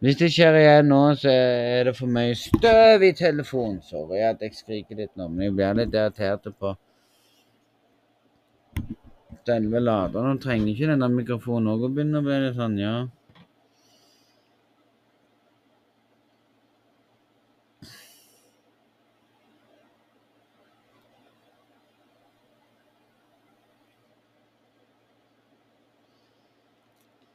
Hvis 0.03 0.17
det 0.19 0.31
skjer 0.33 0.57
igjen 0.59 0.89
nå, 0.91 1.03
så 1.15 1.31
er 1.31 1.85
det 1.87 1.93
for 1.95 2.11
mye 2.11 2.33
støv 2.35 3.05
i 3.07 3.13
telefonen. 3.15 3.77
Sorry 3.85 4.25
at 4.25 4.41
jeg 4.43 4.57
skriker 4.57 4.97
litt 4.99 5.13
nå, 5.15 5.29
men 5.29 5.45
jeg 5.45 5.55
blir 5.55 5.77
litt 5.79 5.93
irritert 5.95 6.49
på 6.59 6.73
selve 9.47 9.79
laderen. 9.79 10.35
Nå 10.35 10.41
trenger 10.43 10.71
ikke 10.71 10.93
denne 10.93 11.09
mikrofonen 11.11 11.73
òg 11.73 11.87
å 11.87 11.91
begynne 11.91 12.21
å 12.21 12.25
bli 12.25 12.39
litt 12.45 12.57
sånn, 12.59 12.79
ja. 12.81 12.95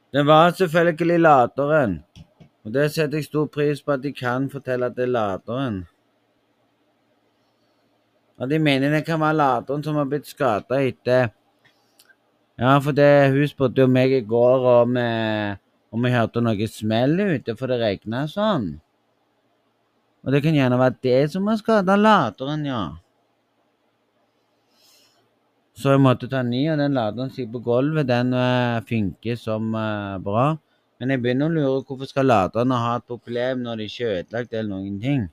Det 0.09 0.23
var 0.25 0.51
selvfølgelig 0.57 1.19
laderen. 1.21 1.99
Og 2.65 2.73
det 2.73 2.87
setter 2.91 3.19
jeg 3.19 3.27
stor 3.29 3.45
pris 3.53 3.81
på 3.81 3.93
at 3.93 4.01
de 4.01 4.11
kan 4.13 4.47
fortelle 4.49 4.89
at 4.89 4.95
det 4.97 5.05
er 5.05 5.13
laderen. 5.13 5.83
At 8.39 8.49
de 8.49 8.57
mener 8.59 8.89
det 8.89 9.03
kan 9.05 9.21
være 9.21 9.37
laderen 9.37 9.83
som 9.85 9.99
har 9.99 10.09
blitt 10.09 10.25
skada 10.25 10.81
etter 10.81 11.29
Ja, 12.59 12.75
for 12.83 12.91
det 12.91 13.31
hun 13.31 13.47
spurte 13.47 13.85
jo 13.85 13.87
meg 13.87 14.11
i 14.11 14.25
går 14.27 14.65
om, 14.81 14.97
eh, 14.99 15.55
om 15.95 16.05
jeg 16.05 16.15
hørte 16.17 16.41
noe 16.43 16.67
smell 16.67 17.15
ute, 17.19 17.55
for 17.55 17.71
det 17.71 17.77
regna 17.79 18.25
sånn. 18.27 18.73
Og 20.25 20.33
det 20.35 20.41
kan 20.43 20.57
gjerne 20.57 20.79
være 20.79 20.97
det 21.01 21.31
som 21.31 21.47
har 21.47 21.55
skada 21.61 21.95
laderen, 21.95 22.65
ja. 22.67 22.81
Så 25.79 25.93
jeg 25.93 26.01
måtte 26.03 26.27
ta 26.27 26.41
ny, 26.43 26.65
og 26.73 26.81
den 26.81 26.97
laderen 26.99 27.31
sitter 27.31 27.53
på 27.53 27.61
gulvet. 27.63 28.09
Den 28.09 28.33
uh, 28.35 28.81
funker 28.83 29.39
som 29.39 29.71
uh, 29.71 30.19
bra. 30.19 30.57
Men 30.99 31.13
jeg 31.13 31.21
begynner 31.23 31.47
å 31.47 31.55
lure 31.55 31.85
hvorfor 31.87 32.09
skal 32.09 32.27
laderne 32.27 32.75
ha 32.75 32.97
et 32.99 33.07
problem 33.07 33.63
når 33.63 33.79
de 33.79 33.87
ikke 33.87 34.03
er 34.03 34.17
ødelagt 34.17 34.51
eller 34.51 34.69
noen 34.73 34.99
ting. 34.99 35.23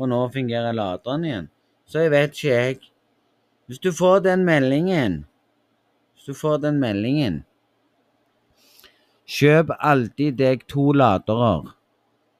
Og 0.00 0.08
nå 0.08 0.22
fungerer 0.32 0.72
laderen 0.72 1.28
igjen. 1.28 1.52
Så 1.84 2.06
jeg 2.06 2.14
vet 2.16 2.32
ikke, 2.32 2.56
jeg. 2.56 2.90
Hvis 3.68 3.84
du 3.84 3.92
får 3.92 4.24
den 4.24 4.48
meldingen 4.48 5.26
Du 6.26 6.32
får 6.34 6.62
den 6.64 6.80
meldingen 6.80 7.42
Kjøp 9.24 9.70
alltid 9.78 10.36
deg 10.36 10.66
to 10.68 10.90
ladere, 10.92 11.72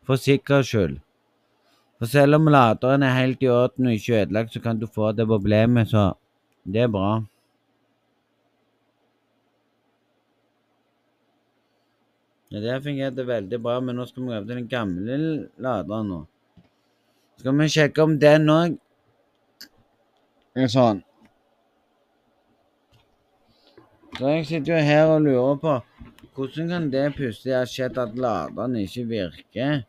for 0.05 0.21
sikkerhets 0.21 0.69
skyld. 0.69 0.99
For 1.97 2.11
selv 2.13 2.37
om 2.37 2.51
laderen 2.53 3.07
er 3.07 3.15
helt 3.17 3.45
i 3.45 3.49
orden 3.49 3.89
og 3.89 3.97
ikke 3.97 4.19
ødelagt, 4.19 4.53
så 4.53 4.61
kan 4.61 4.81
du 4.81 4.85
få 4.87 5.13
det 5.17 5.25
problemet, 5.31 5.89
så 5.89 6.11
det 6.69 6.83
er 6.85 6.91
bra. 6.93 7.23
Ja, 12.53 12.61
det 12.61 12.83
fungerte 12.85 13.27
veldig 13.27 13.63
bra, 13.63 13.79
men 13.81 13.97
nå 13.97 14.05
skal 14.07 14.27
vi 14.27 14.37
øve 14.37 14.45
til 14.45 14.61
den 14.61 14.69
gamle 14.69 15.17
laderen 15.57 16.13
nå. 16.13 16.21
Skal 17.41 17.59
vi 17.59 17.73
sjekke 17.73 18.05
om 18.05 18.19
den 18.21 18.53
òg 18.53 18.77
er 20.55 20.71
sånn. 20.71 21.01
Så 24.15 24.31
jeg 24.31 24.47
sitter 24.47 24.77
jo 24.77 24.83
her 24.87 25.09
og 25.11 25.25
lurer 25.25 25.57
på 25.59 25.75
hvordan 26.35 26.71
kan 26.71 26.87
det 26.91 27.03
plutselig 27.15 27.55
ha 27.55 27.65
skjedd 27.67 27.99
at 28.03 28.17
laderen 28.19 28.77
ikke 28.79 29.05
virker? 29.11 29.83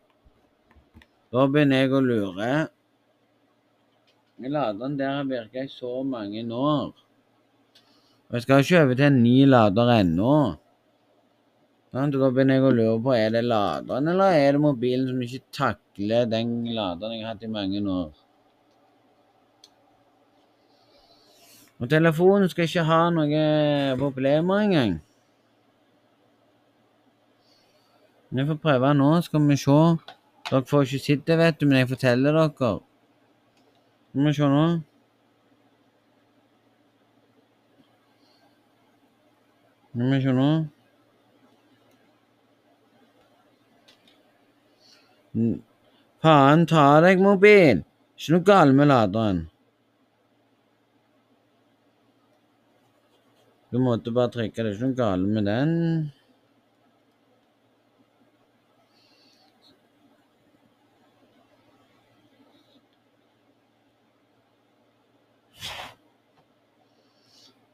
Da 1.34 1.46
begynner 1.50 1.84
jeg 1.84 1.94
å 1.94 2.02
lure. 2.06 2.50
Laderen 4.46 4.98
der 5.00 5.14
har 5.20 5.30
virka 5.30 5.66
i 5.66 5.72
så 5.72 6.04
mange 6.06 6.44
år. 6.50 6.94
Og 8.26 8.38
jeg 8.38 8.46
skal 8.46 8.66
ikke 8.66 8.82
over 8.84 8.98
til 9.00 9.10
en 9.12 9.22
ny 9.24 9.38
lader 9.50 9.94
ennå. 10.00 10.36
Da 11.94 12.06
begynner 12.10 12.58
jeg 12.58 12.68
å 12.68 12.76
lure 12.76 13.00
på 13.06 13.14
er 13.16 13.30
det 13.38 13.46
laderen, 13.46 14.10
eller 14.12 14.42
er 14.42 14.58
det 14.58 14.66
mobilen 14.66 15.10
som 15.14 15.22
ikke 15.26 15.46
takler 15.56 16.30
den 16.34 16.58
laderen 16.76 17.14
jeg 17.16 17.28
har 17.28 17.36
hatt 17.36 17.46
i 17.46 17.52
mange 17.54 17.86
år. 17.86 18.10
Og 21.80 21.90
telefonen 21.90 22.50
skal 22.50 22.70
ikke 22.70 22.86
ha 22.88 23.02
noen 23.12 24.00
problemer 24.00 24.64
engang. 24.64 24.94
Vi 28.36 28.46
får 28.48 28.58
prøve 28.64 28.94
nå, 28.94 29.10
skal 29.22 29.44
vi 29.48 29.58
se. 29.60 29.80
Dere 30.50 30.66
får 30.70 30.86
ikke 30.86 31.04
sett 31.04 31.28
det, 31.28 31.38
vet 31.40 31.60
du, 31.60 31.66
men 31.68 31.78
jeg 31.82 31.90
forteller 31.90 32.36
dere. 32.36 32.72
Skal 34.12 34.28
vi 34.28 34.34
se 34.38 34.50
nå. 34.56 34.66
Skal 39.96 40.12
vi 40.14 40.22
se 40.24 40.36
nå. 40.40 40.50
Faen 46.24 46.64
ta 46.68 46.86
deg, 47.04 47.20
mobil! 47.20 47.84
Ikke 48.16 48.38
noe 48.38 48.48
galt 48.48 48.76
med 48.76 48.88
laderen. 48.88 49.46
Du 53.76 53.80
måtte 53.84 54.12
bare 54.12 54.32
trykke. 54.32 54.64
Det 54.64 54.70
er 54.70 54.76
ikke 54.78 54.88
noe 54.88 54.96
galt 54.96 55.28
med 55.36 55.44
den. 55.50 55.72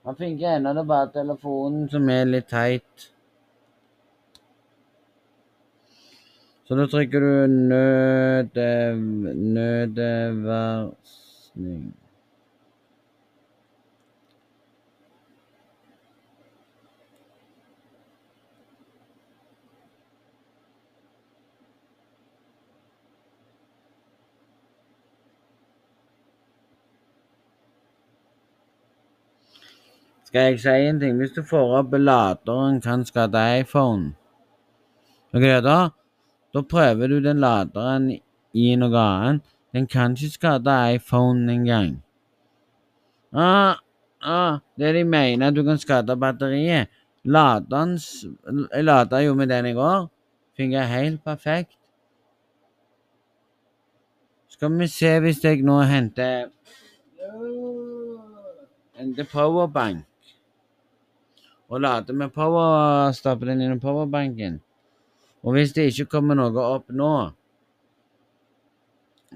Han 0.09 0.17
funker 0.17 0.55
ennå, 0.55 0.73
det 0.73 0.89
bare 0.89 1.13
telefonen 1.13 1.85
som 1.93 2.09
er 2.09 2.25
litt 2.33 2.49
teit. 2.49 3.13
Så 6.65 6.73
da 6.81 6.89
trykker 6.89 7.21
du 7.21 7.33
nødevarsling. 9.53 12.00
Skal 30.31 30.53
jeg 30.53 30.59
si 30.63 30.69
en 30.87 30.99
ting? 30.99 31.17
Hvis 31.19 31.33
du 31.35 31.41
får 31.43 31.73
opp 31.81 31.95
laderen 31.99 32.77
kan 32.81 33.01
skade 33.03 33.39
iPhone, 33.59 34.13
Ok, 35.33 35.43
da? 35.63 35.89
Da 36.53 36.61
prøver 36.61 37.07
du 37.07 37.19
den 37.19 37.39
laderen 37.39 38.09
i 38.53 38.75
noe 38.79 38.99
annet. 38.99 39.43
Den 39.75 39.87
kan 39.87 40.15
ikke 40.15 40.29
skade 40.31 40.75
iPhone 40.95 41.51
engang. 41.51 42.01
Ah, 43.33 43.75
ah, 44.23 44.59
det 44.79 44.93
de 44.95 45.03
mener, 45.03 45.47
at 45.47 45.55
du 45.55 45.63
kan 45.63 45.77
skade 45.77 46.15
batteriet. 46.15 46.87
Laderens 47.23 48.25
Jeg 48.73 48.83
lada 48.83 49.19
jo 49.23 49.33
med 49.35 49.47
den 49.47 49.65
i 49.65 49.73
går. 49.73 50.07
Fungerer 50.57 50.85
helt 50.85 51.23
perfekt. 51.23 51.75
Skal 54.49 54.79
vi 54.79 54.87
se 54.87 55.19
hvis 55.19 55.43
jeg 55.43 55.61
nå 55.61 55.81
henter 55.81 56.47
Henter 58.95 59.25
powerbank. 59.31 60.05
Og 61.71 61.79
lader 61.79 62.13
med 62.13 62.33
power, 62.35 63.11
stapper 63.15 63.53
den 63.53 63.61
i 63.63 63.79
powerbanken. 63.79 64.59
Og 65.43 65.55
hvis 65.55 65.71
det 65.73 65.87
ikke 65.89 66.17
kommer 66.17 66.35
noe 66.35 66.65
opp 66.67 66.91
nå, 66.91 67.13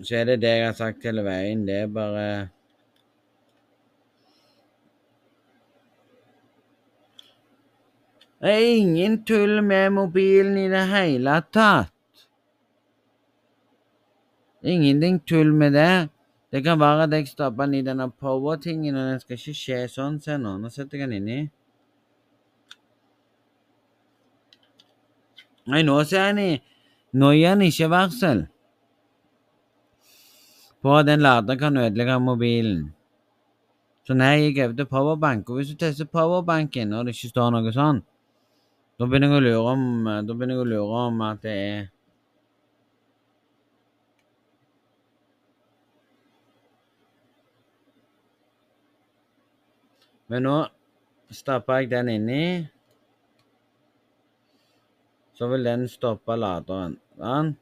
så 0.04 0.20
er 0.20 0.28
det 0.28 0.42
det 0.44 0.52
jeg 0.52 0.66
har 0.68 0.76
sagt 0.76 1.08
hele 1.08 1.24
veien. 1.24 1.64
Det 1.68 1.80
er 1.86 1.88
bare 1.88 2.28
Det 8.46 8.52
er 8.52 8.76
ingen 8.78 9.24
tull 9.26 9.62
med 9.64 9.94
mobilen 9.96 10.58
i 10.60 10.68
det 10.70 10.84
hele 10.92 11.40
tatt. 11.56 11.90
Ingenting 14.62 15.22
tull 15.26 15.54
med 15.54 15.74
det. 15.74 16.10
Det 16.52 16.62
kan 16.64 16.80
være 16.80 17.08
at 17.08 17.16
jeg 17.16 17.32
stapper 17.32 17.66
den 17.66 17.80
i 17.80 17.86
denne 17.88 18.12
power-tingen, 18.12 18.96
og 18.96 19.08
den 19.10 19.20
skal 19.24 19.40
ikke 19.40 19.56
skje 19.58 19.80
sånn. 19.90 20.20
Se 20.22 20.38
nå, 20.38 20.58
nå 20.62 20.70
setter 20.70 21.00
jeg 21.00 21.08
den 21.08 21.18
inni. 21.24 21.40
Nei, 25.66 25.82
nå 25.84 25.96
ser 26.06 26.34
ni. 26.38 26.50
Nå 27.16 27.32
gir 27.34 27.54
han 27.54 27.64
ikke 27.66 27.90
varsel 27.90 28.46
på 30.86 30.92
at 30.94 31.08
den 31.08 31.24
laderen 31.26 31.58
kan 31.58 31.78
ødelegge 31.82 32.20
mobilen. 32.22 32.84
Så 34.06 34.14
nei, 34.14 34.36
jeg 34.44 34.60
øvde 34.68 34.86
powerbank. 34.86 35.50
Og 35.50 35.56
hvis 35.58 35.72
du 35.74 35.80
tester 35.82 36.06
powerbanken, 36.06 36.94
og 36.94 37.08
det 37.08 37.16
ikke 37.16 37.32
står 37.32 37.56
noe 37.56 37.74
sånn, 37.74 38.04
da 39.00 39.08
begynner 39.08 39.34
jeg 39.34 39.42
å 39.42 39.46
lure 39.48 39.72
om, 39.72 39.88
da 40.06 40.36
begynner 40.36 40.60
jeg 40.60 40.66
å 40.68 40.70
lure 40.76 41.00
om 41.08 41.24
at 41.26 41.42
det 41.44 41.56
er 41.56 41.84
Men 50.30 50.42
nå 50.42 50.54
stapper 51.30 51.84
jeg 51.84 51.92
den 51.92 52.08
inni. 52.10 52.46
Så 55.36 55.50
vil 55.52 55.68
den 55.68 55.88
stoppe 55.92 56.38
laderen. 56.40 56.96
Sant? 57.20 57.60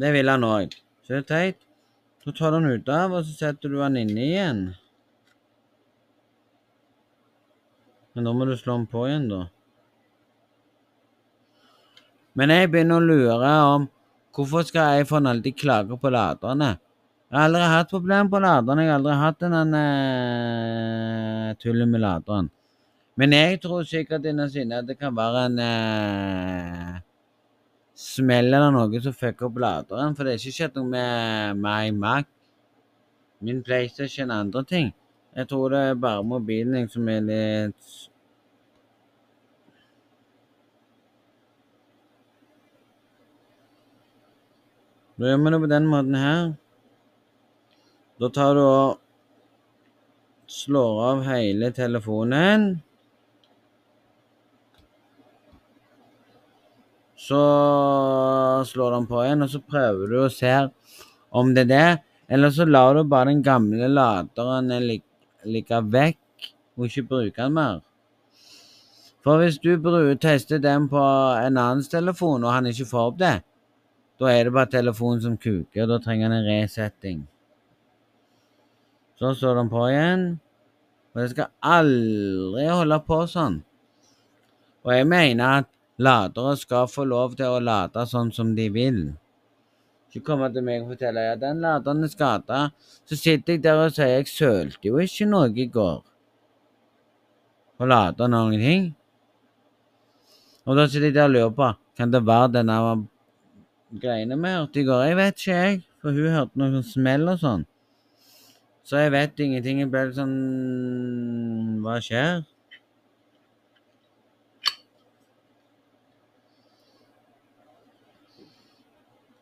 Det 0.00 0.12
vil 0.14 0.30
han 0.30 0.46
òg. 0.46 0.74
Så 1.02 1.16
det 1.16 1.22
er 1.24 1.28
teit. 1.30 1.66
Så 2.24 2.32
tar 2.36 2.52
du 2.52 2.60
den 2.60 2.76
ut 2.76 2.88
av, 2.92 3.14
og 3.16 3.24
så 3.24 3.32
setter 3.36 3.72
du 3.72 3.78
den 3.80 3.96
inne 4.02 4.26
igjen. 4.26 4.60
Men 8.14 8.26
da 8.26 8.34
må 8.36 8.46
du 8.46 8.54
slå 8.58 8.76
den 8.76 8.86
på 8.90 9.06
igjen, 9.08 9.26
da. 9.30 9.40
Men 12.38 12.52
jeg 12.54 12.70
begynner 12.70 13.00
å 13.00 13.08
lure 13.08 13.50
om 13.72 13.88
hvorfor 14.36 14.62
skal 14.68 15.02
iPhone 15.02 15.32
alltid 15.32 15.58
klage 15.58 15.98
på 15.98 16.12
laderne? 16.12 16.70
Jeg 17.30 17.38
har 17.38 17.48
aldri 17.48 17.66
hatt 17.72 17.90
problemer 17.90 18.30
på 18.30 18.40
laderen. 18.42 18.82
Jeg 18.82 18.90
har 18.90 19.00
aldri 19.00 19.18
hatt 19.18 19.44
en 19.46 19.76
eh, 19.80 21.50
tullet 21.62 21.90
med 21.90 22.02
laderen. 22.02 22.50
Men 23.20 23.34
jeg 23.36 23.58
tror 23.60 23.84
sikkert 23.84 24.24
innerst 24.24 24.56
inne 24.56 24.78
at 24.80 24.86
det 24.88 24.94
kan 24.96 25.12
være 25.12 25.42
en 25.50 25.58
eh, 25.60 26.94
smell 27.92 28.48
eller 28.48 28.72
noe 28.72 29.02
som 29.04 29.12
fucker 29.12 29.50
opp 29.50 29.58
laderen. 29.60 30.14
For 30.16 30.24
det 30.24 30.32
er 30.32 30.40
ikke 30.40 30.56
skjedd 30.56 30.78
noe 30.78 30.88
med 30.94 31.60
meg 31.60 31.98
Mac, 32.00 32.30
min 33.44 33.60
PlayStation 33.66 34.32
og 34.32 34.46
andre 34.46 34.64
ting. 34.72 34.88
Jeg 35.36 35.50
tror 35.52 35.74
det 35.74 35.82
er 35.90 36.00
bare 36.00 36.24
mobilen 36.24 36.88
som 36.90 37.12
er 37.12 37.20
litt 37.28 37.92
Da 45.20 45.28
gjør 45.28 45.42
vi 45.44 45.50
det 45.52 45.60
på 45.60 45.68
den 45.68 45.86
måten 45.92 46.14
her. 46.16 46.52
Da 48.16 48.28
tar 48.32 48.54
du 48.56 48.60
og 48.64 49.00
slår 50.48 51.02
av 51.10 51.26
hele 51.26 51.68
telefonen. 51.76 52.80
Så 57.30 57.40
slår 58.66 58.96
den 58.96 59.06
på 59.06 59.20
igjen, 59.22 59.44
og 59.46 59.52
så 59.52 59.60
prøver 59.62 60.10
du 60.10 60.16
å 60.24 60.30
se 60.34 60.54
om 61.30 61.52
det 61.54 61.68
er 61.68 61.70
det. 61.70 61.90
Eller 62.30 62.50
så 62.54 62.66
lar 62.66 62.98
du 62.98 63.04
bare 63.06 63.30
den 63.30 63.44
gamle 63.46 63.86
laderen 63.90 64.70
ligge 64.70 65.80
vekk 65.94 66.50
og 66.78 66.88
ikke 66.88 67.06
bruke 67.06 67.38
den 67.38 67.54
mer. 67.54 67.80
For 69.22 69.38
hvis 69.38 69.58
du 69.62 69.76
tester 70.16 70.58
den 70.58 70.88
på 70.88 70.98
en 70.98 71.58
annens 71.60 71.90
telefon, 71.92 72.44
og 72.44 72.54
han 72.54 72.66
ikke 72.66 72.88
får 72.88 73.08
opp 73.12 73.18
det, 73.20 73.34
da 74.20 74.30
er 74.32 74.44
det 74.44 74.52
bare 74.52 74.72
telefonen 74.72 75.22
som 75.22 75.36
kuker, 75.36 75.84
og 75.84 75.90
da 75.92 75.98
trenger 76.02 76.28
han 76.28 76.38
en 76.38 76.48
resetting. 76.48 77.26
Så 79.20 79.34
står 79.36 79.58
den 79.60 79.68
på 79.68 79.84
igjen. 79.90 80.24
Og 81.12 81.20
det 81.20 81.30
skal 81.34 81.50
aldri 81.60 82.66
holde 82.70 82.98
på 83.04 83.18
sånn. 83.28 83.58
Og 84.86 84.92
jeg 84.94 85.08
mener 85.10 85.60
at 85.60 85.68
ladere 86.00 86.54
skal 86.60 86.88
få 86.90 87.04
lov 87.08 87.36
til 87.38 87.56
å 87.56 87.60
lade 87.62 88.04
sånn 88.08 88.32
som 88.32 88.54
de 88.56 88.68
vil. 88.72 89.02
Ikke 90.10 90.24
komme 90.32 90.48
til 90.50 90.64
meg 90.66 90.82
og 90.82 90.94
fortelle 90.94 91.22
ja, 91.22 91.34
den 91.38 91.60
laderen 91.62 92.02
er 92.06 92.10
skada. 92.10 92.62
Så 93.06 93.18
sitter 93.18 93.54
jeg 93.54 93.64
der 93.66 93.84
og 93.84 93.92
sier 93.94 94.16
jeg 94.16 94.30
sølte 94.32 94.90
jo 94.90 94.98
ikke 94.98 95.28
noe 95.30 95.52
i 95.54 95.68
går. 95.70 96.00
Og 97.80 97.88
lada 97.88 98.26
noen 98.28 98.58
ting. 98.60 98.90
Og 100.66 100.76
da 100.76 100.88
sitter 100.88 101.10
jeg 101.10 101.18
der 101.20 101.30
og 101.30 101.36
lurer 101.36 101.54
på 101.54 101.70
kan 102.00 102.12
det 102.14 102.22
være 102.24 102.52
denne 102.54 102.76
greiene 104.00 104.36
vi 104.40 104.52
hørte 104.54 104.80
i 104.80 104.84
går. 104.88 105.02
Jeg 105.04 105.16
vet 105.18 105.40
ikke, 105.40 105.56
jeg. 105.56 105.82
For 106.00 106.16
hun 106.16 106.32
hørte 106.32 106.60
noe 106.60 106.82
smell 106.86 107.28
og 107.28 107.42
sånn. 107.42 107.66
Så 108.88 109.02
jeg 109.02 109.12
vet 109.12 109.42
ingenting. 109.44 109.82
Jeg 109.82 109.90
ble 109.92 110.06
litt 110.08 110.16
sånn 110.16 110.38
Hva 111.84 111.98
skjer? 112.02 112.40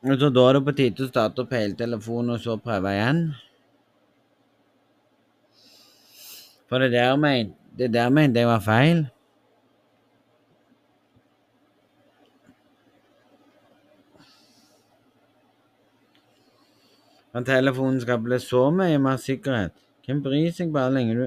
Så 0.02 0.30
Da 0.30 0.48
er 0.48 0.52
det 0.52 0.64
på 0.64 0.72
tide 0.78 1.04
å 1.04 1.10
starte 1.10 1.42
opp 1.42 1.52
hele 1.52 1.74
telefonen 1.74 2.36
og 2.36 2.42
så 2.42 2.56
prøve 2.62 2.92
igjen. 2.94 3.22
For 6.68 6.78
det 6.78 6.92
der 6.92 7.16
mente 7.16 7.56
det 7.78 7.92
der 7.94 8.10
mente 8.10 8.40
jeg 8.40 8.48
var 8.48 8.60
feil. 8.60 9.06
At 17.34 17.46
telefonen 17.46 18.00
skal 18.00 18.18
bli 18.18 18.38
så 18.42 18.64
mye 18.74 18.98
mer 18.98 19.18
sikkerhet. 19.22 19.74
Hvem 20.06 20.22
bryr 20.24 20.50
seg 20.54 20.72
bare 20.74 20.94
lenge 20.94 21.14
du 21.14 21.26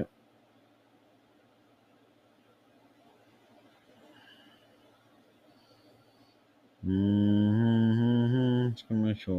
mm 6.82 6.88
-hmm. 6.88 8.01
Skal 8.76 9.04
vi 9.04 9.14
se 9.18 9.38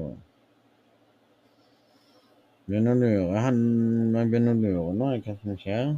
Begynner 2.68 2.96
å 2.96 3.02
lure 3.02 3.44
han 3.44 3.62
Jeg 4.16 4.32
begynner 4.32 4.56
å 4.56 4.64
lure 4.64 4.98
nå 4.98 5.12
hva 5.14 5.36
som 5.42 5.58
skjer. 5.60 5.94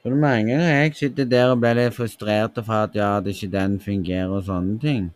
For 0.00 0.16
mange 0.16 0.48
ganger 0.48 0.70
jeg 0.70 0.94
sitter 0.96 1.26
der 1.28 1.50
og 1.52 1.60
blir 1.60 1.76
litt 1.76 1.96
frustrert 1.96 2.56
for 2.64 2.86
at 2.86 2.94
ja, 2.96 3.18
det 3.20 3.34
ikke 3.36 3.50
den 3.52 3.76
fungerer 3.84 4.32
og 4.32 4.46
sånne 4.46 4.78
ting. 4.80 5.10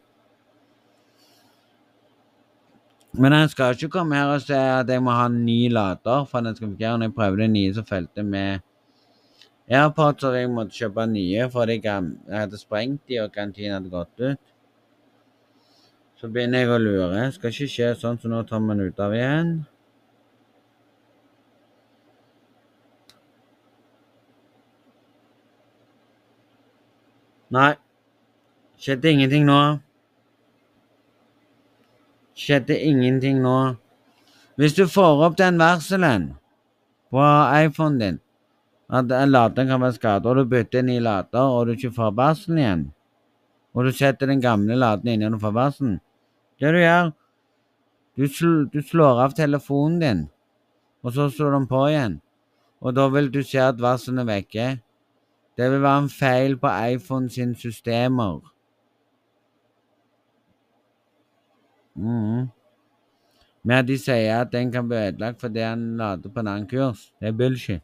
Men 3.16 3.32
han 3.32 3.48
skal 3.48 3.72
ikke 3.72 3.92
komme 3.94 4.18
her 4.18 4.34
og 4.34 4.42
si 4.42 4.52
at 4.58 4.90
jeg 4.90 5.02
må 5.02 5.14
ha 5.14 5.28
en 5.30 5.40
ny 5.46 5.70
lader 5.72 6.26
for 6.28 6.40
at 6.40 6.50
den 6.50 6.56
skal 6.58 6.68
fungere. 6.68 6.98
Når 6.98 7.08
jeg 7.08 7.16
prøvde 7.16 7.42
det 7.42 7.50
nye, 7.54 7.74
så 7.74 7.84
felte 7.88 8.26
med 8.26 8.64
AirPods, 9.68 10.24
og 10.24 10.34
jeg 10.36 10.50
måtte 10.52 10.76
kjøpe 10.76 11.06
nye 11.08 11.46
fordi 11.52 11.78
jeg 11.80 12.08
hadde 12.30 12.60
sprengt 12.60 13.06
de, 13.08 13.20
og 13.22 13.32
garantien 13.32 13.72
hadde 13.72 13.92
gått 13.92 14.20
ut. 14.20 14.42
Så 16.20 16.28
begynner 16.32 16.64
jeg 16.64 16.72
å 16.72 16.80
lure. 16.80 17.28
Skal 17.32 17.52
ikke 17.52 17.70
skje 17.70 17.92
sånn, 18.00 18.20
så 18.20 18.32
nå 18.32 18.42
tar 18.48 18.60
den 18.64 18.84
ut 18.84 19.00
av 19.00 19.16
igjen. 19.16 19.54
Nei. 27.54 27.72
Skjedde 28.84 29.12
ingenting 29.14 29.44
nå 29.48 29.60
skjedde 32.34 32.78
ingenting 32.78 33.40
nå. 33.42 33.76
Hvis 34.58 34.74
du 34.74 34.86
får 34.86 35.24
opp 35.26 35.38
den 35.38 35.58
varselen 35.58 36.34
på 37.10 37.22
iPhonen 37.64 37.98
din, 37.98 38.20
at 38.90 39.08
laderen 39.28 39.68
kan 39.68 39.80
være 39.80 39.96
skadet, 39.96 40.26
og 40.26 40.36
du 40.36 40.44
bytter 40.44 40.78
en 40.78 40.86
ny 40.86 40.98
lader, 41.00 41.40
og 41.40 41.66
du 41.66 41.72
ikke 41.72 41.92
får 41.94 42.14
varselen 42.16 42.58
igjen, 42.58 42.84
og 43.74 43.84
du 43.84 43.92
setter 43.92 44.28
den 44.30 44.42
gamle 44.44 44.76
laden 44.76 45.08
inn 45.08 45.24
og 45.26 45.34
du 45.34 45.38
får 45.42 45.54
varselen 45.56 46.00
Det 46.60 46.70
du 46.70 46.78
gjør, 46.78 47.12
du, 48.16 48.26
sl 48.28 48.50
du 48.70 48.80
slår 48.82 49.20
av 49.24 49.34
telefonen 49.34 49.98
din, 50.00 50.20
og 51.02 51.12
så 51.16 51.28
slår 51.30 51.56
den 51.56 51.66
på 51.66 51.80
igjen. 51.88 52.20
Og 52.80 52.94
da 52.94 53.08
vil 53.10 53.30
du 53.32 53.40
se 53.42 53.58
at 53.58 53.80
varselen 53.80 54.22
er 54.22 54.28
vekke. 54.28 54.66
Det 55.58 55.70
vil 55.70 55.82
være 55.82 56.04
en 56.04 56.10
feil 56.12 56.56
på 56.60 56.70
iPhone 56.94 57.30
sine 57.30 57.56
systemer. 57.58 58.38
Mm. 61.94 62.50
Men 63.64 63.86
de 63.88 63.98
sier 63.98 64.42
at 64.42 64.52
den 64.52 64.72
kan 64.72 64.88
bli 64.88 64.98
ødelagt 64.98 65.40
fordi 65.40 65.62
han 65.64 65.96
lader 65.96 66.30
på 66.30 66.40
en 66.40 66.52
annen 66.52 66.68
kurs. 66.68 67.12
Det 67.20 67.28
er 67.28 67.38
bullshit. 67.38 67.82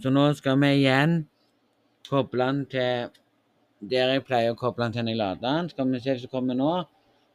Så 0.00 0.10
nå 0.12 0.30
skal 0.36 0.60
vi 0.62 0.70
igjen 0.78 1.18
koble 2.08 2.46
den 2.46 2.60
til 2.72 3.10
der 3.90 4.14
jeg 4.14 4.24
pleier 4.28 4.54
å 4.54 4.58
koble 4.60 4.86
den 4.86 4.94
til 4.94 5.04
når 5.04 5.12
jeg 5.12 5.20
lader 5.20 5.42
den. 5.44 5.68
Skal 5.72 5.90
vi 5.90 6.00
se 6.00 6.14
hva 6.14 6.22
som 6.22 6.32
kommer 6.32 6.56
nå. 6.56 6.70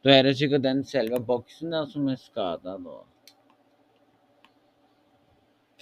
Da 0.06 0.14
er 0.14 0.26
det 0.26 0.36
sikkert 0.38 0.64
den 0.64 0.82
selve 0.86 1.20
boksen 1.28 1.74
der 1.74 1.86
som 1.90 2.08
er 2.10 2.18
skada, 2.20 2.76
da. 2.78 2.98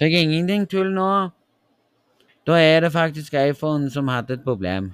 Fikk 0.00 0.16
ingenting 0.18 0.64
tull 0.70 0.92
nå. 0.94 1.10
Da 2.44 2.56
er 2.60 2.84
det 2.84 2.92
faktisk 2.92 3.36
iPhone 3.40 3.90
som 3.92 4.08
hadde 4.12 4.38
et 4.38 4.44
problem. 4.44 4.92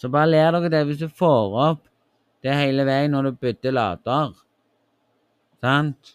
Så 0.00 0.08
bare 0.08 0.30
ler 0.30 0.52
dere 0.56 0.72
det 0.72 0.84
hvis 0.88 1.00
du 1.00 1.08
får 1.08 1.56
opp 1.68 1.82
det 2.44 2.56
hele 2.56 2.86
veien 2.88 3.12
når 3.12 3.28
du 3.28 3.40
bytter 3.44 3.74
lader. 3.76 4.32
Sant? 5.60 6.14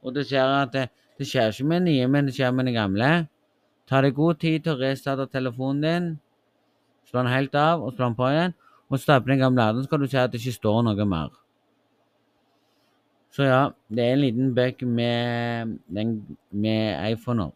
Og 0.00 0.14
du 0.16 0.22
ser 0.24 0.48
at 0.48 0.72
det, 0.72 0.86
det 1.18 1.26
skjer 1.28 1.52
ikke 1.52 1.68
med 1.70 1.86
nye, 1.86 2.06
men 2.12 2.28
det 2.28 2.34
skjer 2.36 2.52
med 2.52 2.68
den 2.68 2.76
gamle. 2.76 3.10
Ta 3.88 4.02
deg 4.02 4.16
god 4.16 4.40
tid 4.42 4.64
til 4.64 4.74
å 4.74 4.80
restarte 4.80 5.28
telefonen 5.32 5.82
din. 5.84 6.12
Slå 7.08 7.22
den 7.22 7.32
helt 7.32 7.54
av 7.56 7.84
og 7.84 7.94
slå 7.94 8.08
den 8.08 8.18
på 8.18 8.30
igjen. 8.32 8.56
Og 8.90 9.02
stappe 9.02 9.30
den 9.30 9.40
gamle 9.42 9.62
laderen, 9.62 9.82
så 9.82 9.90
skal 9.90 10.02
du 10.02 10.08
se 10.10 10.22
at 10.22 10.32
det 10.32 10.40
ikke 10.42 10.58
står 10.60 10.82
noe 10.86 11.06
mer. 11.08 11.34
Så 13.34 13.44
ja, 13.44 13.62
det 13.92 14.04
er 14.04 14.14
en 14.14 14.22
liten 14.22 14.54
bug 14.56 14.82
med, 14.88 15.78
den, 15.92 16.12
med 16.50 17.12
iPhoner. 17.12 17.50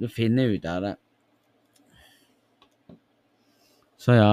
Du 0.00 0.08
finner 0.08 0.54
ut 0.56 0.64
av 0.66 0.82
det. 0.82 0.94
Så 4.00 4.16
ja. 4.16 4.32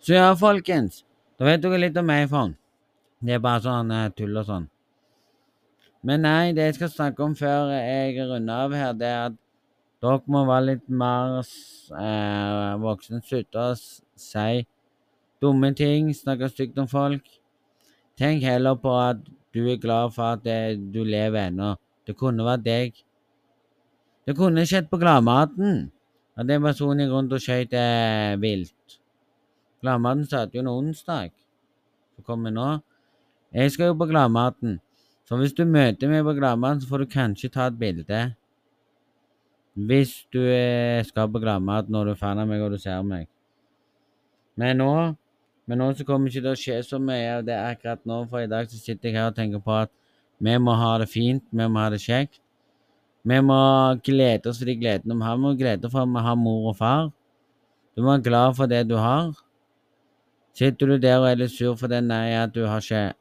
Så 0.00 0.14
ja, 0.14 0.32
folkens. 0.38 1.04
Da 1.36 1.44
vet 1.44 1.60
dere 1.60 1.80
litt 1.80 1.96
om 2.00 2.10
iPhone. 2.14 2.56
Det 3.20 3.36
er 3.36 3.42
bare 3.44 3.60
sånn 3.64 3.92
eh, 3.92 4.08
tull 4.16 4.36
og 4.40 4.46
sånn. 4.48 4.68
Men 6.06 6.22
nei, 6.24 6.52
det 6.56 6.68
jeg 6.68 6.76
skal 6.78 6.92
snakke 6.92 7.24
om 7.24 7.34
før 7.36 7.72
jeg 7.74 8.14
runder 8.28 8.66
av 8.66 8.76
her, 8.76 8.92
det 8.96 9.08
er 9.10 9.22
at 9.30 9.38
dere 10.04 10.32
må 10.32 10.44
være 10.48 10.66
litt 10.70 10.86
mer 11.02 11.40
eh, 11.42 12.72
voksne. 12.80 13.20
Slutte 13.26 13.64
å 13.64 13.74
si 13.76 14.62
dumme 15.42 15.72
ting, 15.76 16.12
snakke 16.16 16.48
stygt 16.52 16.78
om 16.80 16.88
folk. 16.88 17.26
Tenk 18.16 18.44
heller 18.46 18.78
på 18.80 18.94
at 18.96 19.20
du 19.52 19.66
er 19.72 19.80
glad 19.80 20.14
for 20.14 20.36
at 20.36 20.44
det, 20.44 20.78
du 20.92 21.02
lever 21.04 21.50
ennå. 21.50 21.74
Det 22.06 22.16
kunne 22.16 22.46
vært 22.46 22.64
deg. 22.64 23.02
Det 24.26 24.36
kunne 24.38 24.64
skjedd 24.68 24.88
på 24.88 25.00
Gladmaten. 25.00 25.90
At 26.36 26.48
en 26.52 26.64
person 26.64 27.00
gikk 27.00 27.12
rundt 27.12 27.32
og 27.32 27.42
skjøt 27.42 27.76
eh, 27.76 28.36
vilt. 28.40 28.96
Gladmaten 29.86 30.26
satte 30.26 30.58
jo 30.58 30.64
en 30.64 30.72
onsdag. 30.74 31.30
Så 32.16 32.26
kommer 32.26 32.52
nå. 32.52 32.68
Jeg 33.54 33.72
skal 33.72 33.92
jo 33.92 33.98
på 34.02 34.10
Gladmaten. 34.10 34.80
Så 35.26 35.38
hvis 35.40 35.54
du 35.54 35.64
møter 35.64 36.10
meg 36.10 36.26
på 36.26 36.34
Gladmaten, 36.36 36.82
så 36.82 36.90
får 36.90 37.04
du 37.04 37.12
kanskje 37.14 37.52
ta 37.54 37.70
et 37.70 37.78
bilde. 37.78 38.24
Hvis 39.76 40.18
du 40.34 40.42
eh, 40.42 41.04
skal 41.06 41.30
på 41.30 41.42
Gladmaten 41.42 41.94
når 41.94 42.10
du 42.10 42.16
er 42.16 42.20
fan 42.20 42.42
av 42.42 42.50
meg 42.50 42.64
og 42.64 42.74
du 42.74 42.80
ser 42.82 43.06
meg. 43.06 43.30
Men 44.56 44.82
nå 44.82 44.92
men 45.66 45.80
nå 45.82 45.88
så 45.98 46.04
kommer 46.06 46.30
ikke 46.30 46.44
det 46.44 46.52
å 46.54 46.58
skje 46.58 46.76
så 46.86 46.98
mye 47.02 47.38
av 47.40 47.46
det 47.46 47.56
akkurat 47.58 48.02
nå, 48.06 48.20
for 48.30 48.38
i 48.38 48.50
dag 48.50 48.68
så 48.70 48.78
sitter 48.78 49.10
jeg 49.10 49.18
her 49.18 49.32
og 49.32 49.38
tenker 49.38 49.62
på 49.62 49.74
at 49.74 49.90
vi 50.38 50.52
må 50.62 50.76
ha 50.78 50.92
det 51.02 51.08
fint, 51.10 51.42
vi 51.50 51.66
må 51.66 51.80
ha 51.82 51.88
det 51.90 51.98
kjekt. 52.04 52.38
Vi 53.26 53.38
må 53.42 53.58
glede 54.06 54.46
oss 54.52 54.60
for 54.60 54.70
de 54.70 54.76
gledene 54.78 55.16
vi 55.18 55.26
har. 55.26 55.34
Vi 55.34 55.42
må 55.42 55.54
glede 55.58 55.88
oss 55.88 55.94
for 55.96 56.04
at 56.04 56.12
vi 56.12 56.22
har 56.28 56.36
mor 56.38 56.68
og 56.70 56.76
far. 56.78 57.08
Du 57.96 58.04
må 58.04 58.12
være 58.12 58.26
glad 58.28 58.54
for 58.54 58.70
det 58.70 58.84
du 58.86 58.94
har. 59.00 59.32
Sitter 60.56 60.88
du 60.88 60.96
der 60.96 61.20
og 61.20 61.28
er 61.28 61.40
litt 61.42 61.52
sur 61.52 61.76
for 61.76 61.92
det, 61.92 62.00
nei, 62.06 62.32
at 62.32 62.54
du 62.54 62.62
har 62.64 62.80
ikke 62.80 63.12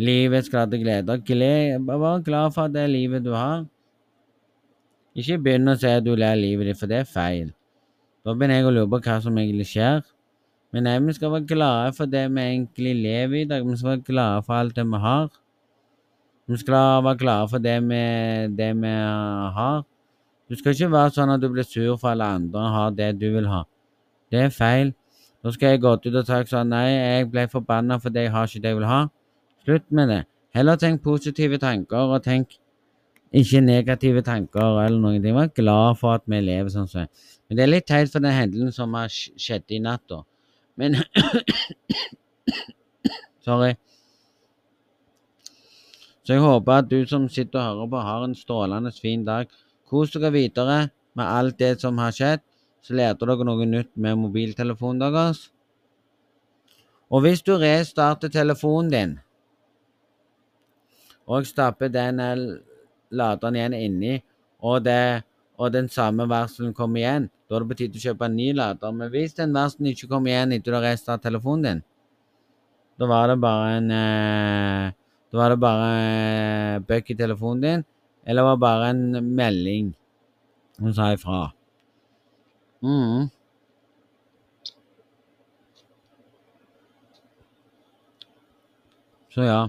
livets 0.00 0.48
glade 0.52 0.78
gleder. 0.80 1.20
Gled, 1.20 1.84
vær 1.84 2.22
glad 2.24 2.54
for 2.54 2.72
det 2.72 2.86
livet 2.90 3.24
du 3.24 3.34
har. 3.36 3.66
Ikke 5.16 5.38
begynn 5.40 5.72
å 5.72 5.76
si 5.80 5.88
at 5.88 6.04
du 6.04 6.14
ler 6.16 6.36
livet 6.36 6.70
ditt, 6.70 6.80
for 6.80 6.88
det 6.88 7.02
er 7.02 7.08
feil. 7.08 7.52
Da 8.24 8.34
begynner 8.34 8.60
jeg 8.60 8.68
å 8.68 8.72
lure 8.74 8.90
på 8.92 9.02
hva 9.04 9.18
som 9.24 9.36
egentlig 9.36 9.68
skjer. 9.70 10.00
Men 10.72 10.88
nei, 10.88 10.96
vi 11.04 11.14
skal 11.16 11.32
være 11.32 11.48
glade 11.48 11.92
for 11.96 12.10
det 12.10 12.24
vi 12.32 12.42
egentlig 12.42 12.96
lever 12.98 13.42
i 13.42 13.46
dag. 13.52 13.68
Vi 13.68 13.76
skal 13.76 13.92
være 13.92 14.08
glade 14.08 14.42
for 14.48 14.56
alt 14.56 14.76
det 14.76 14.84
vi 14.88 15.04
har. 15.04 15.28
Vi 16.48 16.58
skal 16.64 17.04
være 17.04 17.20
glade 17.20 17.52
for 17.52 17.68
det 17.68 17.78
vi, 17.84 18.02
det 18.58 18.72
vi 18.80 18.96
har. 19.60 19.86
Du 20.48 20.56
skal 20.56 20.76
ikke 20.76 20.92
være 20.92 21.16
sånn 21.16 21.32
at 21.36 21.40
du 21.42 21.48
blir 21.52 21.68
sur 21.68 21.96
for 21.96 22.12
alle 22.12 22.28
andre 22.40 22.68
har 22.74 22.92
det 22.96 23.14
du 23.20 23.28
vil 23.36 23.48
ha. 23.52 23.64
Det 24.32 24.46
er 24.46 24.54
feil. 24.54 24.94
Da 25.44 25.52
skal 25.54 25.74
jeg 25.74 25.84
gått 25.84 26.06
ut 26.08 26.14
og 26.14 26.26
sagt 26.26 26.50
sånn 26.50 26.72
Nei, 26.74 26.86
jeg 26.90 27.28
ble 27.30 27.46
forbanna 27.52 28.00
fordi 28.02 28.26
jeg 28.26 28.34
har 28.34 28.48
ikke 28.48 28.62
det 28.64 28.72
jeg 28.72 28.80
vil 28.80 28.90
ha. 28.90 29.00
Slutt 29.66 29.86
med 29.94 30.10
det. 30.10 30.22
Heller 30.56 30.78
tenk 30.80 31.02
positive 31.04 31.60
tanker, 31.62 32.14
og 32.16 32.24
tenk 32.24 32.56
ikke 33.36 33.60
negative 33.60 34.22
tanker 34.24 34.78
eller 34.84 34.98
noen 34.98 35.22
ting. 35.22 35.36
Vær 35.36 35.52
glad 35.54 35.98
for 36.00 36.16
at 36.16 36.24
vi 36.30 36.40
lever 36.40 36.72
sånn 36.72 36.88
som 36.88 37.04
vi 37.04 37.34
Men 37.48 37.58
det 37.58 37.64
er 37.64 37.70
litt 37.70 37.86
teit 37.86 38.10
for 38.10 38.24
den 38.24 38.34
hendelsen 38.34 38.72
som 38.74 38.94
har 38.98 39.12
skjedd 39.12 39.70
i 39.70 39.82
natt, 39.82 40.02
da. 40.10 40.22
Men 40.76 40.98
Sorry. 43.46 43.76
Så 46.26 46.34
jeg 46.34 46.42
håper 46.42 46.80
at 46.80 46.88
du 46.90 46.98
som 47.06 47.28
sitter 47.30 47.60
og 47.60 47.66
hører 47.66 47.90
på, 47.92 48.02
har 48.08 48.24
en 48.26 48.34
strålende 48.34 48.90
fin 48.90 49.22
dag. 49.24 49.52
Kos 49.86 50.10
dere 50.10 50.32
videre 50.34 50.78
med 51.14 51.26
alt 51.26 51.58
det 51.60 51.76
som 51.80 51.98
har 52.02 52.16
skjedd. 52.16 52.42
Så 52.86 52.94
leter 52.94 53.26
dere 53.26 53.44
noe 53.48 53.66
nytt 53.66 53.96
med 53.98 54.18
mobiltelefonen 54.20 55.00
deres. 55.02 55.48
Og 57.10 57.24
hvis 57.24 57.42
du 57.42 57.56
restarter 57.58 58.30
telefonen 58.30 58.90
din 58.92 59.14
og 61.26 61.46
stapper 61.48 61.90
den 61.90 62.20
laderen 63.10 63.56
igjen 63.58 63.74
inni, 63.74 64.12
og, 64.62 64.84
det, 64.86 65.24
og 65.58 65.72
den 65.74 65.88
samme 65.90 66.28
varselen 66.30 66.74
kommer 66.74 67.02
igjen, 67.02 67.26
da 67.50 67.56
er 67.56 67.64
det 67.64 67.70
på 67.72 67.78
tide 67.80 67.98
å 67.98 68.04
kjøpe 68.04 68.28
en 68.28 68.38
ny 68.38 68.52
lader. 68.54 68.94
Men 68.94 69.10
hvis 69.10 69.34
den 69.34 69.54
varselen 69.54 69.90
ikke 69.90 70.10
kommer 70.12 70.30
igjen 70.30 70.54
etter 70.54 70.70
du 70.70 70.78
har 70.78 70.86
restartet 70.86 71.26
telefonen 71.26 71.66
din, 71.66 71.82
da 73.02 73.10
var 73.10 73.32
det 73.32 73.38
bare 73.42 73.74
en 73.80 73.90
eh, 73.92 74.94
Da 75.26 75.40
var 75.40 75.50
det 75.52 75.58
bare 75.60 75.88
eh, 75.98 76.78
bøkk 76.86 77.10
i 77.12 77.18
telefonen 77.18 77.64
din, 77.64 77.84
eller 78.24 78.46
var 78.46 78.54
det 78.56 78.62
bare 78.62 78.94
en 78.94 79.34
melding 79.34 79.90
som 80.78 80.94
sa 80.94 81.10
ifra. 81.12 81.55
Mm. 82.86 83.26
Så 89.34 89.44
ja. 89.44 89.68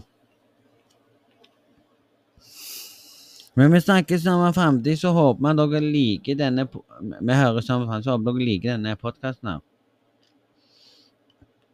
Men 3.58 3.74
vi 3.74 3.82
snakkes 3.82 4.22
samme 4.24 4.52
framtid, 4.54 5.00
så 5.02 5.12
håper 5.16 5.42
vi 5.48 5.54
dere 5.58 5.80
liker 5.82 6.38
denne 6.38 6.68
Vi 6.70 7.40
høres 7.40 7.66
sammen 7.66 7.88
framtid, 7.90 8.06
så 8.06 8.14
håper 8.14 8.30
dere 8.30 8.48
liker 8.52 8.76
denne 8.76 8.94
podkasten 9.02 9.50
her. 9.50 9.64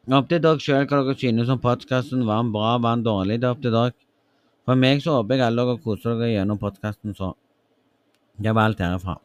Er 0.07 0.15
opp 0.19 0.31
til 0.31 0.41
dere 0.43 0.63
sjøl 0.63 0.87
hva 0.87 1.01
dere 1.03 1.19
synes 1.19 1.51
om 1.51 1.59
podkasten. 1.63 2.23
Var 2.27 2.41
den 2.41 2.53
bra, 2.55 2.77
var 2.77 2.95
den 2.95 3.05
dårlig? 3.05 3.37
Det 3.41 3.49
er 3.49 3.57
opp 3.57 3.61
til 3.63 3.75
dere. 3.75 3.93
For 4.63 4.79
meg 4.79 5.03
så 5.03 5.19
håper 5.19 5.37
jeg 5.37 5.45
alle 5.49 5.67
dere 5.67 5.83
koser 5.83 6.15
dere 6.15 6.31
gjennom 6.37 6.63
podkasten, 6.63 7.15
så 7.19 7.35
Det 8.39 8.55
var 8.55 8.71
alt 8.71 8.79
herfra 8.81 9.19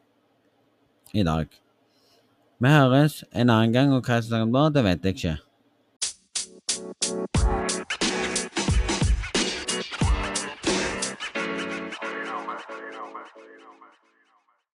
i 1.14 1.22
dag. 1.24 1.48
Vi 2.58 2.66
høres 2.68 3.20
en 3.32 3.52
annen 3.54 3.70
gang, 3.72 3.92
og 3.94 4.02
hva 4.02 4.16
jeg 4.18 4.24
snakker 4.26 4.48
om 4.48 4.54
da, 4.56 4.64
det 4.74 4.82
vet 4.82 5.04
jeg 5.06 5.14
ikke. 5.14 5.36